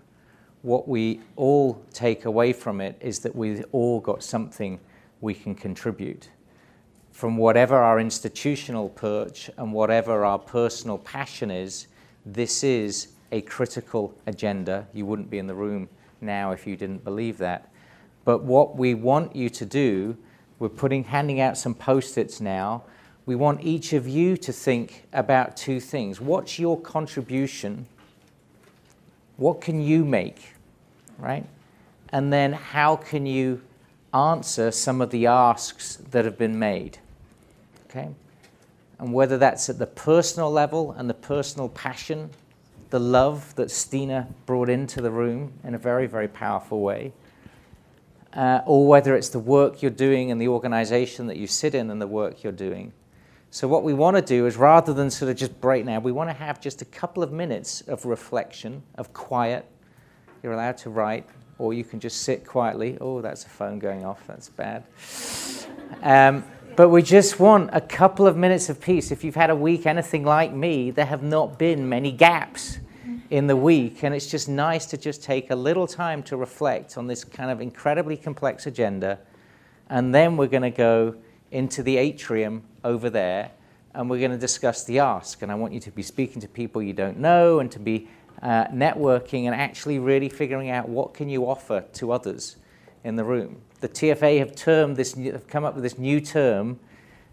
[0.62, 4.80] what we all take away from it is that we've all got something
[5.20, 6.28] we can contribute.
[7.12, 11.86] From whatever our institutional perch and whatever our personal passion is,
[12.24, 14.86] this is a critical agenda.
[14.92, 15.88] You wouldn't be in the room
[16.20, 17.70] now if you didn't believe that.
[18.24, 20.16] But what we want you to do,
[20.58, 22.84] we're putting handing out some post-its now
[23.26, 26.20] we want each of you to think about two things.
[26.20, 27.86] What's your contribution?
[29.36, 30.54] What can you make?
[31.18, 31.46] Right?
[32.10, 33.62] And then how can you
[34.12, 36.98] answer some of the asks that have been made?
[37.88, 38.10] Okay?
[38.98, 42.30] And whether that's at the personal level and the personal passion,
[42.90, 47.12] the love that Stina brought into the room in a very, very powerful way,
[48.34, 51.90] uh, or whether it's the work you're doing and the organization that you sit in
[51.90, 52.92] and the work you're doing
[53.54, 56.10] so, what we want to do is rather than sort of just break now, we
[56.10, 59.64] want to have just a couple of minutes of reflection, of quiet.
[60.42, 61.24] You're allowed to write,
[61.58, 62.98] or you can just sit quietly.
[63.00, 64.26] Oh, that's a phone going off.
[64.26, 64.82] That's bad.
[66.02, 66.42] Um,
[66.74, 69.12] but we just want a couple of minutes of peace.
[69.12, 72.80] If you've had a week anything like me, there have not been many gaps
[73.30, 76.98] in the week, and it's just nice to just take a little time to reflect
[76.98, 79.20] on this kind of incredibly complex agenda.
[79.90, 81.14] And then we're going to go
[81.54, 83.52] into the atrium over there,
[83.94, 85.40] and we're going to discuss the ask.
[85.40, 88.08] And I want you to be speaking to people you don't know and to be
[88.42, 92.56] uh, networking and actually really figuring out what can you offer to others
[93.04, 93.60] in the room.
[93.80, 96.80] The TFA have termed this, have come up with this new term.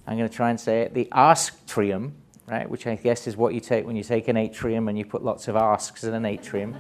[0.06, 2.12] I'm going to try and say it, the asktrium,
[2.46, 2.70] right?
[2.70, 5.24] Which I guess is what you take when you take an atrium and you put
[5.24, 6.76] lots of asks in an atrium.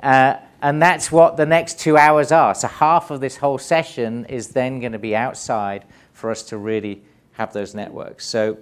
[0.00, 2.54] Uh, and that's what the next two hours are.
[2.54, 5.84] So half of this whole session is then going to be outside
[6.18, 7.00] for us to really
[7.34, 8.26] have those networks.
[8.26, 8.58] So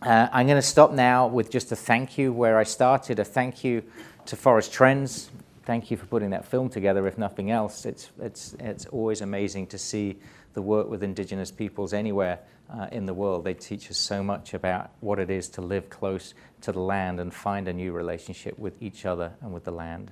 [0.00, 3.18] uh, I'm going to stop now with just a thank you where I started.
[3.18, 3.82] A thank you
[4.24, 5.30] to Forest Trends.
[5.64, 7.84] Thank you for putting that film together, if nothing else.
[7.84, 10.16] It's, it's, it's always amazing to see
[10.54, 12.38] the work with Indigenous peoples anywhere
[12.72, 13.44] uh, in the world.
[13.44, 16.32] They teach us so much about what it is to live close
[16.62, 20.10] to the land and find a new relationship with each other and with the land.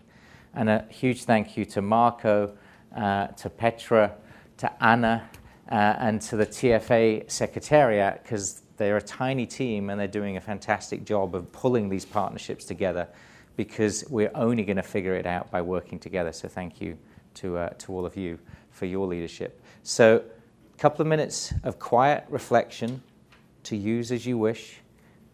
[0.54, 2.54] And a huge thank you to Marco,
[2.94, 4.12] uh, to Petra,
[4.58, 5.28] to Anna,
[5.70, 10.40] uh, and to the TFA Secretariat because they're a tiny team and they're doing a
[10.40, 13.08] fantastic job of pulling these partnerships together.
[13.56, 16.32] because we're only going to figure it out by working together.
[16.32, 16.96] So thank you
[17.34, 18.38] to, uh, to all of you
[18.70, 19.62] for your leadership.
[19.82, 20.22] So
[20.74, 23.02] a couple of minutes of quiet reflection
[23.64, 24.76] to use as you wish,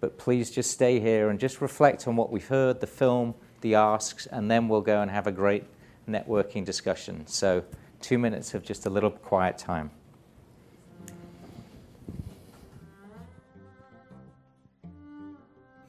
[0.01, 3.75] but please just stay here and just reflect on what we've heard, the film, the
[3.75, 5.65] asks, and then we'll go and have a great
[6.09, 7.27] networking discussion.
[7.27, 7.65] So
[8.01, 9.91] two minutes of just a little quiet time.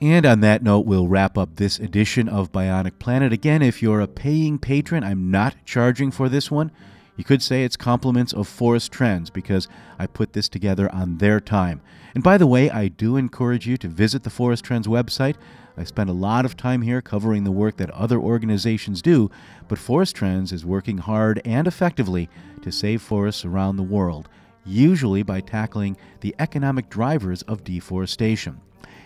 [0.03, 3.31] And on that note, we'll wrap up this edition of Bionic Planet.
[3.31, 6.73] Again, if you're a paying patron, I'm not charging for this one.
[7.15, 11.39] You could say it's compliments of Forest Trends because I put this together on their
[11.39, 11.79] time.
[12.13, 15.37] And by the way, I do encourage you to visit the Forest Trends website.
[15.77, 19.31] I spend a lot of time here covering the work that other organizations do,
[19.69, 22.27] but Forest Trends is working hard and effectively
[22.61, 24.27] to save forests around the world,
[24.65, 28.59] usually by tackling the economic drivers of deforestation.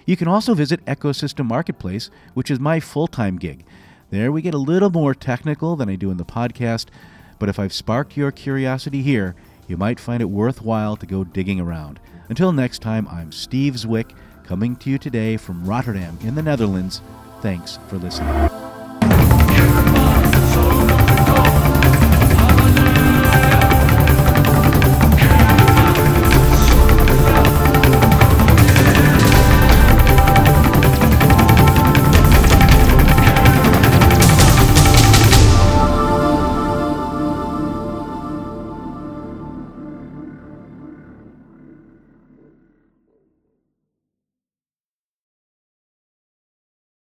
[0.08, 3.66] You can also visit Ecosystem Marketplace, which is my full time gig.
[4.10, 6.86] There we get a little more technical than I do in the podcast,
[7.40, 9.36] but if I've sparked your curiosity here,
[9.68, 12.00] you might find it worthwhile to go digging around.
[12.30, 14.16] Until next time, I'm Steve Zwick,
[14.46, 17.02] coming to you today from Rotterdam in the Netherlands.
[17.42, 18.67] Thanks for listening.